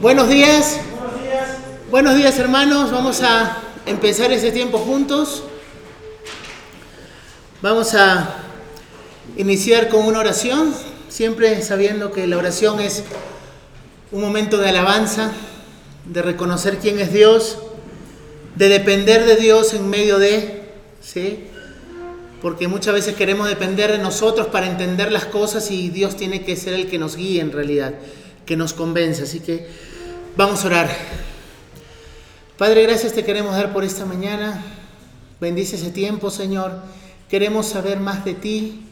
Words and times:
Buenos 0.00 0.28
días. 0.28 0.78
Buenos 1.90 2.14
días 2.14 2.38
hermanos. 2.38 2.92
Vamos 2.92 3.20
a 3.20 3.58
empezar 3.84 4.30
ese 4.30 4.52
tiempo 4.52 4.78
juntos. 4.78 5.42
Vamos 7.62 7.94
a 7.94 8.36
iniciar 9.36 9.88
con 9.88 10.06
una 10.06 10.20
oración, 10.20 10.72
siempre 11.08 11.60
sabiendo 11.62 12.12
que 12.12 12.28
la 12.28 12.36
oración 12.36 12.78
es 12.78 13.02
un 14.12 14.20
momento 14.20 14.58
de 14.58 14.68
alabanza, 14.68 15.32
de 16.04 16.22
reconocer 16.22 16.78
quién 16.78 17.00
es 17.00 17.12
Dios, 17.12 17.58
de 18.54 18.68
depender 18.68 19.26
de 19.26 19.34
Dios 19.34 19.74
en 19.74 19.90
medio 19.90 20.20
de, 20.20 20.62
¿sí? 21.02 21.40
Porque 22.40 22.68
muchas 22.68 22.94
veces 22.94 23.16
queremos 23.16 23.48
depender 23.48 23.90
de 23.90 23.98
nosotros 23.98 24.46
para 24.46 24.68
entender 24.68 25.10
las 25.10 25.24
cosas 25.24 25.72
y 25.72 25.88
Dios 25.88 26.16
tiene 26.16 26.44
que 26.44 26.54
ser 26.54 26.74
el 26.74 26.88
que 26.88 26.98
nos 26.98 27.16
guíe 27.16 27.40
en 27.40 27.50
realidad, 27.50 27.94
que 28.48 28.56
nos 28.56 28.72
convence. 28.72 29.24
Así 29.24 29.40
que 29.40 29.68
vamos 30.34 30.64
a 30.64 30.68
orar. 30.68 30.90
Padre, 32.56 32.82
gracias 32.84 33.12
te 33.12 33.22
queremos 33.22 33.54
dar 33.54 33.74
por 33.74 33.84
esta 33.84 34.06
mañana. 34.06 34.64
Bendice 35.38 35.76
ese 35.76 35.90
tiempo, 35.90 36.30
Señor. 36.30 36.72
Queremos 37.28 37.66
saber 37.66 38.00
más 38.00 38.24
de 38.24 38.32
ti, 38.32 38.86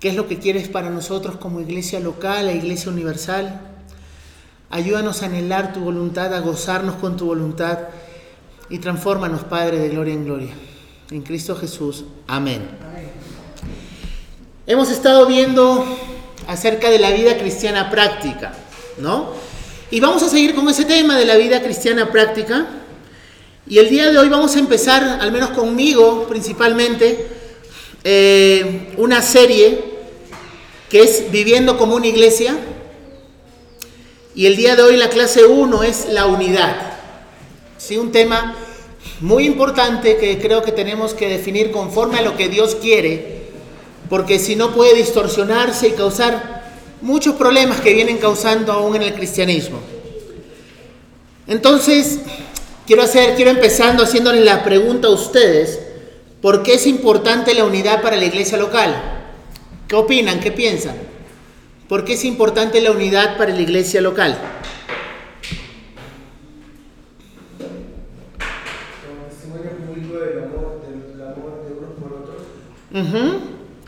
qué 0.00 0.10
es 0.10 0.14
lo 0.14 0.28
que 0.28 0.38
quieres 0.38 0.68
para 0.68 0.90
nosotros 0.90 1.36
como 1.36 1.62
iglesia 1.62 1.98
local 1.98 2.50
e 2.50 2.56
iglesia 2.56 2.92
universal. 2.92 3.58
Ayúdanos 4.68 5.22
a 5.22 5.26
anhelar 5.26 5.72
tu 5.72 5.80
voluntad, 5.80 6.34
a 6.34 6.40
gozarnos 6.40 6.96
con 6.96 7.16
tu 7.16 7.24
voluntad 7.24 7.78
y 8.68 8.80
transfórmanos, 8.80 9.44
Padre, 9.44 9.78
de 9.78 9.88
gloria 9.88 10.12
en 10.12 10.24
gloria. 10.26 10.52
En 11.10 11.22
Cristo 11.22 11.56
Jesús. 11.56 12.04
Amén. 12.26 12.68
Hemos 14.66 14.90
estado 14.90 15.24
viendo 15.24 15.86
acerca 16.48 16.88
de 16.90 16.98
la 16.98 17.10
vida 17.10 17.36
cristiana 17.36 17.90
práctica, 17.90 18.54
¿no? 18.96 19.32
Y 19.90 20.00
vamos 20.00 20.22
a 20.22 20.30
seguir 20.30 20.54
con 20.54 20.66
ese 20.68 20.86
tema 20.86 21.18
de 21.18 21.26
la 21.26 21.36
vida 21.36 21.62
cristiana 21.62 22.10
práctica. 22.10 22.66
Y 23.66 23.78
el 23.78 23.90
día 23.90 24.10
de 24.10 24.18
hoy 24.18 24.30
vamos 24.30 24.56
a 24.56 24.58
empezar, 24.58 25.04
al 25.20 25.30
menos 25.30 25.50
conmigo 25.50 26.26
principalmente, 26.26 27.26
eh, 28.02 28.94
una 28.96 29.20
serie 29.20 29.98
que 30.88 31.02
es 31.02 31.30
Viviendo 31.30 31.76
como 31.76 31.94
una 31.94 32.06
iglesia. 32.06 32.56
Y 34.34 34.46
el 34.46 34.56
día 34.56 34.74
de 34.74 34.82
hoy 34.82 34.96
la 34.96 35.10
clase 35.10 35.44
1 35.44 35.82
es 35.82 36.06
la 36.08 36.26
unidad. 36.26 36.76
¿Sí? 37.76 37.98
Un 37.98 38.10
tema 38.10 38.56
muy 39.20 39.44
importante 39.44 40.16
que 40.16 40.38
creo 40.38 40.62
que 40.62 40.72
tenemos 40.72 41.12
que 41.12 41.28
definir 41.28 41.70
conforme 41.72 42.18
a 42.18 42.22
lo 42.22 42.38
que 42.38 42.48
Dios 42.48 42.74
quiere, 42.76 43.37
porque 44.08 44.38
si 44.38 44.56
no 44.56 44.74
puede 44.74 44.94
distorsionarse 44.94 45.88
y 45.88 45.92
causar 45.92 46.58
muchos 47.00 47.34
problemas 47.36 47.80
que 47.80 47.94
vienen 47.94 48.18
causando 48.18 48.72
aún 48.72 48.96
en 48.96 49.02
el 49.02 49.14
cristianismo. 49.14 49.78
Entonces, 51.46 52.20
quiero 52.86 53.02
hacer, 53.02 53.34
quiero 53.36 53.50
empezando 53.50 54.02
haciéndoles 54.02 54.44
la 54.44 54.64
pregunta 54.64 55.08
a 55.08 55.12
ustedes, 55.12 55.80
¿por 56.42 56.62
qué 56.62 56.74
es 56.74 56.86
importante 56.86 57.54
la 57.54 57.64
unidad 57.64 58.02
para 58.02 58.16
la 58.16 58.24
iglesia 58.24 58.58
local? 58.58 58.94
¿Qué 59.86 59.96
opinan? 59.96 60.40
¿Qué 60.40 60.52
piensan? 60.52 60.96
¿Por 61.88 62.04
qué 62.04 62.14
es 62.14 62.24
importante 62.24 62.80
la 62.80 62.90
unidad 62.90 63.38
para 63.38 63.52
la 63.52 63.60
iglesia 63.60 64.00
local? 64.00 64.38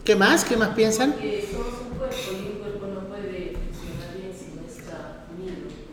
¿Qué 0.05 0.17
más? 0.17 0.45
¿Qué 0.45 0.57
más 0.57 0.71
piensan? 0.71 1.13
Que 1.13 1.47
somos 1.51 1.69
un 1.91 1.99
cuerpo 1.99 2.17
y 2.33 2.53
un 2.53 2.59
cuerpo 2.59 2.87
no 2.87 3.01
puede 3.09 3.57
funcionar 3.57 4.17
bien 4.17 4.33
si 4.37 4.57
no 4.57 4.67
está 4.67 5.27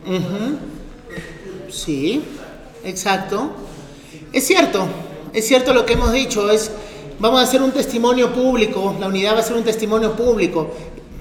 unido. 0.08 0.58
Sí, 1.70 2.22
exacto. 2.84 3.52
Es 4.32 4.46
cierto, 4.46 4.86
es 5.32 5.46
cierto 5.46 5.74
lo 5.74 5.84
que 5.84 5.92
hemos 5.92 6.12
dicho, 6.12 6.50
es 6.50 6.70
vamos 7.18 7.40
a 7.40 7.44
hacer 7.44 7.62
un 7.62 7.72
testimonio 7.72 8.32
público, 8.32 8.96
la 8.98 9.08
unidad 9.08 9.34
va 9.34 9.40
a 9.40 9.42
ser 9.42 9.56
un 9.56 9.64
testimonio 9.64 10.14
público 10.14 10.72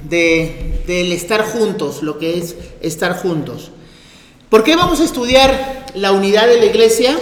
de, 0.03 0.84
del 0.88 1.11
estar 1.11 1.44
juntos, 1.44 2.03
lo 2.03 2.17
que 2.17 2.38
es 2.38 2.56
estar 2.81 3.17
juntos. 3.17 3.72
¿Por 4.50 4.63
qué 4.63 4.78
vamos 4.78 5.01
a 5.01 5.03
estudiar 5.03 5.85
la 5.94 6.13
unidad 6.13 6.47
de 6.47 6.57
la 6.57 6.66
iglesia? 6.66 7.17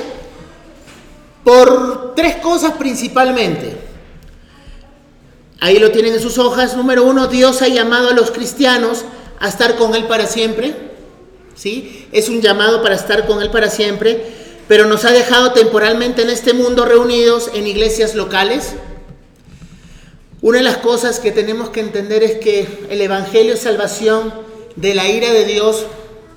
Por 1.43 2.13
tres 2.15 2.35
cosas 2.35 2.73
principalmente. 2.73 3.84
Ahí 5.59 5.79
lo 5.79 5.91
tienen 5.91 6.13
en 6.13 6.19
sus 6.19 6.37
hojas. 6.37 6.75
Número 6.75 7.03
uno, 7.03 7.27
Dios 7.27 7.61
ha 7.61 7.67
llamado 7.67 8.09
a 8.09 8.13
los 8.13 8.31
cristianos 8.31 9.05
a 9.39 9.47
estar 9.47 9.75
con 9.75 9.95
Él 9.95 10.05
para 10.05 10.27
siempre. 10.27 10.75
¿Sí? 11.55 12.07
Es 12.11 12.29
un 12.29 12.41
llamado 12.41 12.81
para 12.81 12.95
estar 12.95 13.25
con 13.25 13.41
Él 13.41 13.49
para 13.49 13.69
siempre, 13.69 14.25
pero 14.67 14.85
nos 14.87 15.05
ha 15.05 15.11
dejado 15.11 15.53
temporalmente 15.53 16.21
en 16.21 16.29
este 16.29 16.53
mundo 16.53 16.85
reunidos 16.85 17.49
en 17.53 17.65
iglesias 17.65 18.13
locales. 18.15 18.73
Una 20.41 20.57
de 20.57 20.63
las 20.63 20.77
cosas 20.77 21.19
que 21.19 21.31
tenemos 21.31 21.69
que 21.69 21.79
entender 21.79 22.23
es 22.23 22.37
que 22.37 22.85
el 22.89 23.01
Evangelio 23.01 23.53
es 23.53 23.61
salvación 23.61 24.33
de 24.75 24.93
la 24.93 25.07
ira 25.07 25.31
de 25.31 25.45
Dios, 25.45 25.85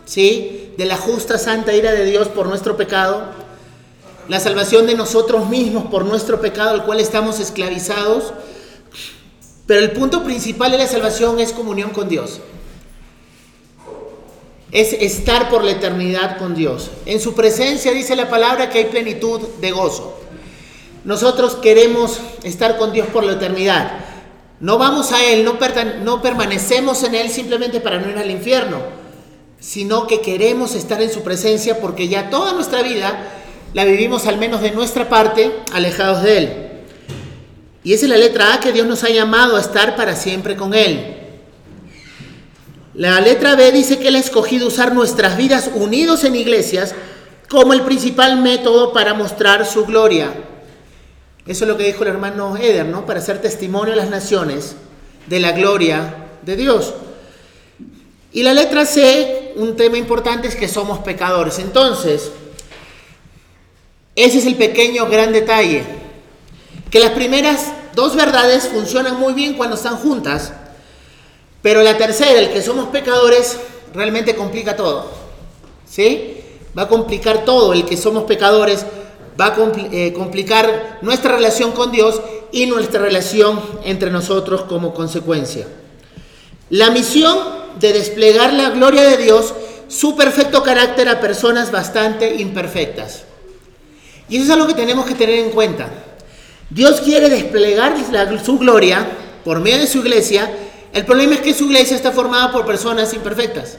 ¿sí? 0.04 0.72
De 0.78 0.84
la 0.84 0.96
justa, 0.96 1.36
santa 1.36 1.74
ira 1.74 1.92
de 1.92 2.04
Dios 2.04 2.28
por 2.28 2.46
nuestro 2.46 2.76
pecado. 2.76 3.24
La 4.28 4.38
salvación 4.38 4.86
de 4.86 4.94
nosotros 4.94 5.48
mismos 5.48 5.86
por 5.90 6.04
nuestro 6.04 6.40
pecado 6.40 6.70
al 6.70 6.84
cual 6.84 7.00
estamos 7.00 7.40
esclavizados 7.40 8.32
pero 9.68 9.80
el 9.80 9.92
punto 9.92 10.24
principal 10.24 10.72
de 10.72 10.78
la 10.78 10.86
salvación 10.86 11.38
es 11.40 11.52
comunión 11.52 11.90
con 11.90 12.08
Dios. 12.08 12.40
Es 14.72 14.94
estar 14.94 15.50
por 15.50 15.62
la 15.62 15.72
eternidad 15.72 16.38
con 16.38 16.54
Dios. 16.54 16.90
En 17.04 17.20
su 17.20 17.34
presencia 17.34 17.92
dice 17.92 18.16
la 18.16 18.30
palabra 18.30 18.70
que 18.70 18.78
hay 18.78 18.84
plenitud 18.86 19.42
de 19.60 19.70
gozo. 19.70 20.18
Nosotros 21.04 21.56
queremos 21.56 22.18
estar 22.44 22.78
con 22.78 22.94
Dios 22.94 23.08
por 23.08 23.24
la 23.24 23.34
eternidad. 23.34 23.92
No 24.58 24.78
vamos 24.78 25.12
a 25.12 25.22
Él, 25.22 25.44
no, 25.44 26.22
permanecemos 26.22 27.02
en 27.02 27.14
Él 27.14 27.28
simplemente 27.28 27.80
para 27.80 28.00
no 28.00 28.08
ir 28.08 28.16
al 28.16 28.30
infierno, 28.30 28.78
sino 29.60 30.06
que 30.06 30.22
queremos 30.22 30.74
estar 30.76 31.02
en 31.02 31.12
su 31.12 31.20
presencia 31.20 31.78
porque 31.78 32.08
ya 32.08 32.30
toda 32.30 32.54
nuestra 32.54 32.80
vida 32.80 33.22
la 33.74 33.84
vivimos 33.84 34.26
al 34.26 34.38
menos 34.38 34.62
de 34.62 34.70
nuestra 34.70 35.10
parte 35.10 35.52
alejados 35.74 36.22
de 36.22 36.38
Él. 36.38 36.67
Y 37.88 37.94
esa 37.94 38.04
es 38.04 38.10
la 38.10 38.18
letra 38.18 38.52
A 38.52 38.60
que 38.60 38.70
Dios 38.70 38.86
nos 38.86 39.02
ha 39.02 39.08
llamado 39.08 39.56
a 39.56 39.62
estar 39.62 39.96
para 39.96 40.14
siempre 40.14 40.56
con 40.56 40.74
Él. 40.74 41.16
La 42.92 43.18
letra 43.22 43.56
B 43.56 43.72
dice 43.72 43.98
que 43.98 44.08
Él 44.08 44.16
ha 44.16 44.18
escogido 44.18 44.66
usar 44.66 44.94
nuestras 44.94 45.38
vidas 45.38 45.70
unidos 45.74 46.22
en 46.24 46.36
iglesias 46.36 46.94
como 47.48 47.72
el 47.72 47.80
principal 47.80 48.42
método 48.42 48.92
para 48.92 49.14
mostrar 49.14 49.64
su 49.64 49.86
gloria. 49.86 50.34
Eso 51.46 51.64
es 51.64 51.68
lo 51.70 51.78
que 51.78 51.84
dijo 51.84 52.02
el 52.02 52.10
hermano 52.10 52.58
Eder, 52.58 52.84
¿no? 52.84 53.06
Para 53.06 53.20
hacer 53.20 53.40
testimonio 53.40 53.94
a 53.94 53.96
las 53.96 54.10
naciones 54.10 54.76
de 55.26 55.40
la 55.40 55.52
gloria 55.52 56.14
de 56.42 56.56
Dios. 56.56 56.92
Y 58.34 58.42
la 58.42 58.52
letra 58.52 58.84
C, 58.84 59.54
un 59.56 59.76
tema 59.76 59.96
importante 59.96 60.46
es 60.46 60.56
que 60.56 60.68
somos 60.68 60.98
pecadores. 60.98 61.58
Entonces, 61.58 62.32
ese 64.14 64.40
es 64.40 64.44
el 64.44 64.56
pequeño 64.56 65.06
gran 65.06 65.32
detalle. 65.32 65.84
Que 66.90 67.00
las 67.00 67.10
primeras 67.10 67.72
dos 67.98 68.14
verdades 68.14 68.68
funcionan 68.68 69.18
muy 69.18 69.32
bien 69.32 69.54
cuando 69.54 69.74
están 69.74 69.96
juntas, 69.96 70.52
pero 71.62 71.82
la 71.82 71.98
tercera, 71.98 72.38
el 72.38 72.52
que 72.52 72.62
somos 72.62 72.90
pecadores, 72.90 73.58
realmente 73.92 74.36
complica 74.36 74.76
todo. 74.76 75.10
¿Sí? 75.84 76.36
Va 76.78 76.82
a 76.82 76.88
complicar 76.88 77.44
todo, 77.44 77.72
el 77.72 77.84
que 77.84 77.96
somos 77.96 78.22
pecadores 78.22 78.86
va 79.40 79.46
a 79.46 79.56
eh, 79.90 80.12
complicar 80.12 80.98
nuestra 81.02 81.34
relación 81.34 81.72
con 81.72 81.90
Dios 81.90 82.20
y 82.52 82.66
nuestra 82.66 83.00
relación 83.00 83.60
entre 83.82 84.12
nosotros 84.12 84.62
como 84.62 84.94
consecuencia. 84.94 85.66
La 86.70 86.90
misión 86.90 87.36
de 87.80 87.94
desplegar 87.94 88.52
la 88.52 88.70
gloria 88.70 89.02
de 89.02 89.16
Dios, 89.16 89.54
su 89.88 90.14
perfecto 90.14 90.62
carácter 90.62 91.08
a 91.08 91.20
personas 91.20 91.72
bastante 91.72 92.36
imperfectas. 92.36 93.24
Y 94.28 94.36
eso 94.36 94.44
es 94.44 94.50
algo 94.50 94.68
que 94.68 94.74
tenemos 94.74 95.04
que 95.04 95.16
tener 95.16 95.40
en 95.40 95.50
cuenta. 95.50 95.90
Dios 96.70 97.00
quiere 97.00 97.30
desplegar 97.30 97.94
su 98.44 98.58
gloria 98.58 99.06
por 99.44 99.60
medio 99.60 99.78
de 99.78 99.86
su 99.86 99.98
iglesia. 99.98 100.50
El 100.92 101.04
problema 101.04 101.34
es 101.34 101.40
que 101.40 101.54
su 101.54 101.64
iglesia 101.64 101.96
está 101.96 102.12
formada 102.12 102.52
por 102.52 102.66
personas 102.66 103.12
imperfectas. 103.14 103.78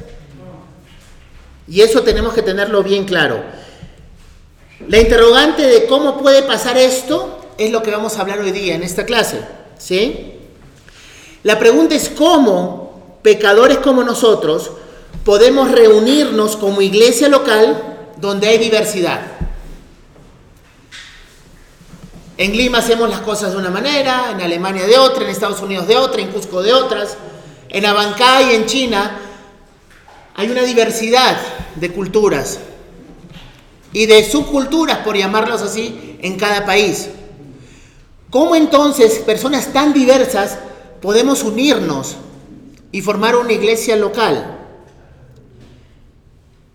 Y 1.67 1.81
eso 1.81 2.01
tenemos 2.01 2.33
que 2.33 2.41
tenerlo 2.41 2.81
bien 2.81 3.05
claro. 3.05 3.43
La 4.87 4.97
interrogante 4.97 5.63
de 5.63 5.85
cómo 5.85 6.17
puede 6.17 6.41
pasar 6.43 6.77
esto 6.77 7.39
es 7.57 7.71
lo 7.71 7.83
que 7.83 7.91
vamos 7.91 8.17
a 8.17 8.21
hablar 8.21 8.39
hoy 8.39 8.51
día 8.51 8.73
en 8.73 8.81
esta 8.81 9.05
clase. 9.05 9.41
¿sí? 9.77 10.33
La 11.43 11.59
pregunta 11.59 11.93
es 11.93 12.09
cómo 12.09 13.19
pecadores 13.21 13.77
como 13.77 14.03
nosotros 14.03 14.71
podemos 15.23 15.71
reunirnos 15.71 16.55
como 16.55 16.81
iglesia 16.81 17.29
local 17.29 17.83
donde 18.17 18.47
hay 18.47 18.57
diversidad. 18.57 19.21
En 22.39 22.55
Lima 22.55 22.77
hacemos 22.77 23.09
las 23.09 23.19
cosas 23.19 23.51
de 23.51 23.57
una 23.57 23.69
manera, 23.69 24.31
en 24.31 24.39
Alemania 24.39 24.87
de 24.87 24.97
otra, 24.97 25.25
en 25.25 25.29
Estados 25.29 25.61
Unidos 25.61 25.89
de 25.89 25.97
otra, 25.97 26.21
en 26.21 26.31
Cusco 26.31 26.63
de 26.63 26.71
otras, 26.71 27.17
en 27.67 27.85
Abancay, 27.85 28.55
en 28.55 28.65
China. 28.65 29.19
hay 30.35 30.49
una 30.49 30.61
diversidad 30.61 31.37
de 31.75 31.91
culturas 31.91 32.59
y 33.91 34.05
de 34.05 34.23
subculturas, 34.23 34.99
por 34.99 35.17
llamarlos 35.17 35.61
así, 35.61 36.17
en 36.21 36.37
cada 36.37 36.65
país. 36.65 37.09
¿Cómo 38.29 38.55
entonces 38.55 39.19
personas 39.19 39.73
tan 39.73 39.91
diversas 39.91 40.59
podemos 41.01 41.43
unirnos 41.43 42.15
y 42.93 43.01
formar 43.01 43.35
una 43.35 43.51
iglesia 43.51 43.97
local? 43.97 44.59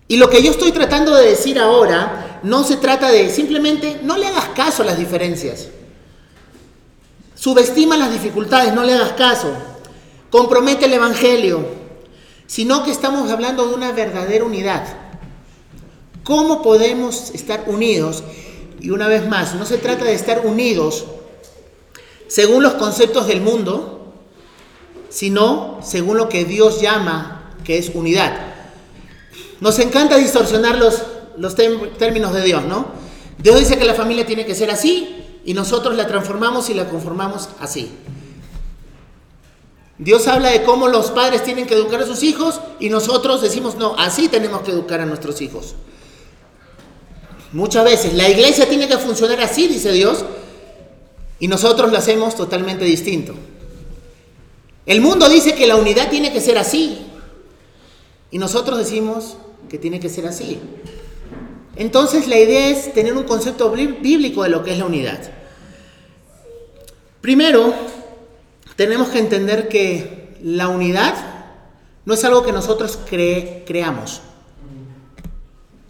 Y 0.09 0.19
lo 0.19 0.29
que 0.29 0.43
yo 0.43 0.51
estoy 0.51 0.73
tratando 0.73 1.15
de 1.15 1.31
decir 1.31 1.59
ahora 1.59 2.34
no 2.45 2.63
se 2.63 2.77
trata 2.77 3.11
de 3.11 3.31
simplemente 3.31 4.01
no 4.03 4.19
le 4.19 4.27
hagas 4.27 4.51
caso 4.51 4.83
a 4.83 4.87
las 4.87 4.99
diferencias. 4.99 5.69
Subestima 7.35 7.97
las 7.97 8.13
dificultades, 8.13 8.73
no 8.75 8.85
le 8.85 8.95
hagas 8.95 9.13
caso. 9.13 9.53
Compromete 10.31 10.85
el 10.85 10.93
Evangelio, 10.93 11.67
sino 12.47 12.85
que 12.85 12.91
estamos 12.91 13.31
hablando 13.31 13.67
de 13.67 13.75
una 13.75 13.93
verdadera 13.93 14.45
unidad. 14.45 14.87
¿Cómo 16.23 16.63
podemos 16.63 17.31
estar 17.35 17.65
unidos? 17.67 18.23
Y 18.79 18.91
una 18.91 19.09
vez 19.09 19.27
más, 19.27 19.55
no 19.55 19.65
se 19.65 19.79
trata 19.79 20.05
de 20.05 20.15
estar 20.15 20.47
unidos 20.47 21.07
según 22.29 22.63
los 22.63 22.75
conceptos 22.75 23.27
del 23.27 23.41
mundo, 23.41 24.13
sino 25.09 25.79
según 25.83 26.19
lo 26.19 26.29
que 26.29 26.45
Dios 26.45 26.81
llama 26.81 27.55
que 27.65 27.79
es 27.79 27.91
unidad. 27.95 28.55
Nos 29.61 29.79
encanta 29.79 30.17
distorsionar 30.17 30.77
los, 30.77 31.03
los 31.39 31.55
términos 31.55 32.33
de 32.33 32.43
Dios, 32.43 32.65
¿no? 32.65 32.87
Dios 33.39 33.59
dice 33.59 33.79
que 33.79 33.85
la 33.85 33.95
familia 33.95 34.27
tiene 34.27 34.47
que 34.47 34.55
ser 34.55 34.71
así 34.71 35.41
y 35.45 35.55
nosotros 35.55 35.97
la 35.97 36.07
transformamos 36.07 36.71
y 36.71 36.75
la 36.75 36.89
conformamos 36.89 37.49
así. 37.61 37.91
Dios 39.99 40.27
habla 40.27 40.51
de 40.51 40.65
cómo 40.65 40.89
los 40.89 41.11
padres 41.11 41.45
tienen 41.45 41.67
que 41.67 41.75
educar 41.75 42.03
a 42.03 42.07
sus 42.07 42.23
hijos 42.23 42.61
y 42.81 42.89
nosotros 42.89 43.43
decimos, 43.43 43.77
no, 43.77 43.95
así 43.97 44.29
tenemos 44.29 44.63
que 44.63 44.73
educar 44.73 45.01
a 45.01 45.07
nuestros 45.07 45.41
hijos. 45.41 45.75
Muchas 47.53 47.85
veces 47.85 48.15
la 48.15 48.29
iglesia 48.29 48.69
tiene 48.69 48.89
que 48.89 48.99
funcionar 48.99 49.41
así, 49.41 49.69
dice 49.69 49.93
Dios, 49.93 50.25
y 51.39 51.47
nosotros 51.47 51.93
lo 51.93 51.99
hacemos 51.99 52.35
totalmente 52.35 52.85
distinto. 52.85 53.35
El 54.87 55.01
mundo 55.01 55.29
dice 55.29 55.55
que 55.55 55.67
la 55.67 55.77
unidad 55.77 56.11
tiene 56.11 56.33
que 56.33 56.41
ser 56.41 56.59
así, 56.59 57.07
y 58.33 58.39
nosotros 58.39 58.79
decimos 58.79 59.37
que 59.69 59.79
tiene 59.79 60.01
que 60.01 60.09
ser 60.09 60.27
así. 60.27 60.59
Entonces 61.77 62.29
la 62.29 62.39
idea 62.39 62.69
es 62.69 62.93
tener 62.95 63.15
un 63.17 63.25
concepto 63.25 63.71
bíblico 63.71 64.43
de 64.43 64.49
lo 64.49 64.63
que 64.63 64.73
es 64.73 64.79
la 64.79 64.85
unidad. 64.85 65.21
Primero, 67.21 67.75
tenemos 68.77 69.09
que 69.09 69.19
entender 69.19 69.69
que 69.69 70.37
la 70.43 70.69
unidad 70.69 71.15
no 72.05 72.15
es 72.15 72.25
algo 72.25 72.43
que 72.43 72.53
nosotros 72.53 72.99
creamos. 73.09 74.21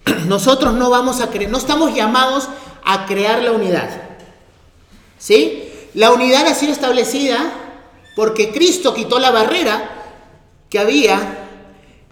Nosotros 0.26 0.74
no 0.74 0.90
vamos 0.90 1.20
a 1.20 1.30
creer, 1.30 1.50
no 1.50 1.58
estamos 1.58 1.94
llamados 1.94 2.48
a 2.84 3.06
crear 3.06 3.42
la 3.42 3.52
unidad. 3.52 3.90
¿Sí? 5.18 5.70
La 5.94 6.12
unidad 6.12 6.46
ha 6.46 6.54
sido 6.54 6.72
establecida 6.72 7.52
porque 8.14 8.52
Cristo 8.52 8.94
quitó 8.94 9.18
la 9.18 9.30
barrera 9.30 9.90
que 10.70 10.78
había 10.78 11.48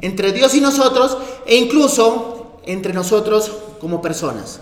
entre 0.00 0.32
Dios 0.32 0.54
y 0.54 0.60
nosotros 0.60 1.16
e 1.46 1.56
incluso 1.56 2.31
entre 2.64 2.92
nosotros 2.92 3.50
como 3.80 4.02
personas. 4.02 4.60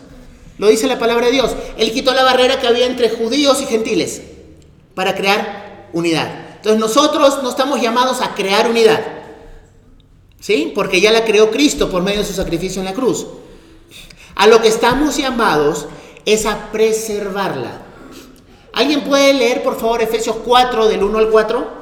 Lo 0.59 0.69
dice 0.69 0.87
la 0.87 0.99
palabra 0.99 1.27
de 1.27 1.33
Dios. 1.33 1.55
Él 1.79 1.93
quitó 1.93 2.13
la 2.13 2.25
barrera 2.25 2.61
que 2.61 2.67
había 2.67 2.87
entre 2.87 3.11
judíos 3.11 3.63
y 3.63 3.67
gentiles 3.67 4.23
para 4.95 5.15
crear 5.15 5.89
unidad. 5.93 6.57
Entonces 6.57 6.81
nosotros 6.81 7.43
no 7.43 7.51
estamos 7.51 7.81
llamados 7.81 8.21
a 8.21 8.35
crear 8.35 8.71
unidad. 8.71 9.01
¿Sí? 10.41 10.73
Porque 10.75 11.01
ya 11.01 11.13
la 11.13 11.25
creó 11.25 11.51
Cristo 11.51 11.91
por 11.91 12.03
medio 12.03 12.21
de 12.21 12.27
su 12.27 12.33
sacrificio 12.33 12.81
en 12.81 12.87
la 12.87 12.95
cruz. 12.95 13.27
A 14.35 14.47
lo 14.47 14.61
que 14.63 14.69
estamos 14.69 15.17
llamados 15.17 15.87
es 16.25 16.47
a 16.47 16.71
preservarla. 16.73 17.83
¿Alguien 18.73 19.05
puede 19.05 19.35
leer, 19.35 19.63
por 19.63 19.79
favor, 19.79 20.01
Efesios 20.01 20.37
4, 20.45 20.89
del 20.89 21.03
1 21.03 21.19
al 21.19 21.29
4? 21.29 21.81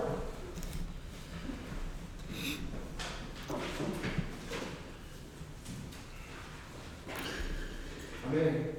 Amén. 8.28 8.78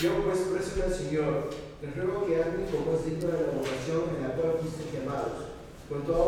Yo 0.00 0.10
pues 0.24 0.38
preso 0.38 0.84
al 0.86 0.94
Señor, 0.94 1.50
les 1.82 1.96
ruego 1.96 2.26
que 2.26 2.42
anden 2.42 2.66
como 2.66 2.96
es 2.96 3.04
digno 3.04 3.28
de 3.32 3.46
la 3.46 3.52
vocación 3.52 4.16
en 4.16 4.22
la 4.28 4.34
cual 4.34 4.58
fuisteis 4.60 4.92
llamados, 4.92 5.46
con 5.88 6.02
toda 6.04 6.26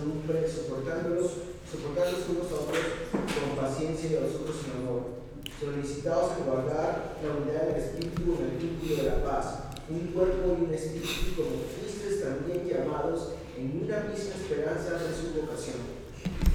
soportándolos, 0.00 1.30
soportándolos 1.70 2.24
unos 2.28 2.48
a 2.52 2.54
otros 2.64 2.84
con 3.12 3.64
paciencia 3.64 4.10
y 4.10 4.16
a 4.16 4.20
los 4.20 4.34
otros 4.36 4.56
en 4.64 4.80
amor, 4.80 5.20
solicitados 5.60 6.32
en 6.38 6.44
guardar 6.46 7.16
la 7.22 7.30
unidad 7.36 7.68
del 7.68 7.82
Espíritu 7.82 8.36
en 8.38 8.44
el 8.48 8.56
vínculo 8.56 8.96
de 8.96 9.10
la 9.10 9.24
paz, 9.24 9.46
un 9.88 10.12
cuerpo 10.12 10.56
y 10.58 10.64
un 10.64 10.74
espíritu 10.74 11.34
como 11.36 11.66
fuisteis 11.66 12.22
también 12.22 12.66
llamados 12.66 13.34
en 13.58 13.82
una 13.84 14.00
misma 14.08 14.34
esperanza 14.40 14.92
de 14.94 15.10
su 15.12 15.40
vocación. 15.40 15.76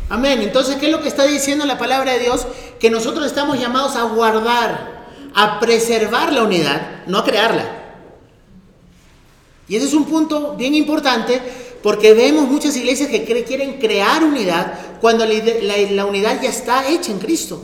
Amén. 0.09 0.41
Entonces, 0.41 0.75
¿qué 0.77 0.85
es 0.85 0.91
lo 0.91 1.01
que 1.01 1.09
está 1.09 1.25
diciendo 1.25 1.65
la 1.65 1.77
palabra 1.77 2.13
de 2.13 2.19
Dios? 2.19 2.47
Que 2.79 2.89
nosotros 2.89 3.25
estamos 3.25 3.59
llamados 3.59 3.95
a 3.95 4.03
guardar, 4.03 5.07
a 5.33 5.59
preservar 5.59 6.31
la 6.31 6.43
unidad, 6.43 7.05
no 7.07 7.19
a 7.19 7.25
crearla. 7.25 7.83
Y 9.67 9.75
ese 9.75 9.87
es 9.87 9.93
un 9.93 10.05
punto 10.05 10.55
bien 10.55 10.75
importante 10.75 11.41
porque 11.85 12.15
vemos 12.15 12.47
muchas 12.47 12.75
iglesias 12.75 13.11
que 13.11 13.23
quieren 13.43 13.77
crear 13.77 14.23
unidad 14.23 14.97
cuando 14.99 15.23
la, 15.23 16.05
unidad 16.07 16.41
ya 16.41 16.49
está 16.49 16.89
hecha 16.89 17.11
en 17.11 17.19
Cristo. 17.19 17.63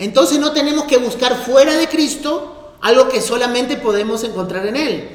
Entonces 0.00 0.40
no 0.40 0.50
tenemos 0.50 0.86
que 0.86 0.98
buscar 0.98 1.36
fuera 1.44 1.74
de 1.74 1.88
Cristo 1.88 2.74
algo 2.80 3.08
que 3.08 3.20
solamente 3.20 3.76
podemos 3.76 4.24
encontrar 4.24 4.66
en 4.66 4.74
Él. 4.74 5.08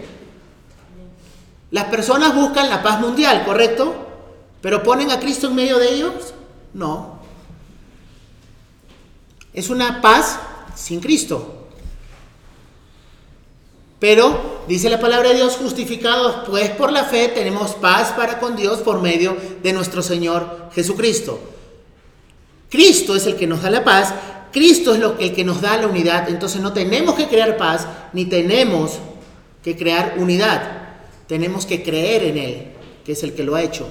Las 1.69 1.88
personas 1.88 2.33
buscan 2.33 2.69
la 2.69 2.81
paz 2.81 3.01
mundial, 3.01 3.44
¿correcto? 3.44 3.94
¿Pero 4.62 4.81
ponen 4.81 5.12
a 5.12 5.19
Cristo 5.19 5.48
en 5.48 5.56
medio 5.56 5.77
de 5.77 5.95
ellos? 5.95 6.33
No. 6.74 7.19
Es 9.54 9.69
una 9.69 10.00
paz 10.01 10.39
sin 10.75 11.01
Cristo. 11.01 11.68
Pero, 14.00 14.55
dice 14.68 14.90
la 14.90 15.00
palabra 15.00 15.30
de 15.30 15.36
Dios, 15.36 15.58
justificados 15.58 16.48
pues 16.48 16.70
por 16.72 16.92
la 16.92 17.04
fe, 17.04 17.28
tenemos 17.30 17.72
paz 17.76 18.14
para 18.16 18.40
con 18.40 18.56
Dios 18.56 18.80
por 18.80 19.02
medio 19.02 19.36
de 19.62 19.74
nuestro 19.74 20.02
Señor 20.02 20.70
Jesucristo. 20.74 21.40
Cristo 22.70 23.16
es 23.16 23.26
el 23.26 23.36
que 23.36 23.48
nos 23.48 23.62
da 23.62 23.70
la 23.70 23.84
paz, 23.84 24.14
Cristo 24.51 24.94
es 24.94 25.00
lo 25.00 25.18
que, 25.18 25.25
el 25.25 25.34
que 25.34 25.44
nos 25.44 25.62
da 25.62 25.78
la 25.78 25.88
unidad, 25.88 26.30
entonces 26.30 26.62
no 26.62 26.74
tenemos 26.74 27.16
que 27.16 27.28
crear 27.28 27.58
paz, 27.58 27.88
ni 28.13 28.25
tenemos 28.25 28.94
que 29.63 29.75
crear 29.75 30.16
unidad, 30.18 30.62
tenemos 31.28 31.66
que 31.66 31.84
creer 31.84 32.24
en 32.24 32.38
Él, 32.38 32.68
que 33.06 33.12
es 33.12 33.24
el 33.24 33.34
que 33.34 33.44
lo 33.44 33.56
ha 33.56 33.62
hecho. 33.62 33.88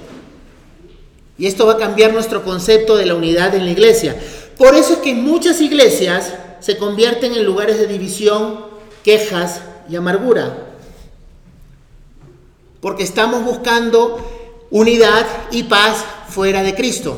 Y 1.37 1.47
esto 1.47 1.65
va 1.65 1.73
a 1.73 1.77
cambiar 1.77 2.13
nuestro 2.13 2.43
concepto 2.43 2.95
de 2.95 3.05
la 3.05 3.15
unidad 3.15 3.55
en 3.55 3.65
la 3.65 3.71
iglesia. 3.71 4.15
Por 4.57 4.73
eso 4.75 4.93
es 4.93 4.99
que 4.99 5.13
muchas 5.13 5.59
iglesias 5.59 6.33
se 6.61 6.77
convierten 6.77 7.33
en 7.33 7.45
lugares 7.45 7.77
de 7.77 7.87
división, 7.87 8.65
quejas, 9.03 9.61
y 9.89 9.95
amargura. 9.95 10.74
Porque 12.85 13.01
estamos 13.01 13.43
buscando 13.43 14.23
unidad 14.69 15.25
y 15.49 15.63
paz 15.63 16.05
fuera 16.29 16.61
de 16.61 16.75
Cristo. 16.75 17.17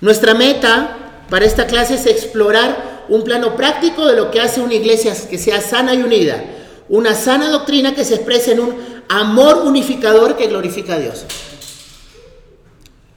Nuestra 0.00 0.34
meta 0.34 1.22
para 1.30 1.44
esta 1.44 1.68
clase 1.68 1.94
es 1.94 2.06
explorar 2.06 3.04
un 3.08 3.22
plano 3.22 3.54
práctico 3.54 4.04
de 4.06 4.16
lo 4.16 4.32
que 4.32 4.40
hace 4.40 4.60
una 4.60 4.74
iglesia 4.74 5.14
que 5.30 5.38
sea 5.38 5.60
sana 5.60 5.94
y 5.94 6.02
unida. 6.02 6.42
Una 6.88 7.14
sana 7.14 7.48
doctrina 7.48 7.94
que 7.94 8.04
se 8.04 8.16
expresa 8.16 8.50
en 8.50 8.58
un 8.58 8.74
amor 9.08 9.58
unificador 9.58 10.36
que 10.36 10.48
glorifica 10.48 10.94
a 10.94 10.98
Dios. 10.98 11.26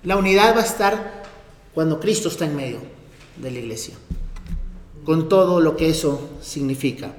La 0.04 0.18
unidad 0.18 0.56
va 0.56 0.62
a 0.62 0.66
estar 0.66 1.24
cuando 1.74 2.00
Cristo 2.00 2.28
está 2.28 2.46
en 2.46 2.56
medio 2.56 2.80
de 3.38 3.50
la 3.50 3.58
iglesia 3.58 3.96
con 5.04 5.28
todo 5.28 5.62
lo 5.62 5.76
que 5.78 5.90
eso 5.90 6.30
significa. 6.44 7.16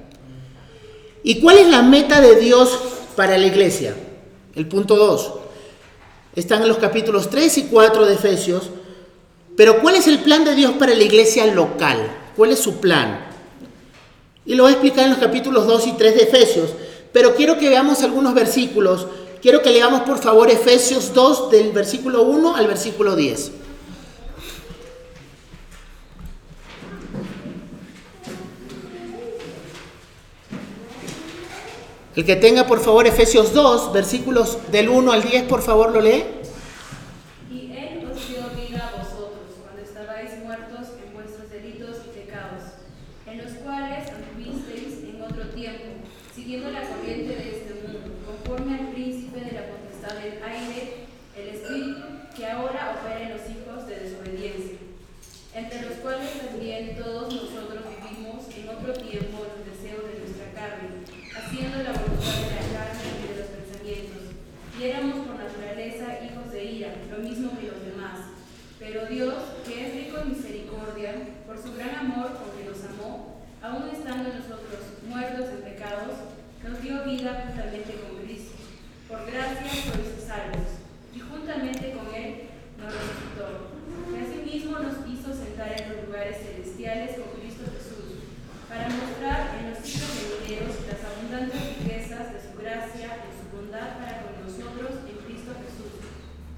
¿Y 1.23 1.41
cuál 1.41 1.59
es 1.59 1.69
la 1.69 1.83
meta 1.83 2.21
de 2.21 2.37
Dios 2.37 2.79
para 3.14 3.38
la 3.38 3.47
iglesia? 3.47 3.95
El 4.55 4.67
punto 4.67 4.97
2. 4.97 5.33
Están 6.35 6.62
en 6.62 6.69
los 6.69 6.79
capítulos 6.79 7.31
3 7.31 7.59
y 7.59 7.62
4 7.64 8.07
de 8.07 8.14
Efesios. 8.14 8.71
Pero 9.57 9.81
¿cuál 9.81 9.97
es 9.97 10.09
el 10.09 10.19
plan 10.21 10.45
de 10.45 10.55
Dios 10.55 10.73
para 10.73 10.95
la 10.95 11.05
iglesia 11.05 11.47
local? 11.47 11.99
¿Cuál 12.37 12.52
es 12.52 12.59
su 12.59 12.81
plan? 12.81 13.26
Y 14.45 14.55
lo 14.55 14.64
voy 14.64 14.71
a 14.71 14.75
explicar 14.75 15.05
en 15.05 15.11
los 15.11 15.21
capítulos 15.21 15.67
2 15.67 15.87
y 15.88 15.93
3 15.93 16.14
de 16.14 16.23
Efesios. 16.23 16.71
Pero 17.12 17.35
quiero 17.35 17.59
que 17.59 17.69
veamos 17.69 18.02
algunos 18.02 18.35
versículos. 18.35 19.07
Quiero 19.41 19.62
que 19.62 19.71
leamos 19.71 20.02
por 20.02 20.19
favor 20.19 20.50
Efesios 20.50 21.12
2 21.14 21.50
del 21.50 21.73
versículo 21.73 22.23
1 22.23 22.57
al 22.57 22.67
versículo 22.67 23.14
10. 23.14 23.52
El 32.14 32.26
que 32.26 32.37
tenga 32.37 32.66
por 32.66 32.81
favor 32.81 33.07
Efesios 33.07 33.54
2, 33.54 33.90
versículos 33.95 34.59
del 34.71 34.90
1 34.90 35.12
al 35.12 35.23
10, 35.23 35.45
por 35.45 35.62
favor 35.62 35.92
lo 35.92 36.00
lee. 36.02 36.25
os 38.12 38.28
dio 38.28 38.42
vida 38.52 38.92
a 38.92 38.99
vosotros 39.00 39.57
cuando 39.62 39.81
estabais 39.81 40.38
muertos 40.45 40.88
en 41.02 41.14
vuestros 41.14 41.49
delitos 41.49 41.97
y 42.04 42.21
pecados, 42.21 42.76
en 43.26 43.38
los 43.38 43.52
cuales 43.64 44.12
anduvisteis 44.12 45.09
en 45.09 45.23
otro 45.23 45.49
tiempo, 45.57 46.04
siguiendo 46.35 46.71
la 46.71 46.83
corriente 46.83 47.35
de 47.35 47.49
este 47.49 47.75
mundo, 47.81 48.00
conforme 48.26 48.75
al 48.78 48.88
príncipe 48.92 49.40
de 49.40 49.52
la 49.52 49.73
potestad 49.73 50.21
del 50.21 50.37
aire, 50.45 51.09
el 51.35 51.49
espíritu 51.49 52.28
que 52.37 52.47
ahora 52.47 53.00
opera 53.00 53.23
en 53.23 53.33
los 53.38 53.49
hijos 53.49 53.87
de 53.88 53.97
desobediencia, 53.97 54.76
entre 55.54 55.81
los 55.81 55.97
cuales 56.04 56.28
también 56.45 56.95
todos 56.95 57.33
nosotros 57.33 57.81
vivimos 57.88 58.45
en 58.52 58.69
otro 58.69 58.92
tiempo 58.92 59.49
en 59.49 59.52
los 59.57 59.64
deseos 59.64 60.04
de 60.12 60.21
nuestra 60.21 60.52
carne, 60.52 61.09
haciendo 61.33 61.83
la 61.83 61.92
voluntad 61.92 62.45
de 62.45 62.52
la 62.52 62.69
carne 62.73 63.09
y 63.09 63.28
de 63.28 63.37
los 63.40 63.49
pensamientos, 63.57 64.23
y 64.76 64.85
éramos 64.85 65.26
por 65.26 65.37
naturaleza 65.37 66.25
hijos 66.25 66.52
de 66.52 66.64
ira, 66.64 66.95
lo 67.11 67.19
mismo 67.19 67.52
que 67.59 67.69
los 67.69 67.85
demás. 67.85 68.33
Pero 68.78 69.07
Dios, 69.07 69.35
que 69.66 69.87
es 69.87 69.95
rico 69.95 70.19
en 70.19 70.31
misericordia, 70.33 71.12
por 71.47 71.57
su 71.57 71.73
gran 71.75 71.95
amor 71.97 72.37
con 72.37 72.50
que 72.57 72.69
nos 72.69 72.83
amó, 72.85 73.40
aun 73.62 73.88
estando 73.92 74.33
nosotros 74.33 75.00
muertos 75.07 75.49
en 75.52 75.62
pecados, 75.62 76.16
nos 76.64 76.83
dio 76.83 77.04
vida 77.04 77.45
juntamente 77.47 77.92
con 78.00 78.25
Cristo. 78.25 78.57
Por 79.09 79.25
gracia 79.25 79.71
sois 79.71 80.25
salvos, 80.26 80.81
y 81.14 81.21
juntamente 81.21 81.92
con 81.92 82.09
Él 82.14 82.49
nos 82.81 82.92
resucitó, 82.92 83.73
que 84.09 84.19
asimismo 84.21 84.78
nos 84.81 85.04
hizo 85.07 85.33
sentar 85.33 85.76
en 85.81 85.88
los 85.92 86.09
lugares 86.09 86.38
celestiales 86.42 87.16
con 87.21 87.40
Cristo 87.40 87.64
Jesús, 87.76 88.25
para 88.73 88.88
mostrar 88.88 89.61
en 89.61 89.71
los 89.71 89.78
siglos 89.85 90.11
venideros 90.16 90.75
las 90.88 91.04
abundantes 91.04 91.61
riquezas 91.76 92.33
de 92.33 92.40
su 92.40 92.57
gracia 92.57 93.21
y 93.21 93.31
su 93.37 93.45
bondad 93.52 94.00
para 94.00 94.25
con 94.25 94.40
nosotros 94.40 95.04
en 95.04 95.16
Cristo 95.28 95.52
Jesús. 95.61 95.92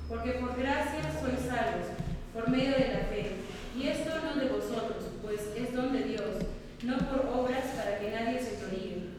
Porque 0.08 0.38
por 0.38 0.54
gracia 0.54 1.10
sois 1.18 1.42
salvos, 1.42 1.90
por 2.32 2.48
medio 2.50 2.78
de 2.78 2.94
la 2.94 3.02
fe. 3.10 3.42
Y 3.74 3.88
esto 3.88 4.10
no 4.22 4.38
de 4.38 4.46
vosotros, 4.46 5.10
pues 5.22 5.40
es 5.56 5.74
don 5.74 5.92
de 5.92 6.04
Dios, 6.04 6.46
no 6.86 6.98
por 7.10 7.26
obras 7.34 7.74
para 7.74 7.98
que 7.98 8.12
nadie 8.14 8.38
se 8.38 8.62
gloríe. 8.62 9.10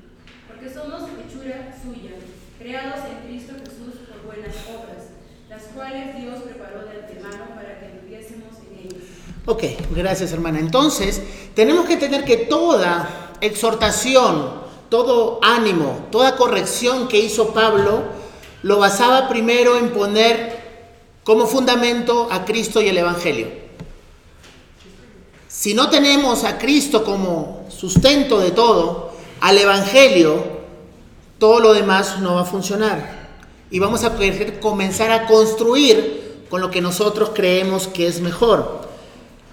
Porque 0.47 0.71
somos 0.71 1.03
hechura 1.03 1.75
suya, 1.75 2.15
creados 2.57 3.03
en 3.11 3.27
Cristo 3.27 3.59
Jesús 3.59 4.07
por 4.07 4.23
buenas 4.23 4.55
obras, 4.71 5.11
las 5.49 5.63
cuales 5.75 6.15
Dios 6.15 6.43
preparó 6.43 6.87
de 6.87 7.03
antemano 7.03 7.55
para 7.55 7.79
que 7.79 7.99
viviésemos 8.01 8.55
en 8.71 8.87
ellas. 8.87 9.03
Ok, 9.45 9.63
gracias 10.05 10.31
hermana. 10.31 10.59
Entonces, 10.59 11.19
tenemos 11.55 11.87
que 11.87 11.93
entender 11.93 12.23
que 12.25 12.37
toda 12.37 13.31
exhortación, 13.41 14.51
todo 14.89 15.39
ánimo, 15.41 16.05
toda 16.11 16.35
corrección 16.35 17.07
que 17.07 17.17
hizo 17.17 17.49
Pablo, 17.55 18.03
lo 18.61 18.77
basaba 18.77 19.27
primero 19.27 19.79
en 19.79 19.89
poner 19.89 20.63
como 21.23 21.47
fundamento 21.47 22.27
a 22.29 22.45
Cristo 22.45 22.81
y 22.81 22.87
el 22.87 22.99
Evangelio. 22.99 23.47
Si 25.47 25.73
no 25.73 25.89
tenemos 25.89 26.43
a 26.43 26.59
Cristo 26.59 27.03
como 27.03 27.65
sustento 27.69 28.39
de 28.39 28.51
todo, 28.51 29.09
al 29.41 29.57
Evangelio, 29.57 30.43
todo 31.39 31.59
lo 31.59 31.73
demás 31.73 32.19
no 32.19 32.35
va 32.35 32.41
a 32.41 32.45
funcionar. 32.45 33.25
Y 33.71 33.79
vamos 33.79 34.03
a 34.03 34.15
querer 34.15 34.59
comenzar 34.59 35.11
a 35.11 35.25
construir 35.25 36.43
con 36.51 36.61
lo 36.61 36.69
que 36.69 36.81
nosotros 36.81 37.31
creemos 37.33 37.87
que 37.87 38.05
es 38.05 38.21
mejor. 38.21 38.84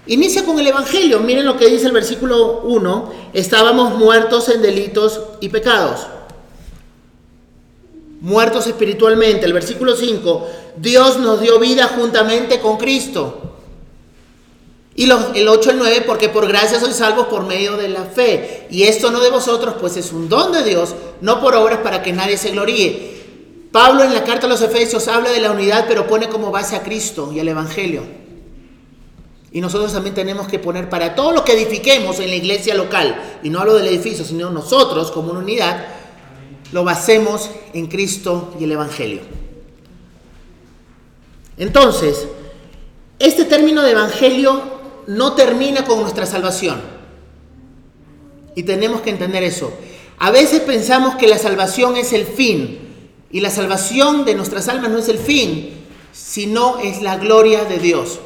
Inicia 0.05 0.43
con 0.43 0.59
el 0.59 0.67
Evangelio. 0.67 1.19
Miren 1.19 1.45
lo 1.45 1.57
que 1.57 1.67
dice 1.69 1.85
el 1.85 1.93
versículo 1.93 2.61
1. 2.63 3.13
Estábamos 3.33 3.97
muertos 3.97 4.49
en 4.49 4.61
delitos 4.61 5.21
y 5.39 5.49
pecados. 5.49 6.07
Muertos 8.21 8.67
espiritualmente. 8.67 9.45
El 9.45 9.53
versículo 9.53 9.95
5. 9.95 10.47
Dios 10.77 11.19
nos 11.19 11.39
dio 11.41 11.59
vida 11.59 11.89
juntamente 11.95 12.59
con 12.59 12.77
Cristo. 12.77 13.39
Y 14.95 15.07
los- 15.07 15.27
el 15.35 15.47
8 15.47 15.69
y 15.69 15.73
el 15.73 15.79
9, 15.79 16.03
porque 16.05 16.29
por 16.29 16.47
gracia 16.47 16.79
sois 16.79 16.95
salvos 16.95 17.27
por 17.27 17.45
medio 17.47 17.77
de 17.77 17.87
la 17.89 18.03
fe. 18.03 18.67
Y 18.69 18.83
esto 18.83 19.09
no 19.09 19.21
de 19.21 19.31
vosotros, 19.31 19.75
pues 19.79 19.97
es 19.97 20.11
un 20.11 20.29
don 20.29 20.51
de 20.51 20.63
Dios, 20.63 20.93
no 21.21 21.41
por 21.41 21.55
obras 21.55 21.79
para 21.79 22.03
que 22.03 22.13
nadie 22.13 22.37
se 22.37 22.51
gloríe. 22.51 23.13
Pablo 23.71 24.03
en 24.03 24.13
la 24.13 24.23
carta 24.23 24.45
a 24.45 24.49
los 24.49 24.61
Efesios 24.61 25.07
habla 25.07 25.31
de 25.31 25.39
la 25.39 25.51
unidad, 25.51 25.85
pero 25.87 26.05
pone 26.05 26.29
como 26.29 26.51
base 26.51 26.75
a 26.75 26.83
Cristo 26.83 27.31
y 27.33 27.39
al 27.39 27.47
Evangelio. 27.47 28.03
Y 29.53 29.61
nosotros 29.61 29.93
también 29.93 30.15
tenemos 30.15 30.47
que 30.47 30.57
poner 30.57 30.89
para 30.89 31.13
todo 31.13 31.31
lo 31.31 31.45
que 31.45 31.53
edifiquemos 31.53 32.19
en 32.19 32.29
la 32.29 32.35
iglesia 32.35 32.73
local, 32.73 33.39
y 33.43 33.51
no 33.51 33.59
hablo 33.59 33.75
del 33.75 33.87
edificio, 33.87 34.25
sino 34.25 34.49
nosotros 34.49 35.11
como 35.11 35.29
una 35.29 35.41
unidad, 35.41 35.85
lo 36.71 36.83
basemos 36.83 37.51
en 37.71 37.85
Cristo 37.85 38.55
y 38.59 38.63
el 38.63 38.71
Evangelio. 38.71 39.21
Entonces, 41.55 42.27
este 43.19 43.45
término 43.45 43.83
de 43.83 43.91
Evangelio 43.91 44.59
no 45.05 45.33
termina 45.33 45.85
con 45.85 46.01
nuestra 46.01 46.25
salvación. 46.25 46.81
Y 48.55 48.63
tenemos 48.63 49.01
que 49.01 49.11
entender 49.11 49.43
eso. 49.43 49.71
A 50.17 50.31
veces 50.31 50.61
pensamos 50.61 51.15
que 51.15 51.27
la 51.27 51.37
salvación 51.37 51.95
es 51.95 52.11
el 52.11 52.25
fin, 52.25 52.79
y 53.29 53.39
la 53.39 53.51
salvación 53.51 54.25
de 54.25 54.33
nuestras 54.33 54.67
almas 54.67 54.89
no 54.89 54.97
es 54.97 55.09
el 55.09 55.19
fin, 55.19 55.75
sino 56.11 56.79
es 56.79 57.03
la 57.03 57.17
gloria 57.17 57.65
de 57.65 57.77
Dios. 57.77 58.19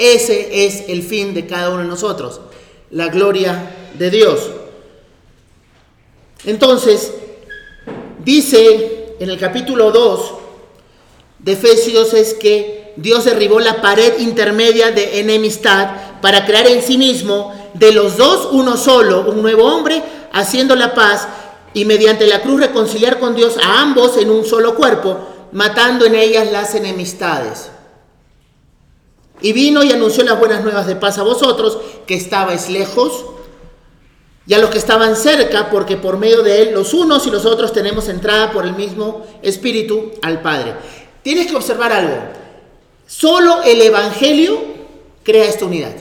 Ese 0.00 0.64
es 0.64 0.84
el 0.88 1.02
fin 1.02 1.34
de 1.34 1.46
cada 1.46 1.68
uno 1.68 1.82
de 1.82 1.88
nosotros, 1.88 2.40
la 2.90 3.08
gloria 3.08 3.70
de 3.98 4.10
Dios. 4.10 4.40
Entonces, 6.46 7.12
dice 8.24 9.16
en 9.20 9.28
el 9.28 9.38
capítulo 9.38 9.90
2 9.90 10.32
de 11.40 11.52
Efesios 11.52 12.14
es 12.14 12.32
que 12.32 12.94
Dios 12.96 13.26
derribó 13.26 13.60
la 13.60 13.82
pared 13.82 14.20
intermedia 14.20 14.90
de 14.90 15.20
enemistad 15.20 16.20
para 16.22 16.46
crear 16.46 16.66
en 16.66 16.80
sí 16.80 16.96
mismo 16.96 17.52
de 17.74 17.92
los 17.92 18.16
dos 18.16 18.48
uno 18.52 18.78
solo, 18.78 19.30
un 19.30 19.42
nuevo 19.42 19.66
hombre, 19.66 20.02
haciendo 20.32 20.76
la 20.76 20.94
paz 20.94 21.28
y 21.74 21.84
mediante 21.84 22.26
la 22.26 22.40
cruz 22.40 22.58
reconciliar 22.58 23.18
con 23.18 23.34
Dios 23.34 23.58
a 23.62 23.82
ambos 23.82 24.16
en 24.16 24.30
un 24.30 24.46
solo 24.46 24.76
cuerpo, 24.76 25.18
matando 25.52 26.06
en 26.06 26.14
ellas 26.14 26.50
las 26.50 26.74
enemistades. 26.74 27.68
Y 29.42 29.52
vino 29.52 29.82
y 29.82 29.92
anunció 29.92 30.24
las 30.24 30.38
buenas 30.38 30.62
nuevas 30.62 30.86
de 30.86 30.96
paz 30.96 31.18
a 31.18 31.22
vosotros, 31.22 31.78
que 32.06 32.14
estabais 32.14 32.68
lejos, 32.68 33.24
y 34.46 34.54
a 34.54 34.58
los 34.58 34.70
que 34.70 34.78
estaban 34.78 35.16
cerca, 35.16 35.70
porque 35.70 35.96
por 35.96 36.18
medio 36.18 36.42
de 36.42 36.62
él 36.62 36.74
los 36.74 36.92
unos 36.92 37.26
y 37.26 37.30
los 37.30 37.44
otros 37.44 37.72
tenemos 37.72 38.08
entrada 38.08 38.52
por 38.52 38.64
el 38.66 38.74
mismo 38.74 39.24
Espíritu 39.42 40.12
al 40.22 40.42
Padre. 40.42 40.74
Tienes 41.22 41.46
que 41.46 41.56
observar 41.56 41.92
algo. 41.92 42.16
Solo 43.06 43.62
el 43.62 43.80
Evangelio 43.80 44.60
crea 45.22 45.44
esta 45.44 45.66
unidad. 45.66 45.94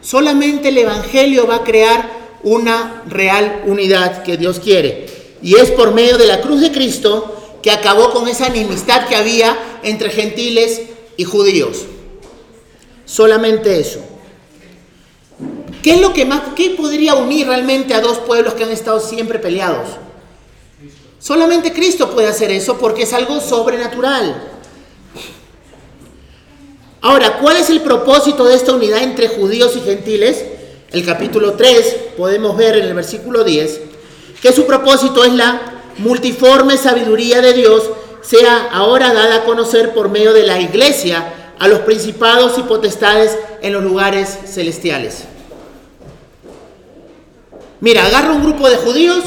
Solamente 0.00 0.68
el 0.68 0.78
Evangelio 0.78 1.46
va 1.46 1.56
a 1.56 1.64
crear 1.64 2.10
una 2.42 3.02
real 3.06 3.62
unidad 3.66 4.22
que 4.22 4.36
Dios 4.36 4.60
quiere. 4.60 5.06
Y 5.42 5.56
es 5.56 5.70
por 5.70 5.92
medio 5.92 6.18
de 6.18 6.26
la 6.26 6.40
cruz 6.40 6.60
de 6.60 6.72
Cristo 6.72 7.58
que 7.62 7.70
acabó 7.70 8.10
con 8.10 8.28
esa 8.28 8.46
enemistad 8.46 9.06
que 9.06 9.16
había 9.16 9.56
entre 9.82 10.10
gentiles 10.10 10.82
y 11.18 11.24
judíos. 11.24 11.84
Solamente 13.04 13.78
eso. 13.78 14.00
¿Qué 15.82 15.92
es 15.94 16.00
lo 16.00 16.14
que 16.14 16.24
más, 16.24 16.40
qué 16.56 16.70
podría 16.70 17.14
unir 17.14 17.46
realmente 17.46 17.92
a 17.92 18.00
dos 18.00 18.18
pueblos 18.18 18.54
que 18.54 18.64
han 18.64 18.70
estado 18.70 19.00
siempre 19.00 19.38
peleados? 19.38 19.88
Solamente 21.18 21.72
Cristo 21.72 22.10
puede 22.10 22.28
hacer 22.28 22.50
eso 22.50 22.78
porque 22.78 23.02
es 23.02 23.12
algo 23.12 23.40
sobrenatural. 23.40 24.42
Ahora, 27.00 27.38
¿cuál 27.38 27.56
es 27.56 27.68
el 27.70 27.82
propósito 27.82 28.44
de 28.44 28.54
esta 28.54 28.72
unidad 28.72 29.02
entre 29.02 29.28
judíos 29.28 29.76
y 29.76 29.80
gentiles? 29.80 30.44
El 30.92 31.04
capítulo 31.04 31.54
3 31.54 31.96
podemos 32.16 32.56
ver 32.56 32.76
en 32.76 32.86
el 32.86 32.94
versículo 32.94 33.44
10 33.44 33.80
que 34.40 34.52
su 34.52 34.66
propósito 34.66 35.24
es 35.24 35.32
la 35.32 35.82
multiforme 35.98 36.76
sabiduría 36.76 37.40
de 37.40 37.54
Dios 37.54 37.90
sea 38.22 38.68
ahora 38.72 39.12
dada 39.12 39.36
a 39.36 39.44
conocer 39.44 39.94
por 39.94 40.08
medio 40.08 40.32
de 40.32 40.46
la 40.46 40.60
iglesia 40.60 41.52
a 41.58 41.68
los 41.68 41.80
principados 41.80 42.58
y 42.58 42.62
potestades 42.62 43.36
en 43.62 43.72
los 43.72 43.82
lugares 43.82 44.38
celestiales. 44.46 45.24
Mira, 47.80 48.06
agarra 48.06 48.32
un 48.32 48.42
grupo 48.42 48.68
de 48.68 48.76
judíos 48.76 49.24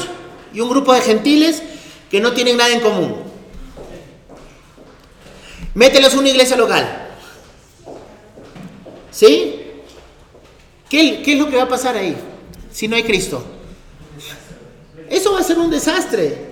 y 0.52 0.60
un 0.60 0.68
grupo 0.68 0.92
de 0.92 1.00
gentiles 1.00 1.62
que 2.10 2.20
no 2.20 2.32
tienen 2.32 2.56
nada 2.56 2.72
en 2.72 2.80
común. 2.80 3.22
Mételos 5.74 6.14
a 6.14 6.18
una 6.18 6.28
iglesia 6.28 6.56
local. 6.56 7.08
¿Sí? 9.10 9.60
¿Qué, 10.88 11.22
¿Qué, 11.22 11.32
es 11.32 11.38
lo 11.38 11.48
que 11.48 11.56
va 11.56 11.62
a 11.62 11.68
pasar 11.68 11.96
ahí 11.96 12.14
si 12.70 12.88
no 12.88 12.96
hay 12.96 13.02
Cristo? 13.02 13.42
Eso 15.08 15.32
va 15.32 15.40
a 15.40 15.44
ser 15.44 15.58
un 15.58 15.70
desastre. 15.70 16.51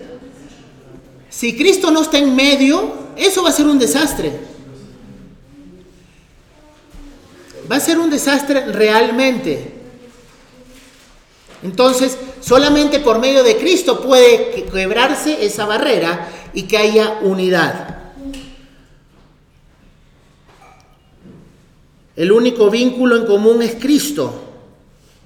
Si 1.30 1.56
Cristo 1.56 1.90
no 1.90 2.02
está 2.02 2.18
en 2.18 2.34
medio, 2.34 2.92
eso 3.16 3.42
va 3.42 3.48
a 3.48 3.52
ser 3.52 3.66
un 3.66 3.78
desastre. 3.78 4.32
Va 7.70 7.76
a 7.76 7.80
ser 7.80 7.98
un 7.98 8.10
desastre 8.10 8.66
realmente. 8.66 9.74
Entonces, 11.62 12.18
solamente 12.40 12.98
por 13.00 13.18
medio 13.18 13.44
de 13.44 13.56
Cristo 13.56 14.02
puede 14.02 14.64
quebrarse 14.64 15.44
esa 15.44 15.66
barrera 15.66 16.28
y 16.52 16.64
que 16.64 16.76
haya 16.76 17.18
unidad. 17.22 18.00
el 22.20 22.32
único 22.32 22.68
vínculo 22.68 23.16
en 23.16 23.24
común 23.24 23.62
es 23.62 23.76
Cristo, 23.76 24.34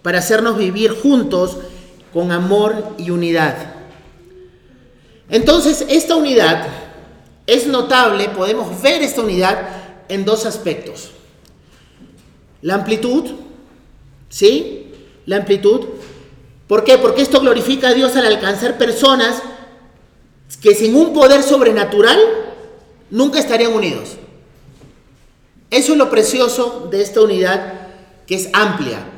para 0.03 0.21
hacernos 0.21 0.57
vivir 0.57 0.93
juntos 0.93 1.57
con 2.13 2.31
amor 2.31 2.95
y 2.99 3.11
unidad. 3.11 3.74
Entonces, 5.29 5.85
esta 5.89 6.17
unidad 6.17 6.67
es 7.47 7.67
notable, 7.67 8.29
podemos 8.31 8.81
ver 8.83 9.03
esta 9.03 9.23
unidad 9.23 9.69
en 10.09 10.25
dos 10.25 10.47
aspectos. 10.47 11.11
La 12.63 12.75
amplitud, 12.75 13.31
¿sí? 14.29 14.93
La 15.27 15.37
amplitud. 15.37 15.81
¿Por 16.67 16.85
qué? 16.85 16.99
Porque 16.99 17.23
esto 17.23 17.41
glorifica 17.41 17.89
a 17.89 17.95
Dios 17.95 18.17
al 18.17 18.27
alcanzar 18.27 18.79
personas 18.79 19.43
que 20.61 20.75
sin 20.75 20.95
un 20.95 21.13
poder 21.13 21.43
sobrenatural 21.43 22.19
nunca 23.11 23.39
estarían 23.39 23.73
unidos. 23.73 24.17
Eso 25.71 25.93
es 25.93 25.99
lo 25.99 26.11
precioso 26.11 26.89
de 26.91 27.03
esta 27.03 27.21
unidad 27.21 27.75
que 28.27 28.37
es 28.37 28.49
amplia. 28.53 29.14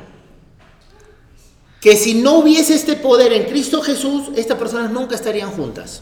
Que 1.87 1.95
si 1.95 2.15
no 2.15 2.39
hubiese 2.39 2.75
este 2.75 2.97
poder 2.97 3.31
en 3.31 3.45
Cristo 3.45 3.81
Jesús, 3.81 4.23
estas 4.35 4.57
personas 4.57 4.91
nunca 4.91 5.15
estarían 5.15 5.51
juntas. 5.51 6.01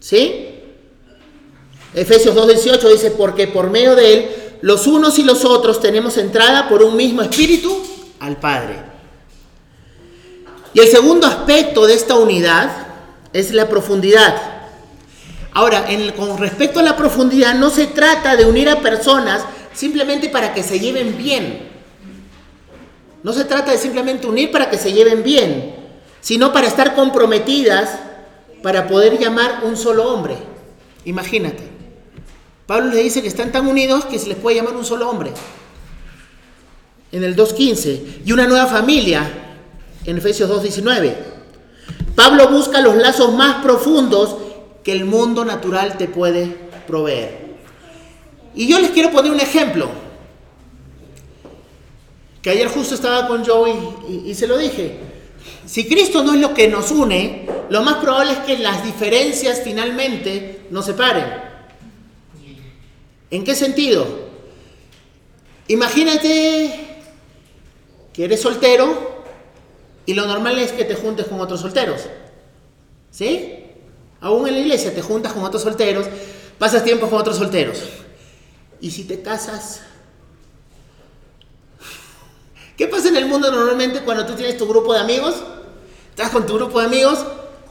¿Sí? 0.00 0.56
Efesios 1.94 2.34
2.18 2.34 2.90
dice, 2.90 3.12
porque 3.12 3.46
por 3.46 3.70
medio 3.70 3.94
de 3.94 4.12
Él, 4.12 4.30
los 4.60 4.88
unos 4.88 5.20
y 5.20 5.22
los 5.22 5.44
otros 5.44 5.80
tenemos 5.80 6.16
entrada 6.16 6.68
por 6.68 6.82
un 6.82 6.96
mismo 6.96 7.22
espíritu 7.22 7.84
al 8.18 8.36
Padre. 8.40 8.82
Y 10.74 10.80
el 10.80 10.88
segundo 10.88 11.28
aspecto 11.28 11.86
de 11.86 11.94
esta 11.94 12.16
unidad 12.16 12.88
es 13.32 13.52
la 13.52 13.68
profundidad. 13.68 14.34
Ahora, 15.52 15.86
con 16.16 16.36
respecto 16.36 16.80
a 16.80 16.82
la 16.82 16.96
profundidad, 16.96 17.54
no 17.54 17.70
se 17.70 17.86
trata 17.86 18.34
de 18.34 18.44
unir 18.44 18.68
a 18.68 18.80
personas 18.80 19.44
simplemente 19.72 20.30
para 20.30 20.52
que 20.52 20.64
se 20.64 20.80
lleven 20.80 21.16
bien. 21.16 21.71
No 23.22 23.32
se 23.32 23.44
trata 23.44 23.70
de 23.70 23.78
simplemente 23.78 24.26
unir 24.26 24.50
para 24.50 24.68
que 24.68 24.78
se 24.78 24.92
lleven 24.92 25.22
bien, 25.22 25.74
sino 26.20 26.52
para 26.52 26.66
estar 26.66 26.94
comprometidas 26.94 27.98
para 28.62 28.86
poder 28.86 29.18
llamar 29.18 29.62
un 29.64 29.76
solo 29.76 30.12
hombre. 30.12 30.36
Imagínate. 31.04 31.62
Pablo 32.66 32.90
le 32.90 33.02
dice 33.02 33.22
que 33.22 33.28
están 33.28 33.52
tan 33.52 33.66
unidos 33.66 34.04
que 34.04 34.18
se 34.18 34.28
les 34.28 34.38
puede 34.38 34.56
llamar 34.56 34.76
un 34.76 34.84
solo 34.84 35.10
hombre. 35.10 35.32
En 37.10 37.24
el 37.24 37.36
2.15. 37.36 38.22
Y 38.24 38.32
una 38.32 38.46
nueva 38.46 38.66
familia 38.66 39.28
en 40.06 40.18
Efesios 40.18 40.48
2.19. 40.48 41.14
Pablo 42.14 42.48
busca 42.48 42.80
los 42.80 42.96
lazos 42.96 43.32
más 43.34 43.62
profundos 43.62 44.36
que 44.84 44.92
el 44.92 45.04
mundo 45.04 45.44
natural 45.44 45.96
te 45.96 46.08
puede 46.08 46.46
proveer. 46.86 47.42
Y 48.54 48.68
yo 48.68 48.78
les 48.78 48.90
quiero 48.90 49.10
poner 49.10 49.32
un 49.32 49.40
ejemplo. 49.40 49.88
Que 52.42 52.50
ayer 52.50 52.68
justo 52.68 52.94
estaba 52.94 53.28
con 53.28 53.44
Joey 53.44 53.74
y, 54.08 54.30
y 54.30 54.34
se 54.34 54.46
lo 54.46 54.58
dije. 54.58 54.98
Si 55.64 55.88
Cristo 55.88 56.22
no 56.22 56.34
es 56.34 56.40
lo 56.40 56.52
que 56.52 56.68
nos 56.68 56.90
une, 56.90 57.46
lo 57.70 57.82
más 57.82 57.96
probable 57.96 58.32
es 58.32 58.38
que 58.40 58.58
las 58.58 58.84
diferencias 58.84 59.62
finalmente 59.62 60.66
nos 60.70 60.84
separen. 60.86 61.24
¿En 63.30 63.44
qué 63.44 63.54
sentido? 63.54 64.06
Imagínate 65.68 66.98
que 68.12 68.24
eres 68.24 68.42
soltero 68.42 69.24
y 70.04 70.14
lo 70.14 70.26
normal 70.26 70.58
es 70.58 70.72
que 70.72 70.84
te 70.84 70.94
juntes 70.94 71.26
con 71.26 71.40
otros 71.40 71.60
solteros. 71.60 72.02
¿Sí? 73.10 73.64
Aún 74.20 74.46
en 74.48 74.54
la 74.54 74.60
iglesia 74.60 74.94
te 74.94 75.02
juntas 75.02 75.32
con 75.32 75.44
otros 75.44 75.62
solteros, 75.62 76.06
pasas 76.58 76.84
tiempo 76.84 77.08
con 77.08 77.20
otros 77.20 77.36
solteros. 77.36 77.82
¿Y 78.80 78.90
si 78.90 79.04
te 79.04 79.22
casas? 79.22 79.82
¿Qué 82.76 82.86
pasa 82.86 83.08
en 83.08 83.16
el 83.16 83.26
mundo 83.26 83.50
normalmente 83.50 84.00
cuando 84.00 84.26
tú 84.26 84.34
tienes 84.34 84.56
tu 84.56 84.66
grupo 84.66 84.94
de 84.94 85.00
amigos? 85.00 85.34
Estás 86.10 86.30
con 86.30 86.46
tu 86.46 86.54
grupo 86.54 86.80
de 86.80 86.86
amigos 86.86 87.18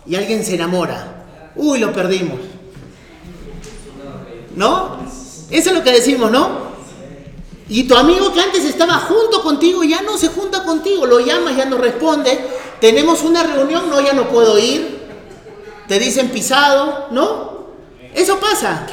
y 0.06 0.16
alguien 0.16 0.46
se 0.46 0.56
enamora. 0.56 1.26
Uy, 1.56 1.80
lo 1.80 1.92
perdimos. 1.92 2.40
¿No? 4.56 4.98
Eso 5.50 5.70
es 5.70 5.76
lo 5.76 5.84
que 5.84 5.92
decimos, 5.92 6.32
¿no? 6.32 6.72
Y 7.68 7.84
tu 7.84 7.96
amigo 7.96 8.34
que 8.34 8.42
antes 8.42 8.66
estaba 8.66 8.96
junto 8.96 9.42
contigo 9.42 9.84
ya 9.84 10.02
no 10.02 10.18
se 10.18 10.28
junta 10.28 10.64
contigo, 10.64 11.06
lo 11.06 11.20
llamas, 11.20 11.56
ya 11.56 11.66
no 11.66 11.78
responde. 11.78 12.38
Tenemos 12.82 13.22
una 13.24 13.44
reunión, 13.44 13.90
no, 13.90 14.02
ya 14.02 14.14
no 14.14 14.28
puedo 14.28 14.58
ir. 14.60 15.00
Te 15.88 16.00
dicen 16.00 16.30
pisado, 16.30 17.08
¿no? 17.12 17.68
Eso 18.14 18.40
pasa. 18.40 18.88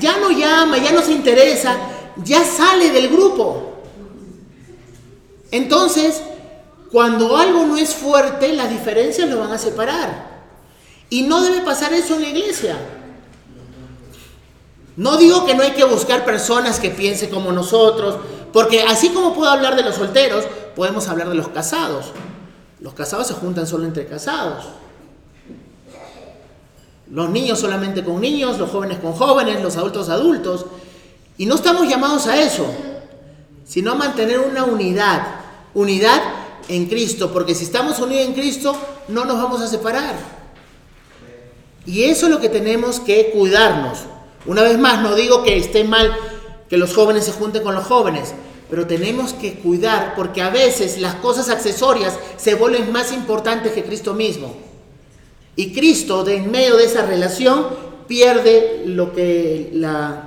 Ya 0.00 0.18
no 0.18 0.30
llama, 0.30 0.78
ya 0.78 0.92
no 0.92 1.02
se 1.02 1.12
interesa, 1.12 1.76
ya 2.24 2.44
sale 2.44 2.90
del 2.90 3.08
grupo. 3.08 3.74
Entonces, 5.50 6.22
cuando 6.90 7.36
algo 7.36 7.66
no 7.66 7.76
es 7.76 7.94
fuerte, 7.94 8.52
las 8.52 8.70
diferencias 8.70 9.28
lo 9.28 9.38
van 9.38 9.52
a 9.52 9.58
separar. 9.58 10.30
Y 11.08 11.22
no 11.22 11.42
debe 11.42 11.60
pasar 11.60 11.92
eso 11.92 12.14
en 12.14 12.22
la 12.22 12.28
iglesia. 12.28 12.76
No 14.96 15.16
digo 15.16 15.46
que 15.46 15.54
no 15.54 15.62
hay 15.62 15.72
que 15.72 15.84
buscar 15.84 16.24
personas 16.24 16.78
que 16.78 16.90
piensen 16.90 17.30
como 17.30 17.52
nosotros, 17.52 18.16
porque 18.52 18.82
así 18.82 19.10
como 19.10 19.34
puedo 19.34 19.50
hablar 19.50 19.76
de 19.76 19.82
los 19.82 19.94
solteros, 19.94 20.44
podemos 20.76 21.08
hablar 21.08 21.28
de 21.28 21.34
los 21.34 21.48
casados. 21.48 22.06
Los 22.80 22.94
casados 22.94 23.26
se 23.26 23.34
juntan 23.34 23.66
solo 23.66 23.84
entre 23.84 24.06
casados. 24.06 24.64
Los 27.10 27.28
niños 27.30 27.58
solamente 27.58 28.04
con 28.04 28.20
niños, 28.20 28.58
los 28.58 28.70
jóvenes 28.70 28.98
con 28.98 29.12
jóvenes, 29.12 29.62
los 29.62 29.76
adultos 29.76 30.08
adultos. 30.08 30.66
Y 31.40 31.46
no 31.46 31.54
estamos 31.54 31.88
llamados 31.88 32.26
a 32.26 32.38
eso, 32.38 32.66
sino 33.64 33.92
a 33.92 33.94
mantener 33.94 34.40
una 34.40 34.64
unidad, 34.64 35.26
unidad 35.72 36.20
en 36.68 36.84
Cristo, 36.84 37.32
porque 37.32 37.54
si 37.54 37.64
estamos 37.64 37.98
unidos 37.98 38.26
en 38.26 38.34
Cristo, 38.34 38.76
no 39.08 39.24
nos 39.24 39.38
vamos 39.42 39.62
a 39.62 39.66
separar. 39.66 40.16
Y 41.86 42.02
eso 42.02 42.26
es 42.26 42.32
lo 42.32 42.40
que 42.40 42.50
tenemos 42.50 43.00
que 43.00 43.30
cuidarnos. 43.30 44.00
Una 44.44 44.62
vez 44.62 44.78
más, 44.78 45.00
no 45.00 45.14
digo 45.14 45.42
que 45.42 45.56
esté 45.56 45.82
mal 45.82 46.14
que 46.68 46.76
los 46.76 46.92
jóvenes 46.92 47.24
se 47.24 47.32
junten 47.32 47.62
con 47.62 47.74
los 47.74 47.86
jóvenes, 47.86 48.34
pero 48.68 48.86
tenemos 48.86 49.32
que 49.32 49.54
cuidar 49.54 50.12
porque 50.16 50.42
a 50.42 50.50
veces 50.50 51.00
las 51.00 51.14
cosas 51.14 51.48
accesorias 51.48 52.18
se 52.36 52.54
vuelven 52.54 52.92
más 52.92 53.14
importantes 53.14 53.72
que 53.72 53.82
Cristo 53.82 54.12
mismo. 54.12 54.54
Y 55.56 55.72
Cristo, 55.72 56.22
de 56.22 56.36
en 56.36 56.50
medio 56.50 56.76
de 56.76 56.84
esa 56.84 57.06
relación, 57.06 57.66
pierde 58.06 58.82
lo 58.84 59.14
que 59.14 59.70
la, 59.72 60.26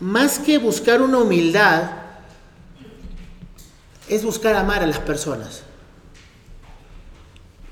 más 0.00 0.38
que 0.38 0.58
buscar 0.58 1.02
una 1.02 1.18
humildad, 1.18 1.90
es 4.08 4.24
buscar 4.24 4.54
amar 4.54 4.82
a 4.82 4.86
las 4.86 4.98
personas. 4.98 5.62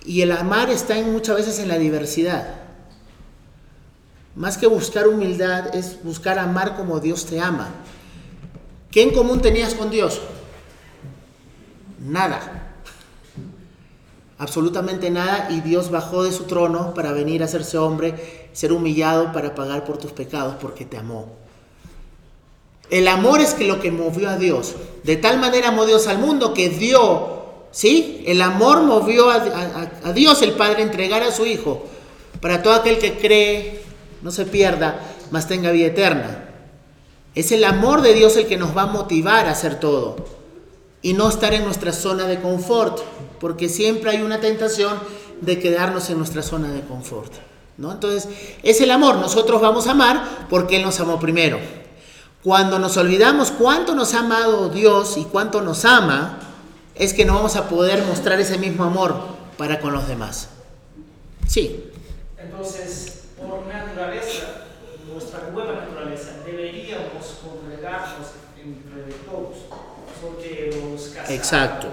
Y 0.05 0.23
el 0.23 0.33
amar 0.33 0.71
está 0.71 0.97
en, 0.97 1.13
muchas 1.13 1.37
veces 1.37 1.59
en 1.59 1.69
la 1.69 1.79
diversidad. 1.79 2.55
Más 4.35 4.57
que 4.57 4.67
buscar 4.67 5.09
humildad 5.09 5.75
es 5.75 6.03
buscar 6.03 6.39
amar 6.39 6.77
como 6.77 7.01
Dios 7.01 7.27
te 7.27 7.41
ama. 7.41 7.69
¿Qué 8.91 9.03
en 9.03 9.11
común 9.11 9.41
tenías 9.43 9.75
con 9.75 9.91
Dios? 9.91 10.21
Nada 11.99 12.68
absolutamente 14.39 15.11
nada 15.11 15.49
y 15.51 15.61
Dios 15.61 15.91
bajó 15.91 16.25
de 16.25 16.33
su 16.33 16.45
trono 16.45 16.95
para 16.95 17.13
venir 17.13 17.43
a 17.43 17.47
hacerse 17.47 17.77
hombre, 17.79 18.49
ser 18.53 18.73
humillado 18.73 19.33
para 19.33 19.55
pagar 19.55 19.85
por 19.85 19.99
tus 19.99 20.13
pecados 20.13 20.55
porque 20.61 20.85
te 20.85 20.97
amó. 20.97 21.27
El 22.91 23.07
amor 23.09 23.41
es 23.41 23.55
que 23.55 23.67
lo 23.67 23.81
que 23.81 23.91
movió 23.91 24.31
a 24.31 24.37
Dios. 24.37 24.75
De 25.05 25.17
tal 25.17 25.39
manera 25.39 25.69
amó 25.69 25.85
Dios 25.85 26.07
al 26.07 26.19
mundo 26.19 26.55
que 26.55 26.71
dio, 26.71 27.43
¿sí? 27.71 28.23
El 28.27 28.41
amor 28.41 28.83
movió 28.83 29.31
a, 29.31 29.91
a 30.05 30.13
Dios 30.13 30.41
el 30.43 30.53
Padre 30.53 30.83
a 30.83 30.87
entregar 30.87 31.23
a 31.23 31.33
su 31.33 31.45
Hijo 31.45 31.85
para 32.41 32.63
todo 32.63 32.75
aquel 32.75 32.99
que 32.99 33.19
cree, 33.19 33.83
no 34.23 34.31
se 34.31 34.47
pierda, 34.47 35.01
mas 35.31 35.49
tenga 35.49 35.71
vida 35.71 35.89
eterna. 35.89 36.45
Es 37.35 37.53
el 37.53 37.65
amor 37.65 38.03
de 38.03 38.15
Dios 38.15 38.37
el 38.37 38.47
que 38.47 38.57
nos 38.57 38.77
va 38.77 38.83
a 38.83 38.87
motivar 38.87 39.47
a 39.47 39.53
hacer 39.53 39.79
todo 39.79 40.17
y 41.03 41.13
no 41.13 41.29
estar 41.29 41.55
en 41.55 41.65
nuestra 41.65 41.93
zona 41.93 42.27
de 42.27 42.41
confort, 42.41 43.01
porque 43.41 43.69
siempre 43.69 44.11
hay 44.11 44.23
una 44.23 44.41
tentación 44.41 44.99
de 45.41 45.59
quedarnos 45.59 46.11
en 46.11 46.19
nuestra 46.19 46.43
zona 46.43 46.73
de 46.73 46.81
confort. 46.83 47.33
¿no? 47.77 47.93
Entonces, 47.93 48.29
es 48.63 48.81
el 48.81 48.91
amor. 48.91 49.17
Nosotros 49.17 49.61
vamos 49.61 49.87
a 49.87 49.93
amar 49.93 50.47
porque 50.51 50.77
Él 50.77 50.83
nos 50.83 51.01
amó 51.01 51.19
primero. 51.19 51.59
Cuando 52.43 52.79
nos 52.79 52.97
olvidamos 52.97 53.51
cuánto 53.51 53.95
nos 53.95 54.15
ha 54.15 54.21
amado 54.21 54.69
Dios 54.69 55.17
y 55.17 55.25
cuánto 55.25 55.61
nos 55.61 55.85
ama, 55.85 56.41
es 56.95 57.15
que 57.15 57.25
no 57.25 57.35
vamos 57.35 57.57
a 57.57 57.69
poder 57.69 58.05
mostrar 58.05 58.41
ese 58.41 58.59
mismo 58.59 58.85
amor 58.85 59.15
para 59.57 59.81
con 59.81 59.93
los 59.93 60.07
demás. 60.07 60.49
Sí. 61.47 61.85
Entonces, 62.37 63.25
por 63.37 63.67
naturaleza, 63.67 64.65
nuestra 65.13 65.51
nueva 65.53 65.75
naturaleza, 65.75 66.31
deberíamos 66.45 67.39
congregarnos 67.43 68.29
entre 68.57 69.13
todos, 69.25 69.57
porque 70.21 70.91
los 70.91 71.09
casados, 71.09 71.31
Exacto. 71.31 71.89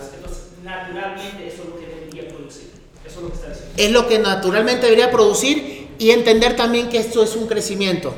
Naturalmente 0.84 1.48
eso 1.48 1.64
es 1.64 1.70
lo 1.70 1.80
que 1.80 1.86
debería 1.88 2.28
producir. 2.28 2.72
Eso 3.06 3.18
es 3.18 3.24
lo 3.24 3.30
que 3.30 3.36
está 3.36 3.50
diciendo. 3.50 3.74
Es 3.78 3.92
lo 3.92 4.08
que 4.08 4.20
naturalmente 4.20 4.84
debería 4.86 5.12
producir 5.12 5.88
y 5.98 6.12
entender 6.12 6.56
también 6.56 6.90
que 6.90 6.98
esto 6.98 7.24
es 7.24 7.36
un 7.36 7.48
crecimiento. 7.48 8.14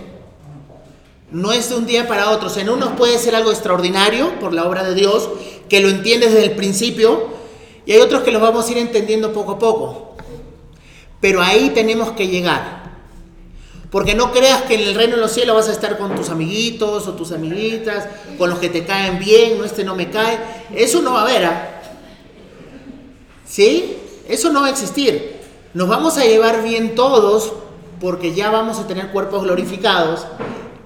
No 1.31 1.51
es 1.51 1.69
de 1.69 1.75
un 1.75 1.85
día 1.85 2.07
para 2.07 2.31
otro. 2.31 2.49
En 2.57 2.69
unos 2.69 2.93
puede 2.93 3.17
ser 3.19 3.35
algo 3.35 3.51
extraordinario 3.51 4.39
por 4.39 4.53
la 4.53 4.65
obra 4.65 4.83
de 4.83 4.95
Dios, 4.95 5.29
que 5.67 5.81
lo 5.81 5.89
entiendes 5.89 6.33
desde 6.33 6.45
el 6.45 6.55
principio, 6.55 7.27
y 7.85 7.91
hay 7.91 7.99
otros 7.99 8.23
que 8.23 8.31
lo 8.31 8.39
vamos 8.39 8.67
a 8.67 8.71
ir 8.71 8.77
entendiendo 8.77 9.33
poco 9.33 9.53
a 9.53 9.59
poco. 9.59 10.15
Pero 11.19 11.41
ahí 11.41 11.71
tenemos 11.73 12.11
que 12.11 12.27
llegar. 12.27 12.87
Porque 13.89 14.15
no 14.15 14.31
creas 14.31 14.63
que 14.63 14.75
en 14.75 14.81
el 14.81 14.95
reino 14.95 15.15
de 15.15 15.21
los 15.21 15.31
cielos 15.31 15.55
vas 15.55 15.69
a 15.69 15.71
estar 15.71 15.97
con 15.97 16.13
tus 16.15 16.29
amiguitos 16.29 17.07
o 17.07 17.13
tus 17.13 17.31
amiguitas, 17.31 18.07
con 18.37 18.49
los 18.49 18.59
que 18.59 18.69
te 18.69 18.85
caen 18.85 19.17
bien, 19.17 19.57
no 19.57 19.63
este 19.63 19.83
no 19.83 19.95
me 19.95 20.09
cae. 20.09 20.37
Eso 20.75 21.01
no 21.01 21.13
va 21.13 21.21
a 21.21 21.23
haber. 21.23 21.45
¿ah? 21.45 21.76
¿Sí? 23.57 23.97
Eso 24.29 24.51
no 24.51 24.61
va 24.61 24.67
a 24.67 24.69
existir. 24.69 25.37
Nos 25.73 25.89
vamos 25.89 26.19
a 26.19 26.25
llevar 26.25 26.61
bien 26.61 26.93
todos 26.93 27.53
porque 27.99 28.35
ya 28.35 28.51
vamos 28.51 28.77
a 28.77 28.85
tener 28.85 29.07
cuerpos 29.07 29.45
glorificados. 29.45 30.27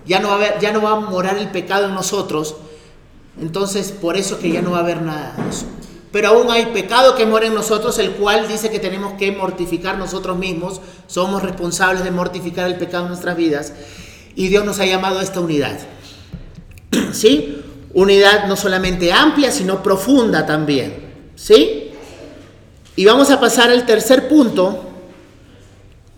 Ya 0.05 0.21
no 0.21 0.29
va 0.29 0.37
a, 0.37 0.59
ya 0.59 0.71
no 0.71 0.81
va 0.81 0.97
morar 0.97 1.37
el 1.37 1.51
pecado 1.51 1.87
en 1.87 1.93
nosotros. 1.93 2.55
Entonces, 3.41 3.91
por 3.91 4.15
eso 4.15 4.39
que 4.39 4.51
ya 4.51 4.61
no 4.61 4.71
va 4.71 4.77
a 4.77 4.81
haber 4.83 5.01
nada 5.01 5.35
de 5.35 5.49
eso. 5.49 5.65
Pero 6.13 6.29
aún 6.29 6.49
hay 6.49 6.67
pecado 6.67 7.15
que 7.15 7.25
muere 7.25 7.47
en 7.47 7.55
nosotros, 7.55 7.99
el 7.99 8.11
cual 8.11 8.47
dice 8.47 8.69
que 8.69 8.79
tenemos 8.79 9.15
que 9.19 9.33
mortificar 9.33 9.97
nosotros 9.97 10.37
mismos. 10.37 10.79
Somos 11.07 11.43
responsables 11.43 12.05
de 12.05 12.11
mortificar 12.11 12.67
el 12.67 12.77
pecado 12.77 13.03
en 13.03 13.09
nuestras 13.09 13.35
vidas. 13.35 13.73
Y 14.33 14.47
Dios 14.47 14.63
nos 14.63 14.79
ha 14.79 14.85
llamado 14.85 15.19
a 15.19 15.23
esta 15.23 15.41
unidad. 15.41 15.77
¿Sí? 17.11 17.63
Unidad 17.93 18.47
no 18.47 18.55
solamente 18.55 19.11
amplia, 19.11 19.51
sino 19.51 19.83
profunda 19.83 20.45
también. 20.45 21.11
¿Sí? 21.35 21.80
Y 22.95 23.05
vamos 23.05 23.29
a 23.31 23.39
pasar 23.39 23.69
al 23.69 23.85
tercer 23.85 24.27
punto, 24.27 24.83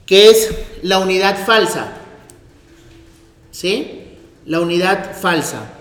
que 0.06 0.30
es 0.30 0.50
la 0.82 1.00
unidad 1.00 1.46
falsa. 1.46 1.94
¿Sí? 3.52 4.04
La 4.46 4.60
unidad 4.60 5.16
falsa. 5.16 5.74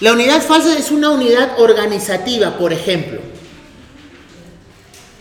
La 0.00 0.12
unidad 0.12 0.40
falsa 0.42 0.78
es 0.78 0.90
una 0.90 1.10
unidad 1.10 1.60
organizativa, 1.60 2.56
por 2.56 2.72
ejemplo. 2.72 3.20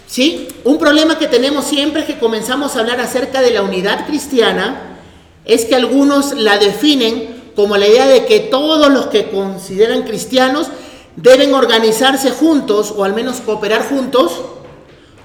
¿Sí? 0.08 0.48
Un 0.64 0.78
problema 0.78 1.20
que 1.20 1.28
tenemos 1.28 1.66
siempre 1.66 2.06
que 2.06 2.20
comenzamos 2.20 2.76
a 2.76 2.80
hablar 2.80 3.02
acerca 3.02 3.42
de 3.42 3.52
la 3.52 3.62
unidad 3.62 4.08
cristiana, 4.08 4.98
es 5.46 5.66
que 5.66 5.76
algunos 5.76 6.34
la 6.34 6.58
definen 6.58 7.40
como 7.56 7.76
la 7.76 7.88
idea 7.88 8.08
de 8.08 8.26
que 8.26 8.40
todos 8.40 8.90
los 8.92 9.08
que 9.08 9.30
consideran 9.30 10.04
cristianos 10.04 10.68
deben 11.16 11.54
organizarse 11.54 12.32
juntos 12.32 12.94
o 12.96 13.04
al 13.04 13.14
menos 13.14 13.42
cooperar 13.42 13.90
juntos 13.90 14.32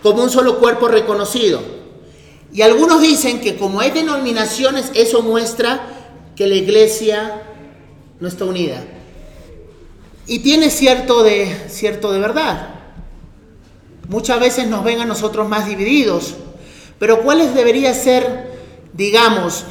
como 0.05 0.23
un 0.23 0.29
solo 0.29 0.59
cuerpo 0.59 0.87
reconocido. 0.87 1.63
Y 2.53 2.61
algunos 2.61 3.01
dicen 3.01 3.41
que 3.41 3.57
como 3.57 3.81
hay 3.81 3.91
denominaciones, 3.91 4.93
eso 4.95 5.23
muestra 5.23 5.81
que 6.37 6.47
la 6.47 6.57
iglesia 6.57 7.43
no 8.21 8.29
está 8.29 8.45
unida. 8.45 8.85
Y 10.27 10.41
tiene 10.41 10.69
cierto 10.69 11.23
de, 11.23 11.69
cierto 11.71 12.13
de 12.13 12.19
verdad. 12.19 12.75
Muchas 14.11 14.39
veces 14.41 14.69
nos 14.69 14.85
ven 14.85 15.01
a 15.01 15.07
nosotros 15.07 15.49
más 15.49 15.67
divididos. 15.67 16.35
Pero 16.99 17.23
¿cuál 17.23 17.55
debería 17.55 17.95
ser, 17.95 18.61
digamos, 18.93 19.65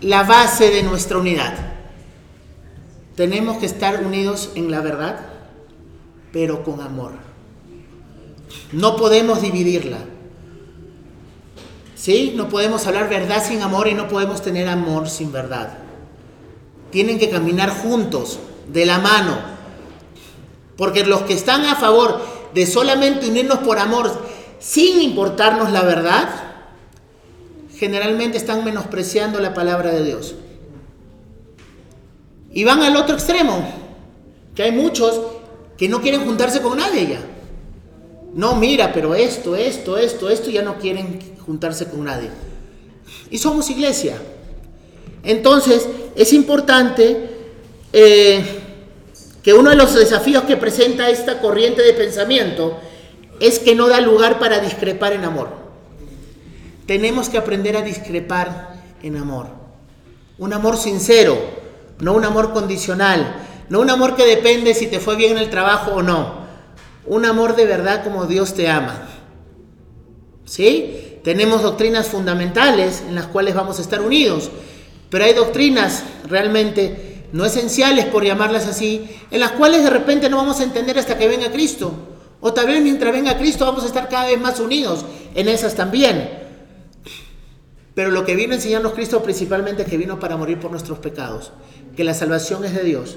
la 0.00 0.24
base 0.24 0.70
de 0.70 0.82
nuestra 0.82 1.18
unidad? 1.18 1.54
Tenemos 3.14 3.58
que 3.58 3.66
estar 3.66 4.04
unidos 4.04 4.50
en 4.56 4.72
la 4.72 4.80
verdad, 4.80 5.20
pero 6.32 6.64
con 6.64 6.80
amor. 6.80 7.25
No 8.72 8.96
podemos 8.96 9.42
dividirla. 9.42 9.98
¿Sí? 11.94 12.34
No 12.36 12.48
podemos 12.48 12.86
hablar 12.86 13.08
verdad 13.08 13.44
sin 13.44 13.62
amor 13.62 13.88
y 13.88 13.94
no 13.94 14.08
podemos 14.08 14.42
tener 14.42 14.68
amor 14.68 15.08
sin 15.08 15.32
verdad. 15.32 15.78
Tienen 16.90 17.18
que 17.18 17.30
caminar 17.30 17.70
juntos, 17.70 18.38
de 18.68 18.86
la 18.86 18.98
mano. 18.98 19.36
Porque 20.76 21.04
los 21.04 21.22
que 21.22 21.34
están 21.34 21.64
a 21.64 21.76
favor 21.76 22.20
de 22.54 22.66
solamente 22.66 23.28
unirnos 23.28 23.58
por 23.58 23.78
amor 23.78 24.26
sin 24.58 25.00
importarnos 25.00 25.70
la 25.72 25.82
verdad, 25.82 26.28
generalmente 27.76 28.38
están 28.38 28.64
menospreciando 28.64 29.40
la 29.40 29.54
palabra 29.54 29.90
de 29.90 30.04
Dios. 30.04 30.34
Y 32.52 32.64
van 32.64 32.82
al 32.82 32.96
otro 32.96 33.14
extremo, 33.14 33.68
que 34.54 34.62
hay 34.62 34.72
muchos 34.72 35.20
que 35.76 35.88
no 35.88 36.00
quieren 36.00 36.24
juntarse 36.24 36.62
con 36.62 36.78
nadie 36.78 37.06
ya. 37.06 37.20
No, 38.36 38.54
mira, 38.54 38.92
pero 38.92 39.14
esto, 39.14 39.56
esto, 39.56 39.96
esto, 39.96 40.28
esto, 40.28 40.50
ya 40.50 40.60
no 40.60 40.78
quieren 40.78 41.18
juntarse 41.46 41.88
con 41.88 42.04
nadie. 42.04 42.28
Y 43.30 43.38
somos 43.38 43.70
iglesia. 43.70 44.18
Entonces, 45.22 45.88
es 46.14 46.34
importante 46.34 47.30
eh, 47.94 48.44
que 49.42 49.54
uno 49.54 49.70
de 49.70 49.76
los 49.76 49.94
desafíos 49.94 50.44
que 50.44 50.58
presenta 50.58 51.08
esta 51.08 51.40
corriente 51.40 51.80
de 51.80 51.94
pensamiento 51.94 52.78
es 53.40 53.58
que 53.58 53.74
no 53.74 53.88
da 53.88 54.02
lugar 54.02 54.38
para 54.38 54.60
discrepar 54.60 55.14
en 55.14 55.24
amor. 55.24 55.48
Tenemos 56.84 57.30
que 57.30 57.38
aprender 57.38 57.74
a 57.78 57.82
discrepar 57.82 58.82
en 59.02 59.16
amor. 59.16 59.46
Un 60.36 60.52
amor 60.52 60.76
sincero, 60.76 61.38
no 62.00 62.12
un 62.12 62.26
amor 62.26 62.52
condicional, 62.52 63.46
no 63.70 63.80
un 63.80 63.88
amor 63.88 64.14
que 64.14 64.26
depende 64.26 64.74
si 64.74 64.88
te 64.88 65.00
fue 65.00 65.16
bien 65.16 65.32
en 65.32 65.38
el 65.38 65.48
trabajo 65.48 65.92
o 65.92 66.02
no. 66.02 66.45
Un 67.06 67.24
amor 67.24 67.56
de 67.56 67.66
verdad 67.66 68.04
como 68.04 68.26
Dios 68.26 68.54
te 68.54 68.68
ama. 68.68 69.08
¿Sí? 70.44 71.18
Tenemos 71.22 71.62
doctrinas 71.62 72.08
fundamentales 72.08 73.02
en 73.08 73.14
las 73.14 73.26
cuales 73.26 73.54
vamos 73.54 73.78
a 73.78 73.82
estar 73.82 74.00
unidos, 74.00 74.50
pero 75.10 75.24
hay 75.24 75.32
doctrinas 75.32 76.04
realmente 76.28 77.24
no 77.32 77.44
esenciales, 77.44 78.06
por 78.06 78.24
llamarlas 78.24 78.66
así, 78.66 79.08
en 79.30 79.40
las 79.40 79.52
cuales 79.52 79.82
de 79.82 79.90
repente 79.90 80.30
no 80.30 80.36
vamos 80.36 80.60
a 80.60 80.64
entender 80.64 80.98
hasta 80.98 81.18
que 81.18 81.28
venga 81.28 81.50
Cristo. 81.50 81.92
O 82.40 82.52
tal 82.52 82.66
vez 82.66 82.82
mientras 82.82 83.12
venga 83.12 83.36
Cristo 83.38 83.64
vamos 83.64 83.84
a 83.84 83.86
estar 83.86 84.08
cada 84.08 84.26
vez 84.26 84.40
más 84.40 84.60
unidos 84.60 85.04
en 85.34 85.48
esas 85.48 85.74
también. 85.74 86.46
Pero 87.94 88.10
lo 88.10 88.24
que 88.24 88.36
vino 88.36 88.52
a 88.52 88.56
enseñarnos 88.56 88.92
Cristo 88.92 89.22
principalmente 89.22 89.82
es 89.82 89.88
que 89.88 89.96
vino 89.96 90.20
para 90.20 90.36
morir 90.36 90.60
por 90.60 90.70
nuestros 90.70 90.98
pecados, 90.98 91.52
que 91.96 92.04
la 92.04 92.14
salvación 92.14 92.64
es 92.64 92.74
de 92.74 92.84
Dios, 92.84 93.16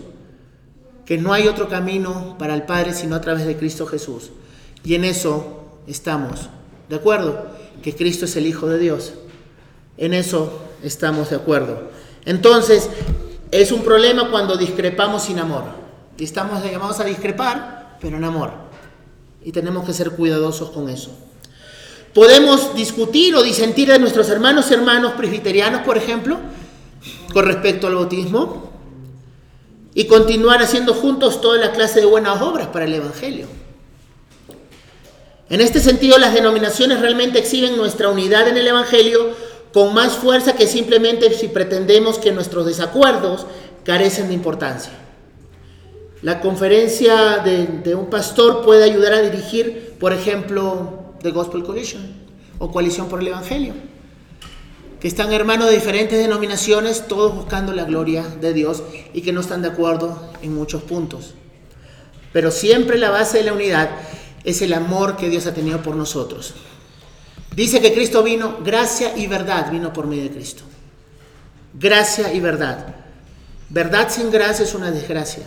que 1.10 1.18
no 1.18 1.34
hay 1.34 1.48
otro 1.48 1.68
camino 1.68 2.36
para 2.38 2.54
el 2.54 2.68
Padre 2.68 2.94
sino 2.94 3.16
a 3.16 3.22
través 3.22 3.48
de 3.48 3.58
Cristo 3.58 3.88
Jesús. 3.88 4.30
Y 4.84 4.94
en 4.94 5.04
eso 5.04 5.64
estamos, 5.88 6.50
¿de 6.88 6.98
acuerdo? 6.98 7.48
Que 7.82 7.96
Cristo 7.96 8.26
es 8.26 8.36
el 8.36 8.46
Hijo 8.46 8.68
de 8.68 8.78
Dios. 8.78 9.14
En 9.98 10.14
eso 10.14 10.62
estamos 10.84 11.32
de 11.32 11.38
acuerdo. 11.38 11.90
Entonces, 12.26 12.92
es 13.50 13.72
un 13.72 13.82
problema 13.82 14.30
cuando 14.30 14.56
discrepamos 14.56 15.24
sin 15.24 15.40
amor. 15.40 15.64
Estamos 16.20 16.64
llamados 16.64 17.00
a 17.00 17.06
discrepar, 17.06 17.98
pero 18.00 18.18
en 18.18 18.24
amor. 18.24 18.52
Y 19.44 19.52
tenemos 19.52 19.88
que 19.88 19.94
ser 19.94 20.12
cuidadosos 20.12 20.70
con 20.70 20.90
eso. 20.90 21.10
Podemos 22.14 22.76
discutir 22.76 23.36
o 23.36 23.42
disentir 23.42 23.88
de 23.88 23.98
nuestros 23.98 24.30
hermanos 24.30 24.70
y 24.70 24.76
hermanos 24.76 25.14
presbiterianos, 25.14 25.82
por 25.82 25.98
ejemplo, 25.98 26.38
con 27.34 27.46
respecto 27.46 27.88
al 27.88 27.96
bautismo, 27.96 28.69
y 30.00 30.06
continuar 30.06 30.62
haciendo 30.64 30.94
juntos 30.94 31.42
toda 31.42 31.58
la 31.58 31.74
clase 31.74 32.00
de 32.00 32.06
buenas 32.06 32.42
obras 32.42 32.68
para 32.68 32.86
el 32.86 32.94
Evangelio. 32.94 33.48
En 35.50 35.60
este 35.60 35.82
sentido, 35.82 36.18
las 36.18 36.34
denominaciones 36.34 37.02
realmente 37.02 37.40
exhiben 37.40 37.76
nuestra 37.76 38.08
unidad 38.08 38.48
en 38.48 38.56
el 38.56 38.66
Evangelio 38.66 39.32
con 39.74 39.94
más 39.94 40.14
fuerza 40.14 40.54
que 40.54 40.68
simplemente 40.68 41.34
si 41.34 41.50
pretendemos 41.50 42.18
que 42.18 42.32
nuestros 42.32 42.66
desacuerdos 42.66 43.46
carecen 43.84 44.30
de 44.30 44.36
importancia. 44.36 44.94
La 46.22 46.40
conferencia 46.40 47.40
de, 47.40 47.68
de, 47.68 47.94
un 47.94 48.10
pastor 48.10 48.64
puede 48.64 48.86
ayudar 48.86 49.12
a 49.12 49.22
dirigir, 49.22 49.96
por 50.00 50.14
ejemplo, 50.14 51.14
The 51.22 51.32
Gospel 51.32 51.64
Coalition 51.64 52.04
o 52.58 52.72
Coalición 52.72 53.10
por 53.10 53.20
el 53.20 53.28
Evangelio, 53.28 53.74
que 55.00 55.08
están 55.08 55.32
hermanos 55.32 55.70
de 55.70 55.76
diferentes 55.76 56.20
denominaciones, 56.20 57.08
todos 57.08 57.34
buscando 57.34 57.74
la 57.74 57.86
gloria 57.86 58.24
de 58.24 58.54
Dios 58.54 58.84
y 59.14 59.22
que 59.22 59.32
no 59.32 59.42
están 59.42 59.62
de 59.62 59.70
acuerdo 59.70 60.32
en 60.42 60.54
muchos 60.54 60.84
puntos. 60.84 61.36
Pero 62.34 62.52
siempre 62.52 62.98
la 62.98 63.10
base 63.10 63.40
de 63.40 63.46
la 63.46 63.54
unidad 63.54 63.90
es 64.44 64.62
el 64.62 64.74
amor 64.74 65.18
que 65.18 65.30
Dios 65.30 65.46
ha 65.46 65.54
tenido 65.54 65.82
por 65.82 65.96
nosotros. 65.96 66.54
Dice 67.56 67.82
que 67.82 67.94
Cristo 67.94 68.24
vino, 68.24 68.58
gracia 68.64 69.18
y 69.18 69.28
verdad 69.28 69.72
vino 69.72 69.92
por 69.94 70.08
medio 70.08 70.24
de 70.24 70.32
Cristo. 70.32 70.64
Gracia 71.74 72.34
y 72.34 72.40
verdad. 72.40 72.96
Verdad 73.70 74.10
sin 74.10 74.32
gracia 74.32 74.66
es 74.66 74.74
una 74.74 74.92
desgracia. 74.92 75.44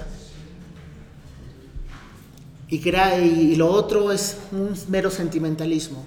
Y, 2.69 3.57
lo 3.57 3.71
otro 3.71 4.13
es 4.13 4.39
un 4.51 4.75
mero 4.89 5.11
sentimentalismo. 5.11 6.05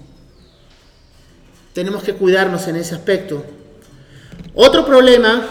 Tenemos 1.76 2.02
que 2.02 2.14
cuidarnos 2.14 2.66
en 2.68 2.76
ese 2.76 2.94
aspecto. 2.94 3.44
Otro 4.54 4.86
problema 4.86 5.46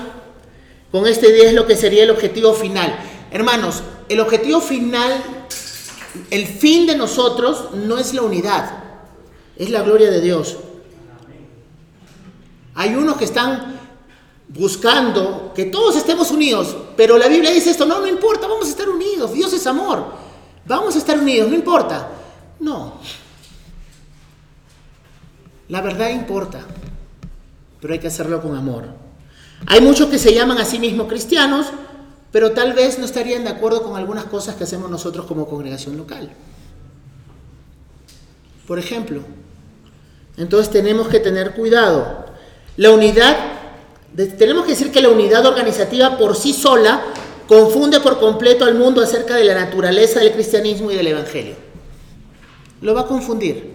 con 0.92 1.06
esta 1.06 1.28
idea 1.28 1.50
es 1.50 1.54
lo 1.54 1.68
que 1.68 1.76
sería 1.76 2.02
el 2.02 2.10
objetivo 2.10 2.52
final. 2.56 2.98
Hermanos, 3.30 3.84
el 4.10 4.20
objetivo 4.20 4.60
final, 4.60 5.22
el 6.32 6.48
fin 6.48 6.88
de 6.88 6.96
nosotros 6.96 7.76
no 7.76 8.00
es 8.00 8.16
la 8.16 8.24
unidad, 8.24 8.72
es 9.56 9.70
la 9.70 9.84
gloria 9.84 10.10
de 10.10 10.20
Dios. 10.20 10.58
Hay 12.74 12.96
unos 12.96 13.18
que 13.18 13.26
están 13.26 13.80
buscando 14.48 15.54
que 15.54 15.66
todos 15.66 15.96
estemos 15.96 16.32
unidos, 16.32 16.76
pero 16.98 17.20
la 17.20 17.28
Biblia 17.28 17.52
dice 17.52 17.70
esto, 17.70 17.86
no, 17.86 18.00
no 18.00 18.08
importa, 18.08 18.48
vamos 18.48 18.66
a 18.66 18.72
estar 18.72 18.90
unidos, 18.90 19.32
Dios 19.32 19.54
es 19.54 19.68
amor, 19.68 20.04
vamos 20.66 20.96
a 20.96 20.98
estar 20.98 21.20
unidos, 21.20 21.50
no 21.50 21.56
importa. 21.56 22.10
No, 22.60 23.00
la 25.67 25.82
verdad 25.82 26.10
importa, 26.10 26.62
pero 27.82 27.93
hay 27.93 27.99
que 27.99 28.08
hacerlo 28.08 28.41
con 28.41 28.56
amor. 28.56 28.86
Hay 29.67 29.82
muchos 29.82 30.10
que 30.10 30.19
se 30.19 30.34
llaman 30.34 30.58
a 30.58 30.65
sí 30.65 30.80
mismos 30.80 31.08
cristianos, 31.08 31.67
pero 32.32 32.51
tal 32.51 32.73
vez 32.73 32.99
no 32.99 33.06
estarían 33.06 33.43
de 33.43 33.49
acuerdo 33.49 33.82
con 33.82 33.95
algunas 33.95 34.25
cosas 34.25 34.56
que 34.56 34.65
hacemos 34.65 34.89
nosotros 34.91 35.25
como 35.25 35.47
congregación 35.47 35.97
local. 35.97 36.30
Por 38.67 38.80
ejemplo, 38.80 39.21
entonces 40.38 40.71
tenemos 40.71 41.08
que 41.08 41.19
tener 41.19 41.54
cuidado. 41.54 42.25
La 42.78 42.91
unidad, 42.91 43.36
tenemos 44.38 44.65
que 44.65 44.71
decir 44.71 44.91
que 44.91 45.01
la 45.01 45.10
unidad 45.10 45.45
organizativa 45.45 46.17
por 46.17 46.36
sí 46.36 46.54
sola 46.54 47.01
confunde 47.47 47.99
por 47.99 48.19
completo 48.19 48.65
al 48.65 48.75
mundo 48.75 49.01
acerca 49.01 49.36
de 49.36 49.45
la 49.45 49.54
naturaleza 49.54 50.19
del 50.19 50.34
cristianismo 50.34 50.91
y 50.91 50.95
del 50.95 51.08
evangelio. 51.08 51.56
Lo 52.82 52.93
va 52.93 53.01
a 53.01 53.08
confundir 53.08 53.75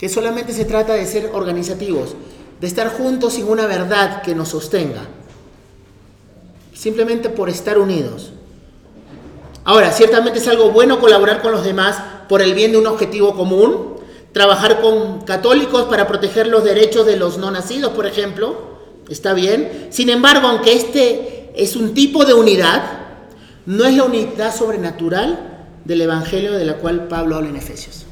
que 0.00 0.08
solamente 0.08 0.54
se 0.54 0.64
trata 0.64 0.94
de 0.94 1.04
ser 1.04 1.30
organizativos, 1.34 2.14
de 2.58 2.66
estar 2.66 2.88
juntos 2.88 3.34
sin 3.34 3.46
una 3.46 3.66
verdad 3.66 4.22
que 4.22 4.34
nos 4.34 4.48
sostenga, 4.48 5.02
simplemente 6.72 7.28
por 7.28 7.50
estar 7.50 7.78
unidos. 7.78 8.32
Ahora, 9.62 9.92
ciertamente 9.92 10.38
es 10.38 10.48
algo 10.48 10.70
bueno 10.70 11.00
colaborar 11.00 11.42
con 11.42 11.52
los 11.52 11.64
demás 11.64 11.98
por 12.30 12.40
el 12.40 12.54
bien 12.54 12.72
de 12.72 12.78
un 12.78 12.86
objetivo 12.86 13.34
común, 13.34 13.96
trabajar 14.32 14.80
con 14.80 15.20
católicos 15.26 15.82
para 15.82 16.08
proteger 16.08 16.46
los 16.46 16.64
derechos 16.64 17.04
de 17.04 17.16
los 17.18 17.36
no 17.36 17.50
nacidos, 17.50 17.92
por 17.92 18.06
ejemplo, 18.06 18.78
está 19.10 19.34
bien. 19.34 19.88
Sin 19.90 20.08
embargo, 20.08 20.48
aunque 20.48 20.72
este 20.72 21.52
es 21.54 21.76
un 21.76 21.92
tipo 21.92 22.24
de 22.24 22.32
unidad, 22.32 22.84
no 23.66 23.84
es 23.84 23.94
la 23.94 24.04
unidad 24.04 24.56
sobrenatural 24.56 25.66
del 25.84 26.00
Evangelio 26.00 26.52
de 26.52 26.64
la 26.64 26.78
cual 26.78 27.06
Pablo 27.06 27.36
habla 27.36 27.50
en 27.50 27.56
Efesios. 27.56 28.06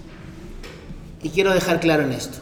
Y 1.22 1.31
quiero 1.31 1.52
dejar 1.52 1.81
claro 1.81 2.02
en 2.04 2.12
esto. 2.12 2.38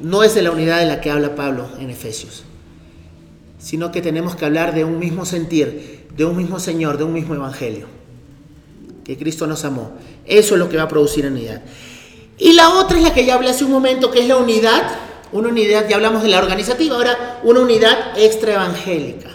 No 0.00 0.22
es 0.22 0.34
de 0.34 0.42
la 0.42 0.50
unidad 0.50 0.78
de 0.78 0.86
la 0.86 1.00
que 1.00 1.10
habla 1.10 1.34
Pablo 1.34 1.68
en 1.78 1.90
Efesios, 1.90 2.44
sino 3.58 3.92
que 3.92 4.00
tenemos 4.00 4.36
que 4.36 4.44
hablar 4.44 4.74
de 4.74 4.84
un 4.84 4.98
mismo 4.98 5.26
sentir, 5.26 6.06
de 6.16 6.24
un 6.24 6.36
mismo 6.36 6.58
Señor, 6.58 6.98
de 6.98 7.04
un 7.04 7.12
mismo 7.12 7.34
Evangelio, 7.34 7.86
que 9.04 9.16
Cristo 9.18 9.46
nos 9.46 9.64
amó. 9.64 9.92
Eso 10.24 10.54
es 10.54 10.58
lo 10.58 10.68
que 10.68 10.76
va 10.76 10.84
a 10.84 10.88
producir 10.88 11.26
unidad. 11.26 11.62
Y 12.38 12.52
la 12.52 12.70
otra 12.70 12.96
es 12.96 13.04
la 13.04 13.12
que 13.12 13.24
ya 13.24 13.34
hablé 13.34 13.50
hace 13.50 13.64
un 13.64 13.70
momento, 13.70 14.10
que 14.10 14.20
es 14.20 14.28
la 14.28 14.36
unidad, 14.36 14.82
una 15.32 15.48
unidad, 15.48 15.88
ya 15.88 15.96
hablamos 15.96 16.22
de 16.22 16.28
la 16.28 16.38
organizativa, 16.38 16.96
ahora 16.96 17.40
una 17.44 17.60
unidad 17.60 18.18
extraevangélica. 18.18 19.30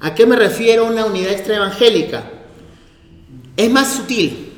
¿A 0.00 0.14
qué 0.14 0.26
me 0.26 0.36
refiero 0.36 0.86
una 0.86 1.04
unidad 1.04 1.32
extraevangélica? 1.32 2.24
Es 3.56 3.70
más 3.70 3.94
sutil, 3.94 4.52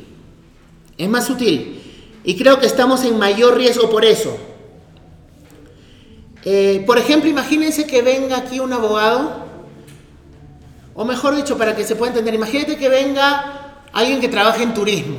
es 0.97 1.09
más 1.09 1.27
sutil. 1.27 1.74
Y 2.25 2.37
creo 2.37 2.59
que 2.59 2.67
estamos 2.67 3.05
en 3.05 3.19
mayor 3.19 3.57
riesgo 3.57 3.91
por 3.91 4.05
eso. 4.05 4.37
Eh, 6.45 6.83
por 6.87 6.99
ejemplo, 6.99 7.29
imagínense 7.29 7.87
que 7.87 8.03
venga 8.03 8.39
aquí 8.39 8.61
un 8.61 8.73
abogado, 8.73 9.45
o 10.95 11.05
mejor 11.05 11.37
dicho, 11.37 11.57
para 11.57 11.77
que 11.77 11.85
se 11.85 11.97
pueda 11.97 12.13
entender, 12.13 12.35
imagínate 12.35 12.77
que 12.77 12.89
venga 12.89 13.83
alguien 13.93 14.21
que 14.21 14.29
trabaje 14.29 14.63
en 14.63 14.75
turismo, 14.75 15.19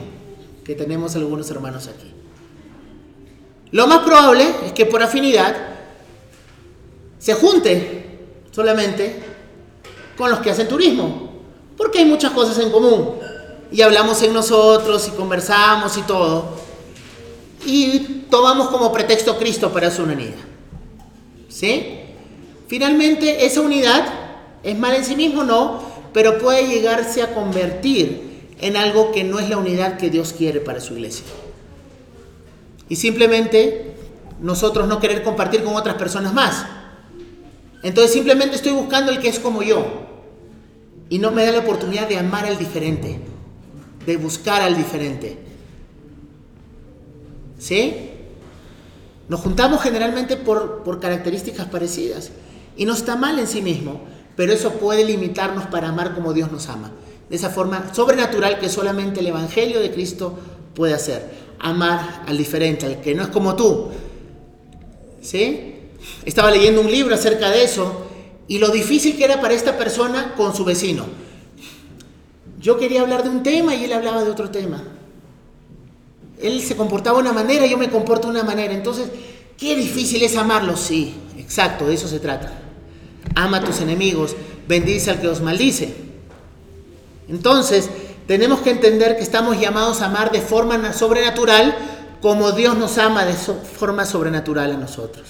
que 0.64 0.74
tenemos 0.74 1.16
algunos 1.16 1.50
hermanos 1.52 1.88
aquí. 1.88 2.12
Lo 3.72 3.88
más 3.88 4.00
probable 4.00 4.46
es 4.66 4.72
que 4.74 4.86
por 4.86 5.02
afinidad 5.04 5.56
se 7.20 7.34
junte 7.34 8.06
solamente 8.52 9.22
con 10.18 10.30
los 10.30 10.40
que 10.40 10.52
hacen 10.52 10.68
turismo, 10.68 11.30
porque 11.76 12.00
hay 12.00 12.06
muchas 12.06 12.32
cosas 12.32 12.58
en 12.60 12.72
común. 12.72 13.20
Y 13.72 13.82
hablamos 13.82 14.22
en 14.22 14.34
nosotros 14.34 15.08
y 15.08 15.12
conversamos 15.12 15.98
y 15.98 16.04
todo. 16.04 16.65
Y 17.66 18.26
tomamos 18.30 18.70
como 18.70 18.92
pretexto 18.92 19.38
Cristo 19.38 19.72
para 19.74 19.92
su 19.92 20.04
unidad. 20.04 20.34
¿Sí? 21.50 22.00
Finalmente, 22.68 23.46
esa 23.46 23.62
unidad 23.62 24.06
es 24.64 24.78
mala 24.78 24.98
en 24.98 25.06
sí 25.06 25.16
mismo, 25.16 25.44
no, 25.44 25.82
pero 26.14 26.38
puede 26.40 26.68
llegarse 26.68 27.22
a 27.22 27.34
convertir 27.34 28.54
en 28.62 28.78
algo 28.78 29.12
que 29.12 29.24
no 29.24 29.40
es 29.40 29.50
la 29.50 29.58
unidad 29.58 29.98
que 29.98 30.10
Dios 30.10 30.34
quiere 30.34 30.60
para 30.60 30.80
su 30.80 30.94
iglesia. 30.94 31.26
Y 32.88 32.96
simplemente 32.96 33.96
nosotros 34.42 34.88
no 34.88 35.00
querer 35.00 35.24
compartir 35.24 35.64
con 35.64 35.76
otras 35.76 35.96
personas 35.96 36.34
más. 36.34 36.66
Entonces 37.84 38.14
simplemente 38.14 38.56
estoy 38.56 38.72
buscando 38.72 39.12
el 39.12 39.20
que 39.20 39.30
es 39.30 39.40
como 39.40 39.64
yo. 39.64 39.86
Y 41.10 41.20
no 41.20 41.32
me 41.32 41.46
da 41.46 41.52
la 41.52 41.60
oportunidad 41.60 42.08
de 42.08 42.18
amar 42.18 42.46
al 42.46 42.58
diferente, 42.58 43.20
de 44.06 44.18
buscar 44.18 44.62
al 44.62 44.76
diferente. 44.76 45.38
¿Sí? 47.66 48.12
Nos 49.28 49.40
juntamos 49.40 49.82
generalmente 49.82 50.38
por, 50.38 50.84
por 50.84 51.00
características 51.00 51.66
parecidas. 51.66 52.30
Y 52.78 52.86
no 52.86 52.94
está 52.94 53.16
mal 53.16 53.40
en 53.40 53.48
sí 53.48 53.64
mismo, 53.64 54.02
pero 54.36 54.54
eso 54.54 54.74
puede 54.74 55.04
limitarnos 55.04 55.66
para 55.66 55.90
amar 55.90 56.14
como 56.14 56.32
Dios 56.32 56.52
nos 56.52 56.70
ama. 56.70 56.92
De 57.28 57.36
esa 57.36 57.50
forma 57.50 57.92
sobrenatural 57.92 58.60
que 58.60 58.70
solamente 58.70 59.22
el 59.22 59.28
Evangelio 59.28 59.80
de 59.80 59.90
Cristo 59.90 60.38
puede 60.76 60.94
hacer. 60.94 61.28
Amar 61.58 62.24
al 62.28 62.38
diferente, 62.38 62.86
al 62.86 63.02
que 63.02 63.16
no 63.16 63.24
es 63.24 63.30
como 63.30 63.56
tú. 63.56 63.88
¿Sí? 65.24 65.74
Estaba 66.24 66.52
leyendo 66.52 66.82
un 66.82 66.92
libro 66.92 67.16
acerca 67.16 67.50
de 67.50 67.64
eso 67.64 68.06
y 68.48 68.60
lo 68.60 68.70
difícil 68.70 69.18
que 69.18 69.24
era 69.24 69.42
para 69.42 69.56
esta 69.56 69.76
persona 69.76 70.36
con 70.38 70.56
su 70.56 70.66
vecino. 70.66 71.08
Yo 72.60 72.78
quería 72.78 73.02
hablar 73.02 73.24
de 73.24 73.30
un 73.30 73.42
tema 73.42 73.74
y 73.74 73.86
él 73.86 73.94
hablaba 73.94 74.24
de 74.24 74.30
otro 74.30 74.52
tema. 74.52 74.84
Él 76.42 76.62
se 76.62 76.76
comportaba 76.76 77.18
de 77.18 77.24
una 77.24 77.34
manera 77.34 77.66
yo 77.66 77.78
me 77.78 77.90
comporto 77.90 78.28
de 78.28 78.34
una 78.34 78.44
manera. 78.44 78.74
Entonces, 78.74 79.10
qué 79.58 79.76
difícil 79.76 80.24
es 80.24 80.36
amarlo. 80.36 80.78
Sí, 80.78 81.16
exacto, 81.38 81.88
de 81.88 81.96
eso 81.96 82.08
se 82.08 82.20
trata. 82.20 82.52
Ama 83.36 83.58
a 83.58 83.64
tus 83.64 83.82
enemigos, 83.82 84.36
bendice 84.68 85.12
al 85.12 85.22
que 85.22 85.28
os 85.28 85.42
maldice. 85.42 85.96
Entonces, 87.28 87.90
tenemos 88.28 88.60
que 88.60 88.72
entender 88.72 89.18
que 89.18 89.24
estamos 89.24 89.60
llamados 89.60 90.02
a 90.02 90.06
amar 90.06 90.32
de 90.32 90.42
forma 90.42 90.94
sobrenatural 90.94 91.76
como 92.22 92.52
Dios 92.54 92.76
nos 92.76 92.98
ama 92.98 93.26
de 93.26 93.34
forma 93.34 94.06
sobrenatural 94.06 94.72
a 94.72 94.78
nosotros. 94.78 95.28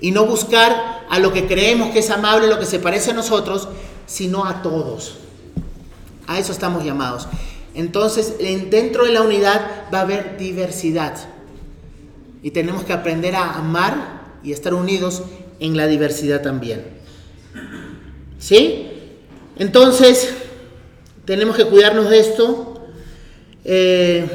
Y 0.00 0.10
no 0.10 0.26
buscar 0.26 1.06
a 1.10 1.18
lo 1.18 1.32
que 1.32 1.46
creemos 1.46 1.90
que 1.90 1.98
es 1.98 2.10
amable, 2.10 2.46
lo 2.46 2.58
que 2.58 2.66
se 2.66 2.78
parece 2.78 3.10
a 3.10 3.14
nosotros, 3.14 3.68
sino 4.06 4.46
a 4.46 4.62
todos. 4.62 5.16
A 6.26 6.38
eso 6.38 6.52
estamos 6.52 6.84
llamados. 6.84 7.28
Entonces, 7.74 8.34
en- 8.40 8.70
dentro 8.70 9.04
de 9.04 9.12
la 9.12 9.22
unidad 9.22 9.84
va 9.92 9.98
a 10.00 10.02
haber 10.02 10.36
diversidad. 10.36 11.14
Y 12.42 12.50
tenemos 12.52 12.84
que 12.84 12.92
aprender 12.92 13.34
a 13.36 13.54
amar 13.54 14.22
y 14.42 14.52
estar 14.52 14.74
unidos 14.74 15.22
en 15.60 15.76
la 15.76 15.86
diversidad 15.86 16.42
también. 16.42 16.84
¿Sí? 18.38 18.90
Entonces, 19.58 20.30
tenemos 21.24 21.56
que 21.56 21.64
cuidarnos 21.66 22.08
de 22.08 22.20
esto. 22.20 22.80
Eh, 23.64 24.28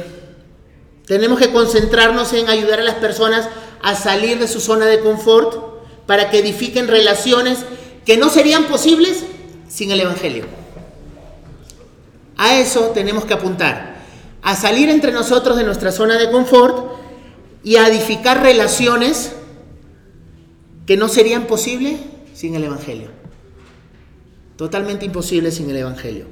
tenemos 1.06 1.38
que 1.38 1.50
concentrarnos 1.50 2.32
en 2.34 2.48
ayudar 2.48 2.80
a 2.80 2.84
las 2.84 2.96
personas 2.96 3.48
a 3.82 3.94
salir 3.94 4.38
de 4.38 4.48
su 4.48 4.60
zona 4.60 4.86
de 4.86 5.00
confort 5.00 5.74
para 6.06 6.30
que 6.30 6.38
edifiquen 6.38 6.88
relaciones 6.88 7.58
que 8.04 8.16
no 8.16 8.28
serían 8.28 8.64
posibles 8.66 9.24
sin 9.68 9.90
el 9.90 10.00
Evangelio. 10.00 10.44
A 12.36 12.58
eso 12.58 12.90
tenemos 12.90 13.24
que 13.24 13.34
apuntar, 13.34 13.96
a 14.42 14.56
salir 14.56 14.88
entre 14.88 15.12
nosotros 15.12 15.56
de 15.56 15.64
nuestra 15.64 15.92
zona 15.92 16.18
de 16.18 16.30
confort 16.30 16.92
y 17.62 17.76
a 17.76 17.88
edificar 17.88 18.42
relaciones 18.42 19.32
que 20.86 20.96
no 20.96 21.08
serían 21.08 21.46
posibles 21.46 22.00
sin 22.34 22.54
el 22.54 22.64
Evangelio. 22.64 23.08
Totalmente 24.56 25.06
imposible 25.06 25.50
sin 25.50 25.70
el 25.70 25.76
Evangelio. 25.76 26.26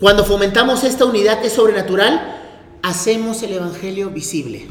Cuando 0.00 0.24
fomentamos 0.24 0.84
esta 0.84 1.04
unidad 1.04 1.40
que 1.40 1.48
es 1.48 1.52
sobrenatural, 1.52 2.40
hacemos 2.82 3.42
el 3.42 3.52
Evangelio 3.54 4.10
visible. 4.10 4.66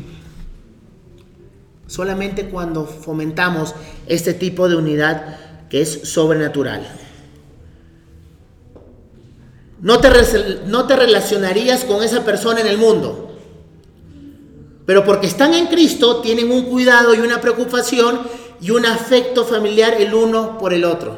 Solamente 1.86 2.50
cuando 2.50 2.86
fomentamos 2.86 3.76
este 4.08 4.34
tipo 4.34 4.68
de 4.70 4.76
unidad 4.76 5.38
que 5.70 5.82
es 5.82 6.10
sobrenatural. 6.10 6.88
No 9.82 10.00
te, 10.00 10.10
no 10.66 10.88
te 10.88 10.96
relacionarías 10.96 11.86
con 11.86 12.04
esa 12.04 12.26
persona 12.26 12.62
en 12.62 12.68
el 12.68 12.78
mundo. 12.78 13.36
Pero 14.86 15.04
porque 15.04 15.28
están 15.28 15.54
en 15.54 15.68
Cristo, 15.68 16.22
tienen 16.22 16.50
un 16.50 16.64
cuidado 16.64 17.14
y 17.14 17.20
una 17.20 17.42
preocupación 17.42 18.22
y 18.62 18.72
un 18.72 18.86
afecto 18.86 19.46
familiar 19.46 19.96
el 20.00 20.14
uno 20.14 20.58
por 20.58 20.74
el 20.74 20.86
otro. 20.86 21.18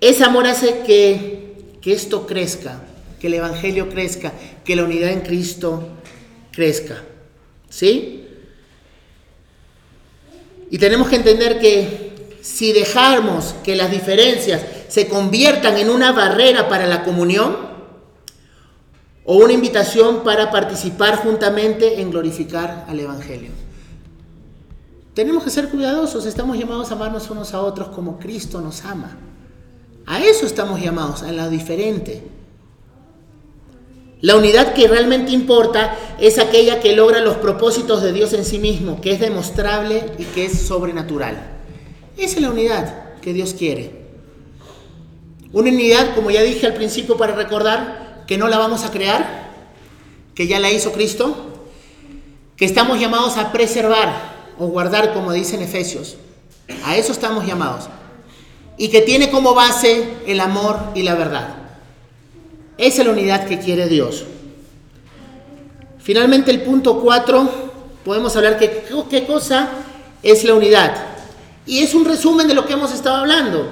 Ese 0.00 0.22
amor 0.22 0.46
hace 0.46 0.82
que, 0.86 1.76
que 1.80 1.92
esto 1.92 2.26
crezca, 2.26 2.82
que 3.18 3.26
el 3.26 3.34
Evangelio 3.34 3.88
crezca, 3.88 4.32
que 4.64 4.76
la 4.76 4.84
unidad 4.84 5.10
en 5.10 5.22
Cristo 5.22 5.88
crezca. 6.52 7.02
¿Sí? 7.68 8.26
Y 10.70 10.78
tenemos 10.78 11.08
que 11.08 11.16
entender 11.16 11.58
que 11.58 12.12
si 12.42 12.72
dejamos 12.72 13.54
que 13.64 13.76
las 13.76 13.90
diferencias 13.90 14.62
se 14.88 15.08
conviertan 15.08 15.76
en 15.76 15.90
una 15.90 16.12
barrera 16.12 16.68
para 16.68 16.86
la 16.86 17.04
comunión 17.04 17.56
o 19.24 19.36
una 19.36 19.52
invitación 19.52 20.24
para 20.24 20.50
participar 20.50 21.16
juntamente 21.16 22.00
en 22.00 22.10
glorificar 22.10 22.86
al 22.88 22.98
Evangelio. 22.98 23.50
Tenemos 25.12 25.44
que 25.44 25.50
ser 25.50 25.68
cuidadosos, 25.68 26.24
estamos 26.26 26.56
llamados 26.56 26.90
a 26.90 26.94
amarnos 26.94 27.28
unos 27.28 27.52
a 27.52 27.60
otros 27.60 27.88
como 27.88 28.18
Cristo 28.18 28.60
nos 28.60 28.84
ama. 28.84 29.18
A 30.06 30.20
eso 30.20 30.46
estamos 30.46 30.80
llamados, 30.80 31.22
a 31.22 31.32
la 31.32 31.50
diferente. 31.50 32.22
La 34.20 34.36
unidad 34.36 34.72
que 34.72 34.88
realmente 34.88 35.32
importa 35.32 35.94
es 36.18 36.38
aquella 36.38 36.80
que 36.80 36.96
logra 36.96 37.20
los 37.20 37.36
propósitos 37.36 38.02
de 38.02 38.12
Dios 38.12 38.32
en 38.32 38.44
sí 38.44 38.58
mismo, 38.58 39.00
que 39.00 39.12
es 39.12 39.20
demostrable 39.20 40.12
y 40.18 40.24
que 40.24 40.46
es 40.46 40.62
sobrenatural. 40.62 41.36
Esa 42.16 42.36
es 42.36 42.42
la 42.42 42.50
unidad 42.50 43.14
que 43.20 43.32
Dios 43.32 43.54
quiere. 43.54 44.07
Una 45.52 45.70
unidad, 45.70 46.14
como 46.14 46.30
ya 46.30 46.42
dije 46.42 46.66
al 46.66 46.74
principio 46.74 47.16
para 47.16 47.34
recordar, 47.34 48.24
que 48.26 48.36
no 48.36 48.48
la 48.48 48.58
vamos 48.58 48.84
a 48.84 48.90
crear, 48.90 49.48
que 50.34 50.46
ya 50.46 50.60
la 50.60 50.70
hizo 50.70 50.92
Cristo, 50.92 51.36
que 52.56 52.64
estamos 52.64 53.00
llamados 53.00 53.38
a 53.38 53.50
preservar 53.50 54.12
o 54.58 54.66
guardar, 54.66 55.14
como 55.14 55.32
dicen 55.32 55.62
Efesios. 55.62 56.16
A 56.84 56.96
eso 56.96 57.12
estamos 57.12 57.46
llamados. 57.46 57.88
Y 58.76 58.88
que 58.88 59.00
tiene 59.00 59.30
como 59.30 59.54
base 59.54 60.08
el 60.26 60.40
amor 60.40 60.78
y 60.94 61.02
la 61.02 61.14
verdad. 61.14 61.56
Esa 62.76 63.00
es 63.00 63.06
la 63.06 63.12
unidad 63.12 63.46
que 63.46 63.58
quiere 63.58 63.88
Dios. 63.88 64.24
Finalmente 65.98 66.50
el 66.50 66.62
punto 66.62 67.00
4, 67.00 67.48
podemos 68.04 68.36
hablar 68.36 68.58
que 68.58 68.84
qué 69.10 69.26
cosa 69.26 69.70
es 70.22 70.44
la 70.44 70.54
unidad. 70.54 70.94
Y 71.66 71.80
es 71.80 71.94
un 71.94 72.04
resumen 72.04 72.46
de 72.48 72.54
lo 72.54 72.66
que 72.66 72.74
hemos 72.74 72.92
estado 72.92 73.16
hablando. 73.16 73.68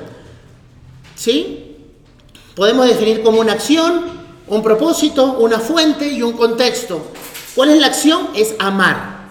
¿Sí? 1.15 1.66
Podemos 2.57 2.87
definir 2.87 3.23
como 3.23 3.41
una 3.41 3.53
acción, 3.53 4.07
un 4.49 4.63
propósito, 4.63 5.35
una 5.35 5.61
fuente 5.61 6.09
y 6.09 6.23
un 6.23 6.33
contexto. 6.33 7.13
¿Cuál 7.55 7.69
es 7.69 7.79
la 7.79 7.89
acción? 7.89 8.31
Es 8.35 8.55
amar. 8.59 9.27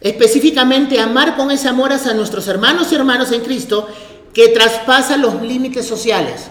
Específicamente 0.00 0.98
amar 0.98 1.36
con 1.36 1.50
ese 1.50 1.68
amor 1.68 1.92
a 1.92 2.14
nuestros 2.14 2.48
hermanos 2.48 2.90
y 2.90 2.94
hermanos 2.94 3.30
en 3.32 3.42
Cristo 3.42 3.86
que 4.32 4.48
traspasa 4.48 5.18
los 5.18 5.42
límites 5.42 5.86
sociales. 5.86 6.46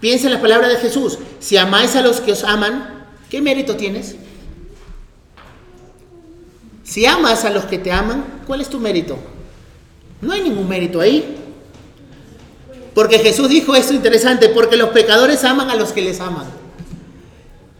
Piensa 0.00 0.28
en 0.28 0.34
las 0.34 0.42
palabras 0.42 0.70
de 0.70 0.76
Jesús. 0.76 1.18
Si 1.40 1.56
amáis 1.56 1.96
a 1.96 2.02
los 2.02 2.20
que 2.20 2.32
os 2.32 2.44
aman, 2.44 3.04
¿qué 3.28 3.42
mérito 3.42 3.76
tienes? 3.76 4.14
Si 6.84 7.04
amas 7.04 7.44
a 7.44 7.50
los 7.50 7.64
que 7.64 7.78
te 7.78 7.90
aman, 7.90 8.42
¿cuál 8.46 8.60
es 8.60 8.68
tu 8.68 8.78
mérito? 8.78 9.18
No 10.20 10.32
hay 10.32 10.42
ningún 10.42 10.68
mérito 10.68 11.00
ahí. 11.00 11.41
Porque 12.94 13.18
Jesús 13.18 13.48
dijo 13.48 13.74
esto 13.74 13.94
interesante, 13.94 14.48
porque 14.48 14.76
los 14.76 14.90
pecadores 14.90 15.44
aman 15.44 15.70
a 15.70 15.74
los 15.74 15.92
que 15.92 16.02
les 16.02 16.20
aman. 16.20 16.46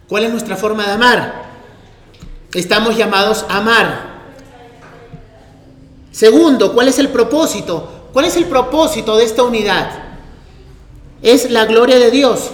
¿Cuál 0.09 0.25
es 0.25 0.31
nuestra 0.31 0.57
forma 0.57 0.87
de 0.87 0.93
amar? 0.93 1.45
Estamos 2.55 2.97
llamados 2.97 3.45
a 3.49 3.59
amar. 3.59 4.13
Segundo, 6.11 6.75
¿cuál 6.75 6.89
es 6.89 6.99
el 6.99 7.09
propósito? 7.09 8.09
¿Cuál 8.13 8.27
es 8.27 8.37
el 8.37 8.45
propósito 8.47 9.17
de 9.17 9.25
esta 9.25 9.43
unidad? 9.43 10.03
es 11.23 11.51
la 11.51 11.65
gloria 11.65 11.99
de 11.99 12.11
Dios. 12.11 12.51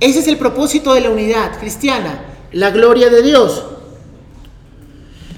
Ese 0.00 0.18
es 0.18 0.28
el 0.28 0.36
propósito 0.36 0.92
de 0.92 1.00
la 1.00 1.10
unidad 1.10 1.58
cristiana, 1.58 2.24
la 2.52 2.70
gloria 2.70 3.08
de 3.08 3.22
Dios. 3.22 3.64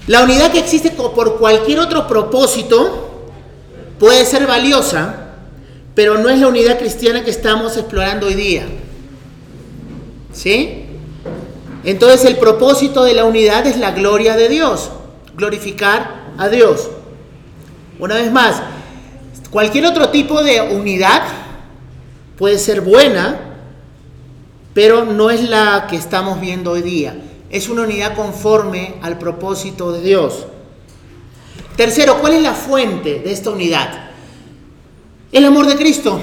La 0.09 0.22
unidad 0.22 0.51
que 0.51 0.59
existe 0.59 0.90
por 0.90 1.38
cualquier 1.38 1.79
otro 1.79 2.07
propósito 2.07 3.29
puede 3.99 4.25
ser 4.25 4.46
valiosa, 4.46 5.26
pero 5.97 6.19
no 6.19 6.29
es 6.29 6.39
la 6.39 6.47
unidad 6.47 6.79
cristiana 6.79 7.25
que 7.25 7.31
estamos 7.31 7.77
explorando 7.77 8.29
hoy 8.29 8.35
día. 8.35 8.67
¿Sí? 10.33 10.85
Entonces 11.83 12.25
el 12.25 12.37
propósito 12.37 13.03
de 13.03 13.15
la 13.15 13.25
unidad 13.25 13.67
es 13.67 13.79
la 13.79 13.91
gloria 13.91 14.37
de 14.37 14.49
Dios, 14.49 14.91
glorificar 15.37 16.27
a 16.39 16.49
Dios. 16.49 16.91
Una 17.99 18.15
vez 18.15 18.31
más, 18.31 18.63
Cualquier 19.51 19.87
otro 19.87 20.11
tipo 20.11 20.43
de 20.43 20.61
unidad 20.61 21.23
puede 22.37 22.59
ser 22.59 22.83
buena, 22.83 23.41
pero 24.75 25.07
no 25.07 25.31
es 25.31 25.49
la 25.49 25.87
que 25.89 25.97
estamos 25.97 26.41
viendo 26.41 26.73
hoy 26.73 26.83
día. 26.83 27.17
Es 27.49 27.69
una 27.69 27.83
unidad 27.83 28.15
conforme 28.15 28.97
al 29.01 29.19
propósito 29.19 29.93
de 29.93 30.03
Dios. 30.03 30.47
Tercero, 31.77 32.19
¿cuál 32.21 32.35
es 32.35 32.43
la 32.43 32.53
fuente 32.53 33.21
de 33.21 33.33
esta 33.33 33.51
unidad? 33.51 34.06
El 35.33 35.45
amor 35.45 35.67
de 35.67 35.77
Cristo. 35.77 36.21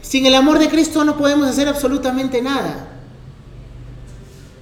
Sin 0.00 0.26
el 0.26 0.34
amor 0.34 0.58
de 0.58 0.68
Cristo 0.68 1.04
no 1.04 1.16
podemos 1.16 1.48
hacer 1.48 1.68
absolutamente 1.68 2.42
nada. 2.42 2.88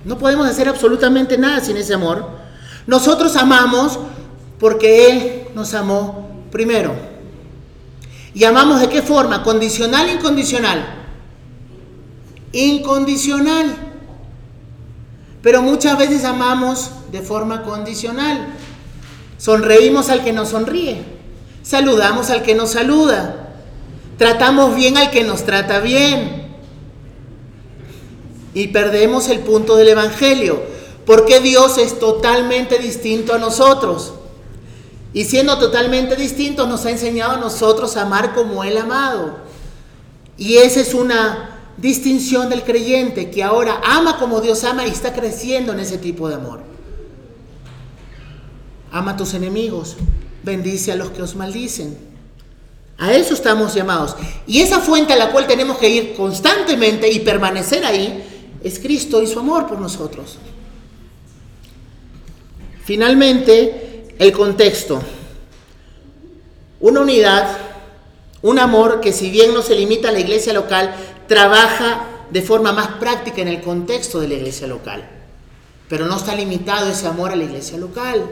No 0.05 0.19
podemos 0.19 0.47
hacer 0.47 0.69
absolutamente 0.69 1.37
nada 1.37 1.61
sin 1.61 1.77
ese 1.77 1.95
amor. 1.95 2.27
Nosotros 2.87 3.37
amamos 3.37 3.99
porque 4.59 5.11
Él 5.11 5.43
nos 5.55 5.75
amó 5.75 6.31
primero. 6.51 6.95
¿Y 8.35 8.45
amamos 8.45 8.81
de 8.81 8.89
qué 8.89 9.03
forma? 9.03 9.43
¿Condicional 9.43 10.07
o 10.09 10.13
incondicional? 10.13 10.85
Incondicional. 12.53 13.77
Pero 15.43 15.63
muchas 15.63 15.99
veces 15.99 16.25
amamos 16.25 16.91
de 17.11 17.23
forma 17.23 17.63
condicional. 17.63 18.55
Sonreímos 19.39 20.11
al 20.11 20.23
que 20.23 20.33
nos 20.33 20.51
sonríe. 20.51 21.03
Saludamos 21.63 22.31
al 22.31 22.43
que 22.43 22.55
nos 22.55 22.71
saluda. 22.71 23.50
Tratamos 24.21 24.77
bien 24.77 24.99
al 24.99 25.11
que 25.11 25.25
nos 25.25 25.47
trata 25.47 25.81
bien. 25.81 26.43
Y 28.53 28.67
perdemos 28.67 29.31
el 29.31 29.39
punto 29.39 29.77
del 29.77 29.89
Evangelio. 29.89 30.63
Porque 31.07 31.41
Dios 31.41 31.79
es 31.79 31.99
totalmente 31.99 32.79
distinto 32.79 33.33
a 33.33 33.39
nosotros. 33.39 34.13
Y 35.15 35.25
siendo 35.25 35.59
totalmente 35.59 36.17
distintos, 36.17 36.69
nos 36.69 36.85
ha 36.85 36.91
enseñado 36.91 37.33
a 37.33 37.37
nosotros 37.39 37.97
a 37.97 38.03
amar 38.03 38.35
como 38.35 38.63
Él 38.63 38.77
amado. 38.77 39.39
Y 40.37 40.59
esa 40.59 40.81
es 40.81 40.93
una 40.93 41.59
distinción 41.79 42.51
del 42.51 42.63
creyente, 42.63 43.31
que 43.31 43.43
ahora 43.43 43.81
ama 43.83 44.19
como 44.19 44.43
Dios 44.43 44.65
ama 44.65 44.87
y 44.87 44.91
está 44.91 45.15
creciendo 45.15 45.73
en 45.73 45.81
ese 45.81 45.97
tipo 45.97 46.29
de 46.29 46.35
amor. 46.35 46.61
Ama 48.93 49.13
a 49.13 49.17
tus 49.17 49.33
enemigos, 49.33 49.97
bendice 50.43 50.93
a 50.93 50.97
los 50.97 51.09
que 51.09 51.23
os 51.23 51.37
maldicen. 51.37 52.10
A 53.01 53.15
eso 53.15 53.33
estamos 53.33 53.75
llamados. 53.75 54.15
Y 54.47 54.61
esa 54.61 54.79
fuente 54.79 55.15
a 55.15 55.17
la 55.17 55.33
cual 55.33 55.47
tenemos 55.47 55.79
que 55.79 55.89
ir 55.89 56.15
constantemente 56.15 57.11
y 57.11 57.21
permanecer 57.21 57.85
ahí 57.85 58.23
es 58.63 58.79
Cristo 58.79 59.23
y 59.23 59.27
su 59.27 59.39
amor 59.39 59.67
por 59.67 59.81
nosotros. 59.81 60.37
Finalmente, 62.85 64.15
el 64.19 64.33
contexto. 64.33 65.01
Una 66.81 67.01
unidad, 67.01 67.57
un 68.43 68.59
amor 68.59 69.01
que 69.01 69.15
si 69.15 69.31
bien 69.31 69.55
no 69.55 69.63
se 69.63 69.77
limita 69.77 70.11
a 70.11 70.13
la 70.13 70.21
iglesia 70.21 70.53
local, 70.53 70.95
trabaja 71.27 72.05
de 72.31 72.43
forma 72.43 72.73
más 72.73 72.99
práctica 72.99 73.41
en 73.41 73.49
el 73.49 73.63
contexto 73.63 74.21
de 74.21 74.29
la 74.29 74.35
iglesia 74.35 74.67
local. 74.67 75.09
Pero 75.89 76.07
no 76.07 76.19
está 76.19 76.35
limitado 76.35 76.91
ese 76.91 77.07
amor 77.07 77.33
a 77.33 77.37
la 77.37 77.45
iglesia 77.45 77.79
local. 77.79 78.31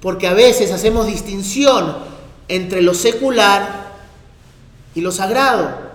Porque 0.00 0.28
a 0.28 0.32
veces 0.32 0.72
hacemos 0.72 1.06
distinción 1.06 2.10
entre 2.48 2.82
lo 2.82 2.94
secular 2.94 3.92
y 4.94 5.00
lo 5.00 5.12
sagrado. 5.12 5.92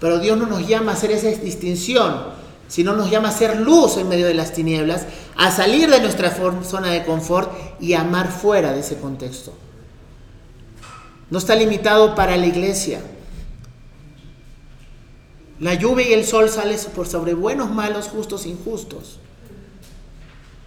Pero 0.00 0.18
Dios 0.20 0.38
no 0.38 0.46
nos 0.46 0.66
llama 0.68 0.92
a 0.92 0.94
hacer 0.94 1.10
esa 1.10 1.28
distinción 1.28 2.38
sino 2.68 2.92
nos 2.94 3.10
llama 3.10 3.30
a 3.30 3.32
ser 3.32 3.58
luz 3.60 3.96
en 3.96 4.10
medio 4.10 4.26
de 4.26 4.34
las 4.34 4.52
tinieblas, 4.52 5.06
a 5.38 5.50
salir 5.50 5.88
de 5.90 6.00
nuestra 6.00 6.30
zona 6.62 6.90
de 6.90 7.02
confort 7.02 7.50
y 7.80 7.94
amar 7.94 8.30
fuera 8.30 8.74
de 8.74 8.80
ese 8.80 8.98
contexto. 8.98 9.54
No 11.30 11.38
está 11.38 11.54
limitado 11.54 12.14
para 12.14 12.36
la 12.36 12.44
iglesia. 12.44 13.00
La 15.60 15.72
lluvia 15.74 16.08
y 16.10 16.12
el 16.12 16.26
sol 16.26 16.50
salen 16.50 16.78
por 16.94 17.08
sobre 17.08 17.32
buenos, 17.32 17.70
malos, 17.70 18.08
justos, 18.08 18.44
injustos. 18.44 19.18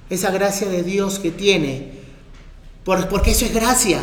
Esa 0.10 0.32
gracia 0.32 0.68
de 0.68 0.82
Dios 0.82 1.20
que 1.20 1.30
tiene, 1.30 1.94
por- 2.84 3.08
porque 3.10 3.30
eso 3.30 3.46
es 3.46 3.54
gracia. 3.54 4.00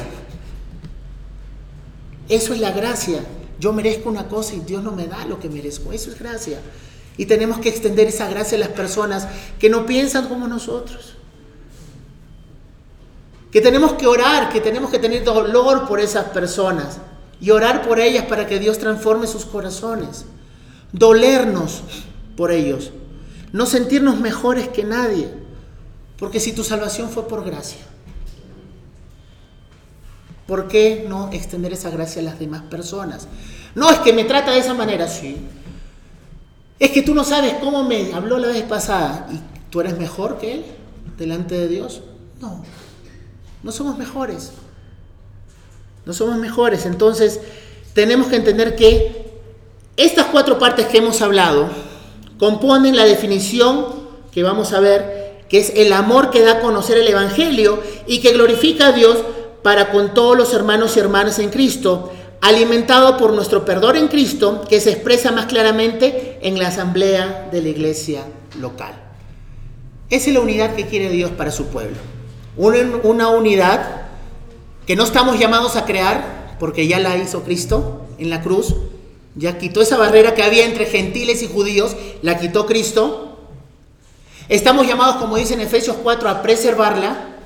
Eso 2.28 2.52
es 2.52 2.60
la 2.60 2.72
gracia. 2.72 3.24
Yo 3.58 3.72
merezco 3.72 4.08
una 4.08 4.28
cosa 4.28 4.54
y 4.54 4.60
Dios 4.60 4.82
no 4.82 4.92
me 4.92 5.06
da 5.06 5.24
lo 5.24 5.40
que 5.40 5.48
merezco. 5.48 5.92
Eso 5.92 6.10
es 6.10 6.18
gracia. 6.18 6.60
Y 7.16 7.26
tenemos 7.26 7.58
que 7.58 7.68
extender 7.68 8.06
esa 8.06 8.28
gracia 8.28 8.56
a 8.56 8.60
las 8.60 8.68
personas 8.68 9.26
que 9.58 9.68
no 9.68 9.86
piensan 9.86 10.28
como 10.28 10.46
nosotros. 10.46 11.14
Que 13.50 13.60
tenemos 13.60 13.94
que 13.94 14.06
orar, 14.06 14.50
que 14.50 14.60
tenemos 14.60 14.90
que 14.90 14.98
tener 14.98 15.24
dolor 15.24 15.88
por 15.88 16.00
esas 16.00 16.26
personas 16.26 16.98
y 17.40 17.50
orar 17.50 17.86
por 17.86 17.98
ellas 17.98 18.26
para 18.26 18.46
que 18.46 18.58
Dios 18.58 18.78
transforme 18.78 19.26
sus 19.26 19.44
corazones. 19.44 20.26
Dolernos 20.92 21.82
por 22.36 22.52
ellos. 22.52 22.92
No 23.52 23.66
sentirnos 23.66 24.20
mejores 24.20 24.68
que 24.68 24.84
nadie. 24.84 25.28
Porque 26.18 26.40
si 26.40 26.52
tu 26.52 26.62
salvación 26.62 27.08
fue 27.10 27.26
por 27.26 27.44
gracia, 27.44 27.80
¿por 30.49 30.66
qué 30.66 31.05
no 31.07 31.30
extender 31.30 31.74
esa 31.74 31.90
gracia 31.90 32.22
a 32.22 32.24
las 32.24 32.38
demás 32.38 32.62
personas? 32.62 33.28
No, 33.74 33.90
es 33.90 33.99
que 33.99 34.14
me 34.14 34.24
trata 34.24 34.51
de 34.51 34.61
esa 34.61 34.72
manera, 34.72 35.07
sí. 35.07 35.36
Es 36.78 36.90
que 36.90 37.03
tú 37.03 37.14
no 37.14 37.22
sabes 37.22 37.55
cómo 37.61 37.84
me 37.84 38.14
habló 38.14 38.38
la 38.38 38.49
vez 38.49 38.62
pasada 38.62 39.28
y 39.30 39.38
tú 39.70 39.82
eres 39.82 39.99
mejor 39.99 40.38
que 40.38 40.55
él 40.55 40.64
delante 41.18 41.55
de 41.55 41.68
Dios. 41.68 42.01
No, 42.40 42.64
no 43.62 43.72
somos 43.72 43.99
mejores. 43.99 44.53
No 46.07 46.14
somos 46.14 46.38
mejores. 46.38 46.86
Entonces, 46.86 47.40
tenemos 47.92 48.28
que 48.28 48.36
entender 48.36 48.74
que 48.74 49.30
estas 49.99 50.26
cuatro 50.26 50.59
partes 50.59 50.86
que 50.86 50.99
hemos 50.99 51.20
hablado 51.20 51.68
componen 52.38 52.96
la 52.96 53.05
definición 53.05 53.84
que 54.32 54.42
vamos 54.42 54.72
a 54.72 54.80
ver, 54.80 55.44
que 55.51 55.59
es 55.59 55.72
el 55.74 55.92
amor 55.92 56.30
que 56.30 56.40
da 56.40 56.53
a 56.53 56.61
conocer 56.61 56.96
el 56.96 57.09
Evangelio 57.09 57.82
y 58.07 58.20
que 58.20 58.32
glorifica 58.32 58.86
a 58.86 58.92
Dios 58.92 59.18
para 59.62 59.90
con 59.90 60.14
todos 60.14 60.36
los 60.36 60.54
hermanos 60.54 60.96
y 60.96 61.00
hermanas 61.00 61.38
en 61.38 61.50
Cristo, 61.50 62.12
alimentado 62.40 63.16
por 63.16 63.32
nuestro 63.32 63.64
perdón 63.64 63.96
en 63.96 64.09
Cristo, 64.09 64.62
que 64.68 64.80
se 64.80 64.90
expresa 64.90 65.32
más 65.32 65.46
claramente 65.46 66.38
en 66.42 66.59
la 66.59 66.68
asamblea 66.68 67.48
de 67.50 67.62
la 67.62 67.68
iglesia 67.68 68.24
local. 68.61 68.94
Esa 70.11 70.30
es 70.30 70.34
la 70.34 70.40
unidad 70.40 70.74
que 70.74 70.86
quiere 70.86 71.11
Dios 71.11 71.30
para 71.32 71.50
su 71.50 71.66
pueblo. 71.66 71.96
Una, 72.56 73.28
unidad 73.28 74.02
que 74.86 74.96
no 74.96 75.04
estamos 75.04 75.38
llamados 75.38 75.76
a 75.76 75.84
crear, 75.84 76.56
porque 76.59 76.88
ya 76.88 76.98
la 76.98 77.16
hizo 77.16 77.42
Cristo 77.42 78.06
en 78.18 78.30
la 78.30 78.40
cruz, 78.40 78.74
ya 79.34 79.59
quitó 79.59 79.82
esa 79.82 79.96
barrera 79.96 80.34
que 80.34 80.42
había 80.42 80.64
entre 80.64 80.86
gentiles 80.86 81.42
y 81.42 81.48
judíos, 81.48 81.94
la 82.22 82.38
quitó 82.38 82.66
Cristo. 82.66 83.38
Estamos 84.48 84.86
llamados, 84.86 85.16
como 85.16 85.36
dice 85.36 85.54
en 85.54 85.61
Efesios 85.61 85.96
4, 86.02 86.28
a 86.28 86.42
preservarla 86.42 87.38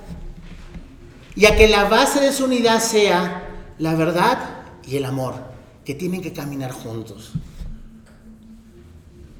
y 1.34 1.46
que 1.46 1.68
la 1.68 1.84
base 1.84 2.20
de 2.20 2.32
su 2.32 2.44
unidad 2.44 2.80
sea 2.80 3.48
la 3.78 3.94
verdad 3.94 4.38
y 4.86 4.96
el 4.96 5.04
amor, 5.04 5.34
que 5.84 5.94
tienen 5.94 6.22
que 6.22 6.32
caminar 6.32 6.72
juntos. 6.72 7.30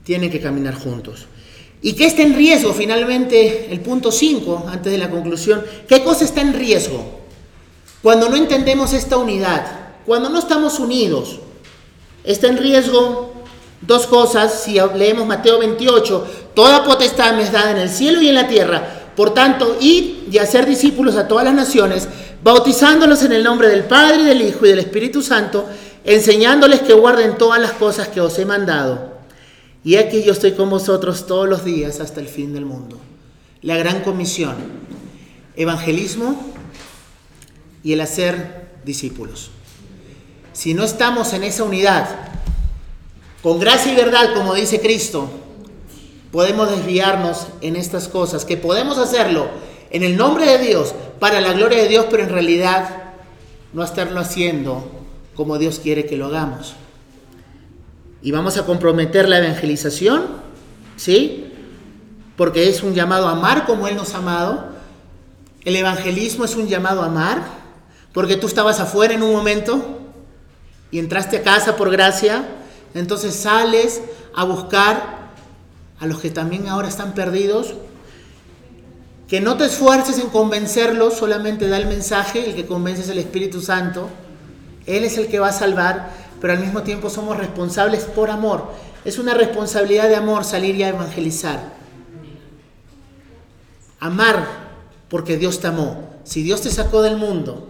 Tienen 0.05 0.30
que 0.30 0.40
caminar 0.40 0.74
juntos. 0.74 1.26
¿Y 1.80 1.95
qué 1.95 2.07
está 2.07 2.22
en 2.22 2.34
riesgo? 2.34 2.72
Finalmente, 2.72 3.72
el 3.72 3.80
punto 3.80 4.11
5, 4.11 4.66
antes 4.68 4.90
de 4.90 4.99
la 4.99 5.11
conclusión. 5.11 5.64
¿Qué 5.88 6.03
cosa 6.03 6.24
está 6.24 6.40
en 6.40 6.55
riesgo? 6.55 7.20
Cuando 8.03 8.28
no 8.28 8.36
entendemos 8.36 8.93
esta 8.93 9.16
unidad, 9.16 9.66
cuando 10.07 10.28
no 10.28 10.38
estamos 10.38 10.78
unidos, 10.78 11.40
está 12.24 12.49
en 12.49 12.59
riesgo 12.59 13.32
dos 13.80 14.07
cosas. 14.07 14.62
Si 14.62 14.78
leemos 14.97 15.26
Mateo 15.26 15.59
28, 15.59 16.51
toda 16.55 16.84
potestad 16.84 17.34
me 17.34 17.43
es 17.43 17.53
dada 17.53 17.72
en 17.72 17.78
el 17.78 17.88
cielo 17.88 18.22
y 18.22 18.28
en 18.28 18.34
la 18.36 18.49
tierra. 18.49 19.02
Por 19.17 19.35
tanto, 19.35 19.77
id 19.81 20.33
y 20.33 20.39
hacer 20.39 20.67
discípulos 20.67 21.17
a 21.17 21.29
todas 21.29 21.45
las 21.45 21.55
naciones, 21.55 22.09
bautizándolos 22.43 23.23
en 23.23 23.33
el 23.33 23.45
nombre 23.45 23.69
del 23.69 23.85
Padre, 23.85 24.23
del 24.25 24.43
Hijo 24.43 24.65
y 24.65 24.71
del 24.71 24.79
Espíritu 24.79 25.23
Santo, 25.23 25.67
enseñándoles 26.05 26.81
que 26.81 26.95
guarden 26.95 27.37
todas 27.37 27.61
las 27.61 27.73
cosas 27.73 28.09
que 28.09 28.21
os 28.21 28.39
he 28.39 28.45
mandado. 28.45 29.13
Y 29.85 29.97
aquí 29.97 30.23
yo 30.23 30.33
estoy 30.33 30.53
con 30.53 30.71
vosotros 30.71 31.27
todos 31.27 31.49
los 31.49 31.65
días 31.65 32.01
hasta 32.01 32.21
el 32.21 32.29
fin 32.29 32.55
del 32.55 32.65
mundo. 32.65 32.99
La 33.63 33.77
gran 33.77 34.01
comisión, 34.03 34.57
evangelismo 35.57 36.53
y 37.83 37.93
el 37.93 38.01
hacer 38.01 38.69
discípulos. 38.85 39.51
Si 40.53 40.75
no 40.75 40.85
estamos 40.85 41.33
en 41.33 41.45
esa 41.45 41.65
unidad, 41.65 42.09
con 43.43 43.59
gracia 43.59 43.93
y 43.93 43.97
verdad, 43.97 44.35
como 44.35 44.55
dice 44.55 44.81
Cristo, 44.81 45.29
podemos 46.33 46.70
desviarnos 46.70 47.47
en 47.61 47.76
estas 47.76 48.09
cosas, 48.09 48.45
que 48.45 48.57
podemos 48.57 48.99
hacerlo 48.99 49.49
en 49.91 50.03
el 50.03 50.16
nombre 50.16 50.47
de 50.47 50.59
Dios, 50.59 50.95
para 51.20 51.41
la 51.41 51.53
gloria 51.53 51.83
de 51.83 51.89
Dios, 51.89 52.07
pero 52.11 52.24
en 52.24 52.30
realidad 52.30 53.12
no 53.72 53.85
estarlo 53.85 54.18
haciendo 54.18 54.91
como 55.37 55.59
Dios 55.59 55.78
quiere 55.78 56.07
que 56.07 56.16
lo 56.16 56.26
hagamos. 56.26 56.74
Y 58.22 58.33
vamos 58.33 58.57
a 58.57 58.64
comprometer 58.64 59.28
la 59.28 59.39
evangelización, 59.39 60.26
¿sí? 60.97 61.53
Porque 62.37 62.68
es 62.68 62.83
un 62.83 62.95
llamado 62.95 63.28
a 63.28 63.33
amar 63.33 63.66
como 63.66 63.87
Él 63.87 63.95
nos 63.97 64.14
ha 64.14 64.18
amado. 64.18 64.72
El 65.64 65.76
evangelismo 65.76 66.45
es 66.45 66.57
un 66.57 66.66
llamado 66.66 67.03
a 67.03 67.07
amar, 67.07 67.43
porque 68.12 68.37
tú 68.37 68.47
estabas 68.47 68.80
afuera 68.80 69.12
en 69.12 69.22
un 69.22 69.33
momento 69.33 70.01
y 70.91 70.99
entraste 70.99 71.39
a 71.39 71.43
casa 71.43 71.76
por 71.76 71.91
gracia, 71.91 72.47
entonces 72.95 73.35
sales 73.35 74.03
a 74.35 74.45
buscar 74.45 75.22
a 76.03 76.07
los 76.07 76.21
que 76.21 76.31
también 76.31 76.67
ahora 76.67 76.89
están 76.89 77.15
perdidos, 77.15 77.75
que 79.29 79.41
no 79.41 79.57
te 79.57 79.67
esfuerces 79.67 80.19
en 80.19 80.31
convencerlos, 80.31 81.15
solamente 81.15 81.69
da 81.69 81.77
el 81.77 81.87
mensaje, 81.87 82.45
el 82.45 82.57
que 82.57 82.67
convence 82.67 83.03
es 83.03 83.09
el 83.09 83.19
Espíritu 83.19 83.61
Santo, 83.61 84.11
Él 84.85 85.05
es 85.05 85.17
el 85.17 85.29
que 85.29 85.39
va 85.39 85.51
a 85.51 85.53
salvar, 85.53 86.11
pero 86.41 86.55
al 86.55 86.59
mismo 86.59 86.83
tiempo 86.83 87.09
somos 87.09 87.37
responsables 87.37 88.03
por 88.03 88.31
amor. 88.31 88.73
Es 89.05 89.21
una 89.21 89.33
responsabilidad 89.33 90.09
de 90.09 90.17
amor 90.17 90.43
salir 90.43 90.75
y 90.75 90.83
a 90.83 90.89
evangelizar. 90.89 91.73
Amar 94.01 94.45
porque 95.09 95.37
Dios 95.37 95.61
te 95.61 95.69
amó. 95.69 96.11
Si 96.25 96.43
Dios 96.43 96.63
te 96.63 96.71
sacó 96.71 97.03
del 97.03 97.17
mundo, 97.17 97.69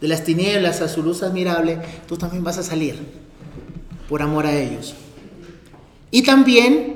de 0.00 0.06
las 0.06 0.22
tinieblas 0.22 0.80
a 0.82 0.88
su 0.88 1.02
luz 1.02 1.24
admirable, 1.24 1.82
tú 2.06 2.16
también 2.16 2.44
vas 2.44 2.58
a 2.58 2.62
salir 2.62 3.00
por 4.08 4.22
amor 4.22 4.46
a 4.46 4.54
ellos. 4.54 4.94
Y 6.12 6.22
también 6.22 6.91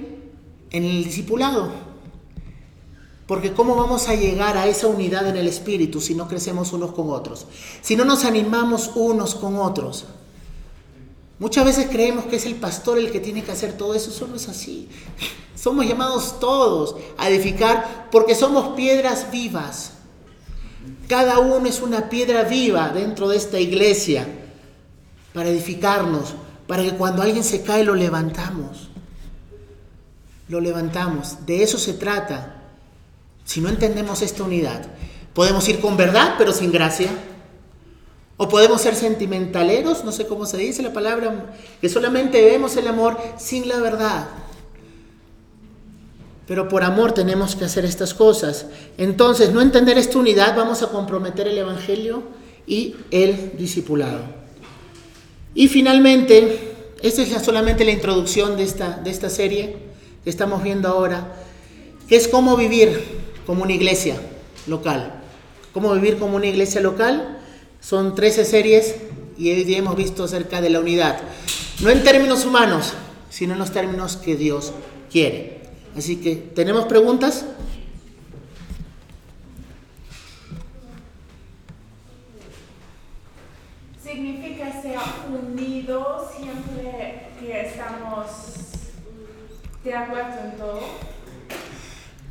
en 0.76 0.84
el 0.84 1.04
discipulado. 1.04 1.70
Porque 3.26 3.52
¿cómo 3.52 3.74
vamos 3.74 4.08
a 4.08 4.14
llegar 4.14 4.56
a 4.56 4.66
esa 4.66 4.86
unidad 4.86 5.26
en 5.28 5.36
el 5.36 5.48
Espíritu 5.48 6.00
si 6.00 6.14
no 6.14 6.28
crecemos 6.28 6.72
unos 6.72 6.92
con 6.92 7.10
otros? 7.10 7.46
Si 7.80 7.96
no 7.96 8.04
nos 8.04 8.24
animamos 8.24 8.92
unos 8.94 9.34
con 9.34 9.56
otros. 9.56 10.04
Muchas 11.38 11.64
veces 11.64 11.88
creemos 11.90 12.26
que 12.26 12.36
es 12.36 12.46
el 12.46 12.54
pastor 12.54 12.98
el 12.98 13.10
que 13.10 13.20
tiene 13.20 13.42
que 13.42 13.52
hacer 13.52 13.76
todo 13.76 13.94
eso. 13.94 14.10
Eso 14.10 14.26
no 14.28 14.36
es 14.36 14.48
así. 14.48 14.88
Somos 15.54 15.86
llamados 15.86 16.38
todos 16.38 16.96
a 17.18 17.28
edificar 17.28 18.08
porque 18.12 18.34
somos 18.34 18.76
piedras 18.76 19.30
vivas. 19.32 19.92
Cada 21.08 21.38
uno 21.38 21.66
es 21.66 21.80
una 21.80 22.08
piedra 22.08 22.44
viva 22.44 22.90
dentro 22.90 23.28
de 23.28 23.38
esta 23.38 23.58
iglesia 23.58 24.28
para 25.32 25.48
edificarnos, 25.48 26.34
para 26.66 26.82
que 26.82 26.94
cuando 26.94 27.22
alguien 27.22 27.42
se 27.42 27.62
cae 27.62 27.84
lo 27.84 27.94
levantamos. 27.94 28.85
Lo 30.48 30.60
levantamos. 30.60 31.46
De 31.46 31.62
eso 31.62 31.78
se 31.78 31.94
trata. 31.94 32.62
Si 33.44 33.60
no 33.60 33.68
entendemos 33.68 34.22
esta 34.22 34.42
unidad, 34.42 34.86
podemos 35.34 35.68
ir 35.68 35.80
con 35.80 35.96
verdad 35.96 36.34
pero 36.38 36.52
sin 36.52 36.72
gracia. 36.72 37.08
O 38.38 38.48
podemos 38.48 38.82
ser 38.82 38.94
sentimentaleros, 38.94 40.04
no 40.04 40.12
sé 40.12 40.26
cómo 40.26 40.44
se 40.44 40.58
dice 40.58 40.82
la 40.82 40.92
palabra, 40.92 41.54
que 41.80 41.88
solamente 41.88 42.44
vemos 42.44 42.76
el 42.76 42.86
amor 42.86 43.18
sin 43.38 43.66
la 43.66 43.78
verdad. 43.78 44.28
Pero 46.46 46.68
por 46.68 46.84
amor 46.84 47.12
tenemos 47.12 47.56
que 47.56 47.64
hacer 47.64 47.86
estas 47.86 48.12
cosas. 48.12 48.66
Entonces, 48.98 49.52
no 49.52 49.62
entender 49.62 49.96
esta 49.96 50.18
unidad, 50.18 50.54
vamos 50.54 50.82
a 50.82 50.88
comprometer 50.88 51.48
el 51.48 51.56
Evangelio 51.56 52.24
y 52.66 52.94
el 53.10 53.56
discipulado. 53.56 54.20
Y 55.54 55.68
finalmente, 55.68 56.74
esta 57.00 57.22
es 57.22 57.42
solamente 57.42 57.86
la 57.86 57.92
introducción 57.92 58.58
de 58.58 58.64
esta, 58.64 58.98
de 58.98 59.10
esta 59.10 59.30
serie 59.30 59.85
estamos 60.30 60.62
viendo 60.62 60.88
ahora, 60.88 61.32
que 62.08 62.16
es 62.16 62.28
cómo 62.28 62.56
vivir 62.56 63.02
como 63.46 63.62
una 63.62 63.72
iglesia 63.72 64.20
local. 64.66 65.22
Cómo 65.72 65.92
vivir 65.94 66.18
como 66.18 66.36
una 66.36 66.46
iglesia 66.46 66.80
local. 66.80 67.38
Son 67.80 68.14
13 68.14 68.44
series 68.44 68.96
y 69.38 69.50
hoy 69.50 69.64
día 69.64 69.78
hemos 69.78 69.96
visto 69.96 70.24
acerca 70.24 70.60
de 70.60 70.70
la 70.70 70.80
unidad. 70.80 71.20
No 71.80 71.90
en 71.90 72.02
términos 72.02 72.44
humanos, 72.44 72.94
sino 73.30 73.52
en 73.52 73.58
los 73.58 73.70
términos 73.70 74.16
que 74.16 74.36
Dios 74.36 74.72
quiere. 75.10 75.60
Así 75.96 76.16
que, 76.16 76.36
¿tenemos 76.36 76.86
preguntas? 76.86 77.46
Significa 84.02 84.80
ser 84.82 84.98
unidos 85.28 86.30
siempre 86.36 87.28
que 87.40 87.66
estamos 87.66 88.65
en 89.92 90.56
todo. 90.58 90.80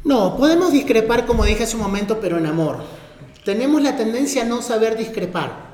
No, 0.04 0.36
podemos 0.38 0.72
discrepar 0.72 1.26
como 1.26 1.46
dije 1.46 1.64
hace 1.64 1.78
un 1.78 1.84
momento, 1.84 2.20
pero 2.20 2.38
en 2.38 2.46
amor. 2.46 2.80
Tenemos 3.46 3.82
la 3.82 3.96
tendencia 3.96 4.42
a 4.42 4.46
no 4.46 4.62
saber 4.62 4.98
discrepar. 4.98 5.66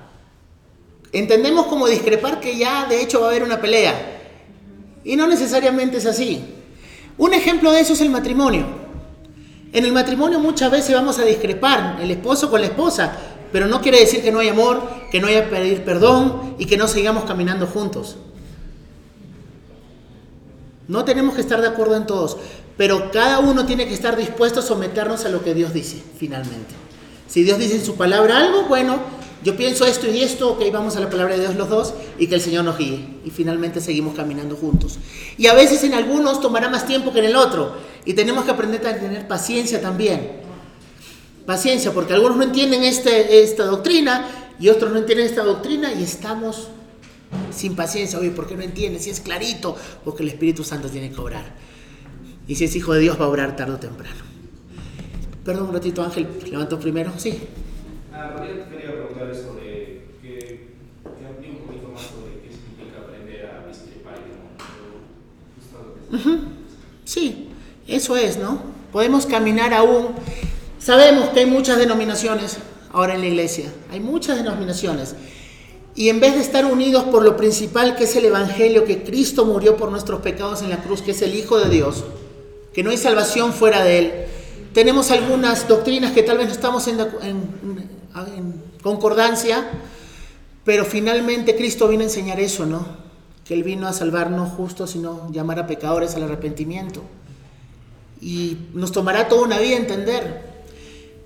Entendemos 1.12 1.66
como 1.66 1.88
discrepar 1.88 2.40
que 2.40 2.58
ya 2.58 2.86
de 2.86 3.02
hecho 3.02 3.22
va 3.22 3.28
a 3.28 3.30
haber 3.30 3.44
una 3.44 3.60
pelea. 3.60 4.20
Y 5.04 5.16
no 5.16 5.28
necesariamente 5.28 5.98
es 5.98 6.06
así. 6.06 6.44
Un 7.18 7.34
ejemplo 7.34 7.72
de 7.72 7.82
eso 7.82 7.94
es 7.94 8.02
el 8.02 8.10
matrimonio. 8.10 8.66
En 9.74 9.86
el 9.86 9.92
matrimonio 9.92 10.40
muchas 10.40 10.70
veces 10.70 10.94
vamos 10.94 11.18
a 11.18 11.24
discrepar, 11.24 11.98
el 12.02 12.12
esposo 12.12 12.52
con 12.52 12.62
la 12.62 12.68
esposa, 12.68 13.18
pero 13.52 13.68
no 13.68 13.82
quiere 13.82 14.00
decir 14.00 14.22
que 14.22 14.32
no 14.32 14.40
hay 14.40 14.50
amor, 14.50 14.82
que 15.12 15.20
no 15.20 15.28
haya 15.28 15.50
pedir 15.50 15.84
perdón 15.84 16.56
y 16.60 16.66
que 16.66 16.78
no 16.78 16.88
sigamos 16.88 17.24
caminando 17.24 17.68
juntos. 17.68 18.18
No 20.92 21.06
tenemos 21.06 21.36
que 21.36 21.42
estar 21.42 21.62
de 21.62 21.70
acuerdo 21.70 21.96
en 21.96 22.06
todos, 22.06 22.36
pero 22.76 23.12
cada 23.12 23.40
uno 23.40 23.66
tiene 23.66 23.88
que 23.88 23.94
estar 23.94 24.18
dispuesto 24.18 24.60
a 24.60 24.62
someternos 24.62 25.24
a 25.24 25.30
lo 25.30 25.42
que 25.42 25.54
Dios 25.54 25.74
dice, 25.74 26.04
finalmente. 26.18 26.76
Si 27.30 27.44
Dios 27.44 27.60
dice 27.60 27.78
en 27.78 27.86
su 27.86 27.96
palabra 27.96 28.40
algo, 28.40 28.64
bueno, 28.64 29.00
yo 29.42 29.56
pienso 29.56 29.86
esto 29.86 30.12
y 30.12 30.22
esto, 30.22 30.52
ok, 30.52 30.64
vamos 30.70 30.98
a 30.98 31.00
la 31.00 31.10
palabra 31.10 31.36
de 31.36 31.44
Dios 31.44 31.56
los 31.56 31.70
dos 31.70 31.94
y 32.20 32.28
que 32.28 32.36
el 32.36 32.42
Señor 32.42 32.66
nos 32.66 32.78
guíe. 32.78 33.22
Y 33.24 33.30
finalmente 33.30 33.80
seguimos 33.80 34.16
caminando 34.16 34.58
juntos. 34.58 35.00
Y 35.38 35.48
a 35.48 35.54
veces 35.54 35.82
en 35.86 35.94
algunos 35.94 36.42
tomará 36.42 36.68
más 36.68 36.86
tiempo 36.86 37.14
que 37.14 37.20
en 37.20 37.26
el 37.26 37.38
otro. 37.38 37.74
Y 38.04 38.12
tenemos 38.12 38.44
que 38.44 38.52
aprender 38.52 38.86
a 38.86 39.00
tener 39.00 39.30
paciencia 39.30 39.80
también. 39.80 40.42
Paciencia, 41.46 41.94
porque 41.94 42.16
algunos 42.16 42.36
no 42.36 42.44
entienden 42.44 42.84
este, 42.84 43.42
esta 43.44 43.64
doctrina 43.64 44.28
y 44.60 44.68
otros 44.68 44.92
no 44.92 44.98
entienden 44.98 45.26
esta 45.26 45.44
doctrina 45.44 45.94
y 45.94 46.04
estamos 46.04 46.68
sin 47.52 47.76
paciencia. 47.76 48.20
Oye, 48.20 48.32
¿por 48.32 48.48
qué 48.48 48.56
no 48.56 48.64
entiendes? 48.64 49.04
Si 49.04 49.10
es 49.10 49.20
clarito, 49.20 49.76
porque 50.04 50.24
el 50.24 50.30
Espíritu 50.30 50.64
Santo 50.64 50.90
tiene 50.90 51.12
que 51.12 51.20
obrar. 51.20 51.46
Y 52.48 52.56
si 52.56 52.66
es 52.66 52.76
hijo 52.76 52.94
de 52.94 53.00
Dios, 53.02 53.20
va 53.20 53.26
a 53.26 53.28
obrar 53.28 53.56
tarde 53.56 53.74
o 53.74 53.80
temprano. 53.80 54.22
Perdón 55.46 55.70
un 55.70 55.74
ratito, 55.74 56.04
Ángel, 56.04 56.28
levantó 56.50 56.80
primero. 56.80 57.12
Sí. 57.18 57.40
Ah, 58.14 58.36
María, 58.38 58.66
te 58.66 58.70
quería 58.70 58.92
preguntar 58.92 59.28
de 59.28 60.04
que, 60.22 60.68
que 61.02 61.26
amplíe 61.26 61.52
un 61.52 61.66
poquito 61.66 61.88
más 61.90 62.02
sobre 62.02 62.42
qué 62.42 62.50
significa 62.50 63.00
aprender 63.02 63.46
a 63.46 63.68
discrepar 63.68 64.16
y 64.18 64.32
no. 64.32 64.62
Justo 65.56 65.96
lo 66.12 66.38
que 66.38 66.52
Sí, 67.06 67.50
eso 67.88 68.16
es, 68.18 68.38
¿no? 68.38 68.62
Podemos 68.92 69.26
caminar 69.26 69.74
aún. 69.74 70.10
Sabemos 70.78 71.30
que 71.30 71.42
hay 71.42 71.46
muchas 71.46 71.78
denominaciones 71.78 72.58
ahora 72.92 73.16
en 73.16 73.22
la 73.22 73.28
iglesia, 73.28 73.72
hay 73.92 74.00
muchas 74.00 74.38
denominaciones. 74.38 75.16
Y 75.96 76.10
en 76.10 76.20
vez 76.20 76.36
de 76.36 76.42
estar 76.42 76.66
unidos 76.66 77.04
por 77.06 77.24
lo 77.24 77.36
principal 77.36 77.96
que 77.96 78.06
es 78.06 78.16
el 78.16 78.26
Evangelio, 78.26 78.86
que 78.86 79.04
Cristo 79.04 79.46
murió 79.46 79.76
por 79.76 79.92
nuestros 79.92 80.22
pecados 80.22 80.62
en 80.62 80.70
la 80.70 80.82
cruz, 80.82 81.02
que 81.02 81.12
es 81.12 81.22
el 81.22 81.36
Hijo 81.36 81.60
de 81.60 81.70
Dios, 81.70 82.06
que 82.74 82.84
no 82.84 82.92
hay 82.92 82.98
salvación 82.98 83.52
fuera 83.52 83.84
de 83.84 84.00
Él, 84.00 84.12
tenemos 84.74 85.12
algunas 85.12 85.68
doctrinas 85.68 86.14
que 86.14 86.24
tal 86.24 86.38
vez 86.38 86.48
no 86.48 86.54
estamos 86.54 86.88
en, 86.88 86.98
concordancia, 88.82 89.70
pero 90.64 90.86
finalmente 90.86 91.56
Cristo 91.56 91.88
vino 91.88 92.02
a 92.02 92.06
enseñar 92.06 92.40
eso, 92.40 92.66
¿no? 92.66 92.86
Que 93.46 93.54
Él 93.54 93.64
vino 93.64 93.88
a 93.88 93.94
salvar 93.94 94.32
no 94.32 94.46
justos, 94.46 94.92
sino 94.92 95.30
llamar 95.32 95.60
a 95.60 95.68
pecadores 95.68 96.16
al 96.16 96.24
arrepentimiento. 96.24 97.02
Y 98.22 98.58
nos 98.74 98.92
tomará 98.92 99.28
toda 99.28 99.44
una 99.44 99.60
vida 99.60 99.76
entender. 99.76 100.42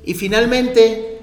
Y 0.04 0.16
finalmente, 0.16 1.15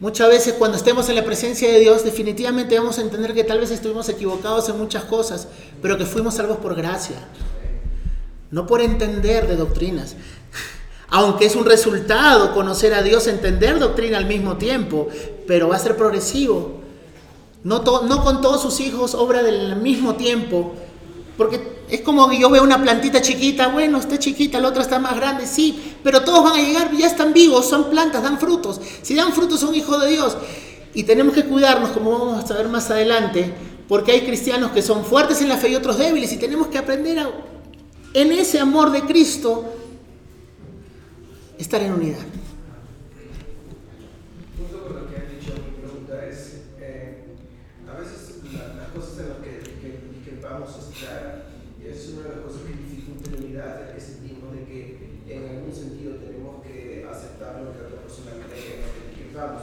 muchas 0.00 0.28
veces 0.28 0.54
cuando 0.54 0.76
estemos 0.76 1.08
en 1.08 1.14
la 1.16 1.24
presencia 1.24 1.70
de 1.70 1.78
Dios, 1.80 2.04
definitivamente 2.04 2.78
vamos 2.78 2.98
a 2.98 3.02
entender 3.02 3.34
que 3.34 3.44
tal 3.44 3.60
vez 3.60 3.70
estuvimos 3.70 4.08
equivocados 4.08 4.68
en 4.68 4.78
muchas 4.78 5.04
cosas, 5.04 5.48
pero 5.82 5.96
que 5.98 6.04
fuimos 6.06 6.34
salvos 6.34 6.58
por 6.58 6.74
gracia, 6.74 7.16
no 8.50 8.66
por 8.66 8.80
entender 8.80 9.46
de 9.48 9.56
doctrinas. 9.56 10.16
Aunque 11.08 11.46
es 11.46 11.54
un 11.56 11.64
resultado 11.64 12.52
conocer 12.52 12.92
a 12.92 13.02
Dios, 13.02 13.26
entender 13.28 13.78
doctrina 13.78 14.18
al 14.18 14.26
mismo 14.26 14.56
tiempo, 14.56 15.08
pero 15.46 15.68
va 15.68 15.76
a 15.76 15.80
ser 15.80 15.96
progresivo. 15.96 16.80
No, 17.62 17.80
to- 17.82 18.06
con 18.22 18.40
todos 18.40 18.62
sus 18.62 18.80
hijos 18.80 19.14
obra 19.14 19.42
del 19.42 19.76
mismo 19.76 20.14
tiempo, 20.16 20.74
porque 21.36 21.60
es 21.88 22.00
como 22.00 22.28
que 22.28 22.38
yo 22.38 22.48
veo 22.50 22.62
una 22.62 22.82
plantita 22.82 23.20
chiquita, 23.20 23.68
bueno, 23.68 23.98
está 23.98 24.18
chiquita, 24.18 24.58
la 24.60 24.68
otra 24.68 24.82
está 24.82 24.98
más 24.98 25.16
grande, 25.16 25.46
sí, 25.46 25.94
pero 26.02 26.22
todos 26.22 26.42
van 26.44 26.58
a 26.58 26.62
llegar, 26.62 26.90
ya 26.96 27.06
están 27.06 27.32
vivos, 27.32 27.68
son 27.68 27.90
plantas, 27.90 28.22
dan 28.22 28.38
frutos. 28.40 28.80
Si 29.02 29.14
dan 29.14 29.32
frutos 29.32 29.60
son 29.60 29.74
hijos 29.74 30.02
de 30.02 30.10
Dios. 30.10 30.36
Y 30.94 31.02
tenemos 31.04 31.34
que 31.34 31.44
cuidarnos, 31.44 31.90
como 31.90 32.10
vamos 32.18 32.50
a 32.50 32.54
ver 32.54 32.68
más 32.68 32.90
adelante, 32.90 33.52
porque 33.86 34.12
hay 34.12 34.22
cristianos 34.22 34.72
que 34.72 34.80
son 34.82 35.04
fuertes 35.04 35.40
en 35.42 35.48
la 35.48 35.56
fe 35.58 35.68
y 35.68 35.74
otros 35.74 35.98
débiles, 35.98 36.32
y 36.32 36.38
tenemos 36.38 36.68
que 36.68 36.78
aprender 36.78 37.18
a, 37.18 37.30
en 38.14 38.32
ese 38.32 38.58
amor 38.58 38.90
de 38.90 39.02
Cristo, 39.02 39.64
estar 41.58 41.82
en 41.82 41.92
unidad. 41.92 42.18
Junto 44.58 44.84
con 44.84 44.96
lo 44.96 45.08
que 45.10 45.16
han 45.16 45.28
dicho, 45.38 45.52
mi 45.52 45.82
pregunta 45.86 46.24
es, 46.26 46.62
eh, 46.80 47.24
a 47.88 48.00
veces 48.00 48.36
la- 48.54 48.74
las 48.74 48.88
cosas 48.88 49.18
en 49.20 49.28
las 49.28 49.38
que, 49.38 49.60
que, 49.80 49.90
que 50.24 50.40
vamos 50.42 50.70
a 50.70 50.78
estar, 50.92 51.46
y 51.78 51.86
es 51.88 52.08
una 52.08 52.15
de 52.26 52.36
las 52.36 52.44
cosas 52.44 52.62
que 52.66 52.74
dificulta 52.74 53.30
la 53.30 53.38
unidad, 53.38 53.72
es 53.86 53.94
que 53.94 54.00
sentimos 54.00 54.52
de 54.52 54.62
que 54.66 54.80
en 55.26 55.40
algún 55.48 55.72
sentido 55.74 56.18
tenemos 56.22 56.62
que 56.62 57.06
aceptar 57.06 57.62
lo 57.62 57.72
que 57.74 57.86
otra 57.86 58.02
persona 58.02 58.32
cree, 58.46 58.78
en 58.78 58.82
lo 58.82 58.90
que 59.14 59.36
vamos. 59.36 59.62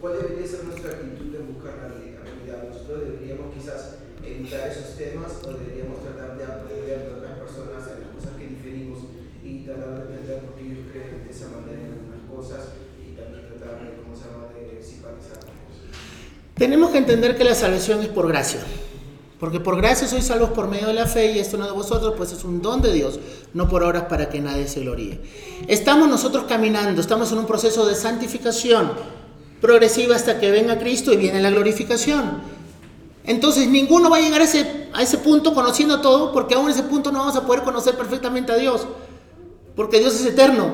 ¿Cuál 0.00 0.12
debería 0.20 0.46
ser 0.46 0.64
nuestra 0.64 0.90
actitud 0.92 1.32
de 1.32 1.40
buscar 1.46 1.74
la 1.82 1.86
uni- 1.96 2.12
la 2.14 2.22
unidad? 2.26 2.68
Nosotros 2.68 3.00
deberíamos 3.06 3.54
quizás 3.54 4.02
evitar 4.22 4.68
esos 4.68 4.96
temas 4.98 5.30
o 5.42 5.52
deberíamos 5.54 6.02
tratar 6.04 6.36
de 6.36 6.44
aprender 6.44 6.98
de 7.06 7.12
otras 7.16 7.38
personas 7.38 7.80
en 7.90 7.96
las 8.04 8.10
cosas 8.14 8.32
que 8.36 8.46
diferimos 8.46 8.98
y 9.42 9.64
tratar 9.64 9.94
de 9.94 10.02
entender 10.10 10.40
por 10.44 10.54
qué 10.58 10.62
ellos 10.66 10.84
creen 10.92 11.24
de 11.24 11.30
esa 11.30 11.48
manera 11.48 11.78
en 11.80 11.92
algunas 11.96 12.22
cosas 12.28 12.62
y 13.00 13.14
también 13.16 13.46
tratar 13.48 13.80
de, 13.80 13.96
¿cómo 14.02 14.12
se 14.14 14.24
llama?, 14.26 14.52
de 14.52 14.82
simpatizar. 14.82 15.38
Tenemos 16.56 16.90
que 16.90 16.98
entender 16.98 17.36
que 17.36 17.44
la 17.44 17.54
salvación 17.54 18.00
es 18.02 18.08
por 18.08 18.28
gracia. 18.28 18.60
Porque 19.38 19.60
por 19.60 19.76
gracia 19.76 20.08
sois 20.08 20.24
salvos 20.24 20.50
por 20.50 20.68
medio 20.68 20.86
de 20.86 20.94
la 20.94 21.06
fe 21.06 21.32
y 21.32 21.38
esto 21.38 21.58
no 21.58 21.66
de 21.66 21.72
vosotros, 21.72 22.14
pues 22.16 22.32
es 22.32 22.42
un 22.44 22.62
don 22.62 22.80
de 22.80 22.92
Dios, 22.92 23.20
no 23.52 23.68
por 23.68 23.82
obras 23.82 24.04
para 24.04 24.30
que 24.30 24.40
nadie 24.40 24.66
se 24.66 24.80
gloríe. 24.80 25.20
Estamos 25.68 26.08
nosotros 26.08 26.44
caminando, 26.48 27.00
estamos 27.00 27.30
en 27.32 27.38
un 27.38 27.46
proceso 27.46 27.86
de 27.86 27.94
santificación 27.94 28.92
progresiva 29.60 30.16
hasta 30.16 30.38
que 30.40 30.50
venga 30.50 30.78
Cristo 30.78 31.12
y 31.12 31.18
viene 31.18 31.42
la 31.42 31.50
glorificación. 31.50 32.40
Entonces 33.24 33.68
ninguno 33.68 34.08
va 34.08 34.16
a 34.16 34.20
llegar 34.20 34.40
a 34.40 34.44
ese, 34.44 34.88
a 34.94 35.02
ese 35.02 35.18
punto 35.18 35.52
conociendo 35.52 36.00
todo, 36.00 36.32
porque 36.32 36.54
aún 36.54 36.66
en 36.66 36.72
ese 36.72 36.84
punto 36.84 37.12
no 37.12 37.18
vamos 37.18 37.36
a 37.36 37.44
poder 37.44 37.62
conocer 37.62 37.94
perfectamente 37.94 38.52
a 38.52 38.56
Dios, 38.56 38.86
porque 39.74 39.98
Dios 39.98 40.14
es 40.14 40.24
eterno. 40.24 40.70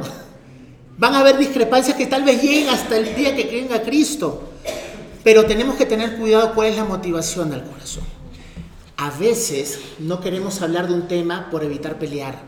Van 0.99 1.15
a 1.15 1.21
haber 1.21 1.37
discrepancias 1.37 1.97
que 1.97 2.07
tal 2.07 2.23
vez 2.23 2.41
lleguen 2.41 2.69
hasta 2.69 2.97
el 2.97 3.17
día 3.17 3.35
que 3.35 3.45
venga 3.45 3.83
Cristo. 3.83 4.43
Pero 5.25 5.47
tenemos 5.47 5.77
que 5.77 5.87
tener 5.87 6.17
cuidado 6.17 6.53
cuál 6.55 6.69
es 6.69 6.77
la 6.77 6.85
motivación 6.85 7.51
del 7.51 7.63
corazón. 7.63 8.22
A 8.97 9.11
veces 9.11 9.81
no 9.99 10.21
queremos 10.21 10.63
hablar 10.63 10.89
de 10.89 10.95
un 10.95 11.09
tema 11.09 11.49
por 11.51 11.65
evitar 11.65 11.99
pelear. 11.99 12.43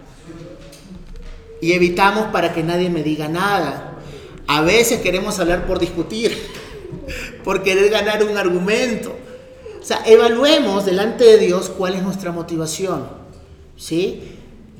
Y 1.61 1.73
evitamos 1.73 2.27
para 2.27 2.53
que 2.53 2.63
nadie 2.63 2.91
me 2.91 3.03
diga 3.03 3.29
nada. 3.29 3.99
A 4.47 4.61
veces 4.61 5.01
queremos 5.01 5.39
hablar 5.41 5.67
por 5.67 5.79
discutir, 5.79 6.37
por 7.45 7.63
querer 7.63 7.91
ganar 7.91 8.23
un 8.23 8.37
argumento. 8.37 9.17
O 9.81 9.85
sea, 9.85 10.03
evaluemos 10.07 10.85
delante 10.85 11.25
de 11.25 11.39
Dios 11.39 11.71
cuál 11.71 11.95
es 11.95 12.03
nuestra 12.03 12.33
motivación. 12.33 13.07
¿Sí? 13.77 14.23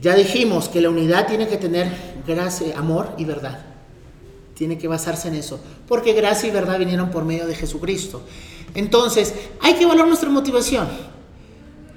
Ya 0.01 0.15
dijimos 0.15 0.69
que 0.69 0.81
la 0.81 0.91
unidad 0.91 1.27
tiene 1.27 1.49
que 1.49 1.57
tener 1.57 1.91
gracia, 2.27 2.79
amor 2.79 3.15
y 3.17 3.25
verdad. 3.25 3.65
Tiene 4.55 4.79
que 4.79 4.87
basarse 4.87 5.29
en 5.29 5.35
eso. 5.35 5.59
Porque 5.89 6.13
gracia 6.13 6.49
y 6.49 6.53
verdad 6.53 6.79
vinieron 6.79 7.11
por 7.11 7.25
medio 7.25 7.47
de 7.47 7.55
Jesucristo. 7.55 8.23
Entonces, 8.75 9.35
hay 9.61 9.75
que 9.75 9.85
evaluar 9.85 10.07
nuestra 10.07 10.31
motivación. 10.31 10.89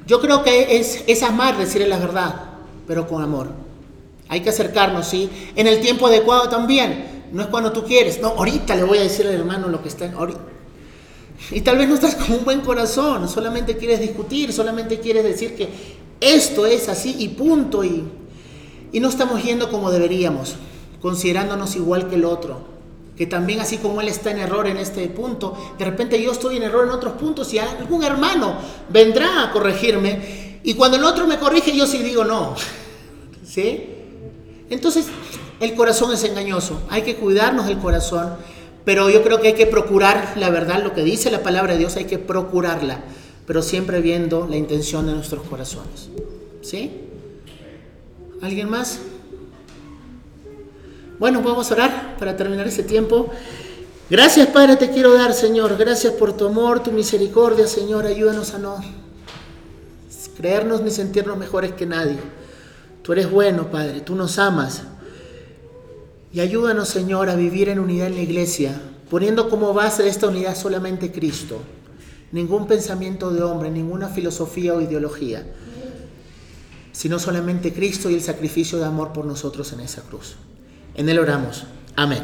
Yo 0.07 0.21
creo 0.21 0.43
que 0.43 0.77
es, 0.77 1.03
es 1.05 1.21
amar 1.21 1.57
decirle 1.57 1.87
la 1.87 1.99
verdad, 1.99 2.33
pero 2.87 3.07
con 3.07 3.21
amor. 3.21 3.49
Hay 4.29 4.41
que 4.41 4.49
acercarnos, 4.49 5.07
¿sí? 5.07 5.29
En 5.55 5.67
el 5.67 5.81
tiempo 5.81 6.07
adecuado 6.07 6.49
también. 6.49 7.27
No 7.33 7.41
es 7.41 7.49
cuando 7.49 7.73
tú 7.73 7.83
quieres. 7.83 8.21
No, 8.21 8.29
ahorita 8.29 8.75
le 8.75 8.83
voy 8.83 8.97
a 8.99 9.03
decir 9.03 9.27
al 9.27 9.33
hermano 9.33 9.67
lo 9.67 9.81
que 9.81 9.89
está. 9.89 10.11
ahorita. 10.11 10.39
Y 11.51 11.61
tal 11.61 11.77
vez 11.77 11.87
no 11.87 11.95
estás 11.95 12.15
con 12.15 12.37
un 12.37 12.45
buen 12.45 12.61
corazón, 12.61 13.29
solamente 13.29 13.77
quieres 13.77 13.99
discutir, 13.99 14.51
solamente 14.51 14.99
quieres 14.99 15.23
decir 15.23 15.55
que 15.55 15.69
esto 16.19 16.65
es 16.65 16.89
así 16.89 17.15
y 17.19 17.29
punto. 17.29 17.83
Y, 17.83 18.05
y 18.91 18.99
no 18.99 19.09
estamos 19.09 19.43
yendo 19.43 19.69
como 19.69 19.91
deberíamos, 19.91 20.55
considerándonos 21.01 21.75
igual 21.75 22.09
que 22.09 22.15
el 22.15 22.25
otro. 22.25 22.76
Que 23.17 23.25
también 23.25 23.59
así 23.59 23.77
como 23.77 23.99
él 23.99 24.07
está 24.09 24.31
en 24.31 24.39
error 24.39 24.67
en 24.67 24.77
este 24.77 25.07
punto, 25.07 25.75
de 25.77 25.85
repente 25.85 26.21
yo 26.21 26.31
estoy 26.31 26.57
en 26.57 26.63
error 26.63 26.85
en 26.85 26.91
otros 26.91 27.13
puntos 27.13 27.51
y 27.53 27.59
algún 27.59 28.03
hermano 28.03 28.55
vendrá 28.89 29.43
a 29.43 29.51
corregirme. 29.51 30.59
Y 30.63 30.75
cuando 30.75 30.97
el 30.97 31.03
otro 31.03 31.25
me 31.25 31.39
corrige, 31.39 31.75
yo 31.75 31.87
sí 31.87 31.99
digo 31.99 32.23
no. 32.23 32.55
¿Sí? 33.45 33.89
Entonces, 34.69 35.07
el 35.59 35.73
corazón 35.73 36.13
es 36.13 36.23
engañoso. 36.23 36.81
Hay 36.89 37.01
que 37.01 37.15
cuidarnos 37.15 37.65
del 37.67 37.79
corazón. 37.79 38.35
Pero 38.87 39.09
yo 39.09 39.21
creo 39.21 39.41
que 39.41 39.49
hay 39.49 39.53
que 39.53 39.65
procurar 39.65 40.35
la 40.37 40.49
verdad, 40.49 40.81
lo 40.81 40.93
que 40.93 41.03
dice 41.03 41.29
la 41.29 41.43
palabra 41.43 41.73
de 41.73 41.79
Dios, 41.79 41.97
hay 41.97 42.05
que 42.05 42.19
procurarla, 42.19 43.01
pero 43.45 43.61
siempre 43.61 43.99
viendo 43.99 44.47
la 44.47 44.55
intención 44.55 45.05
de 45.05 45.11
nuestros 45.11 45.45
corazones. 45.45 46.07
¿Sí? 46.61 46.91
¿Alguien 48.41 48.69
más? 48.69 48.99
Bueno, 51.19 51.41
vamos 51.41 51.71
a 51.71 51.73
orar 51.73 52.15
para 52.17 52.35
terminar 52.35 52.67
ese 52.67 52.83
tiempo. 52.83 53.29
Gracias, 54.09 54.47
Padre, 54.47 54.77
te 54.77 54.91
quiero 54.91 55.13
dar, 55.13 55.33
Señor. 55.33 55.77
Gracias 55.77 56.13
por 56.13 56.35
tu 56.35 56.47
amor, 56.47 56.83
tu 56.83 56.91
misericordia, 56.91 57.67
Señor. 57.67 58.05
Ayúdanos 58.05 58.53
a 58.53 58.59
no 58.59 59.07
creernos 60.37 60.81
ni 60.81 60.91
sentirnos 60.91 61.37
mejores 61.37 61.73
que 61.73 61.87
nadie. 61.87 62.17
Tú 63.01 63.11
eres 63.11 63.29
bueno, 63.29 63.71
Padre. 63.71 64.01
Tú 64.01 64.15
nos 64.15 64.37
amas. 64.37 64.83
Y 66.31 66.39
ayúdanos, 66.39 66.89
Señor, 66.89 67.29
a 67.29 67.35
vivir 67.35 67.69
en 67.69 67.79
unidad 67.79 68.07
en 68.07 68.15
la 68.15 68.21
iglesia, 68.21 68.79
poniendo 69.09 69.49
como 69.49 69.73
base 69.73 70.03
de 70.03 70.09
esta 70.09 70.27
unidad 70.27 70.55
solamente 70.55 71.11
Cristo. 71.11 71.57
Ningún 72.31 72.67
pensamiento 72.67 73.31
de 73.31 73.41
hombre, 73.41 73.71
ninguna 73.71 74.09
filosofía 74.09 74.73
o 74.73 74.81
ideología, 74.81 75.43
sino 76.91 77.17
solamente 77.17 77.73
Cristo 77.73 78.09
y 78.09 78.15
el 78.15 78.21
sacrificio 78.21 78.77
de 78.77 78.85
amor 78.85 79.13
por 79.13 79.25
nosotros 79.25 79.71
en 79.73 79.79
esa 79.79 80.01
cruz. 80.01 80.35
En 80.97 81.07
Él 81.07 81.19
oramos. 81.19 81.63
Amén. 81.95 82.23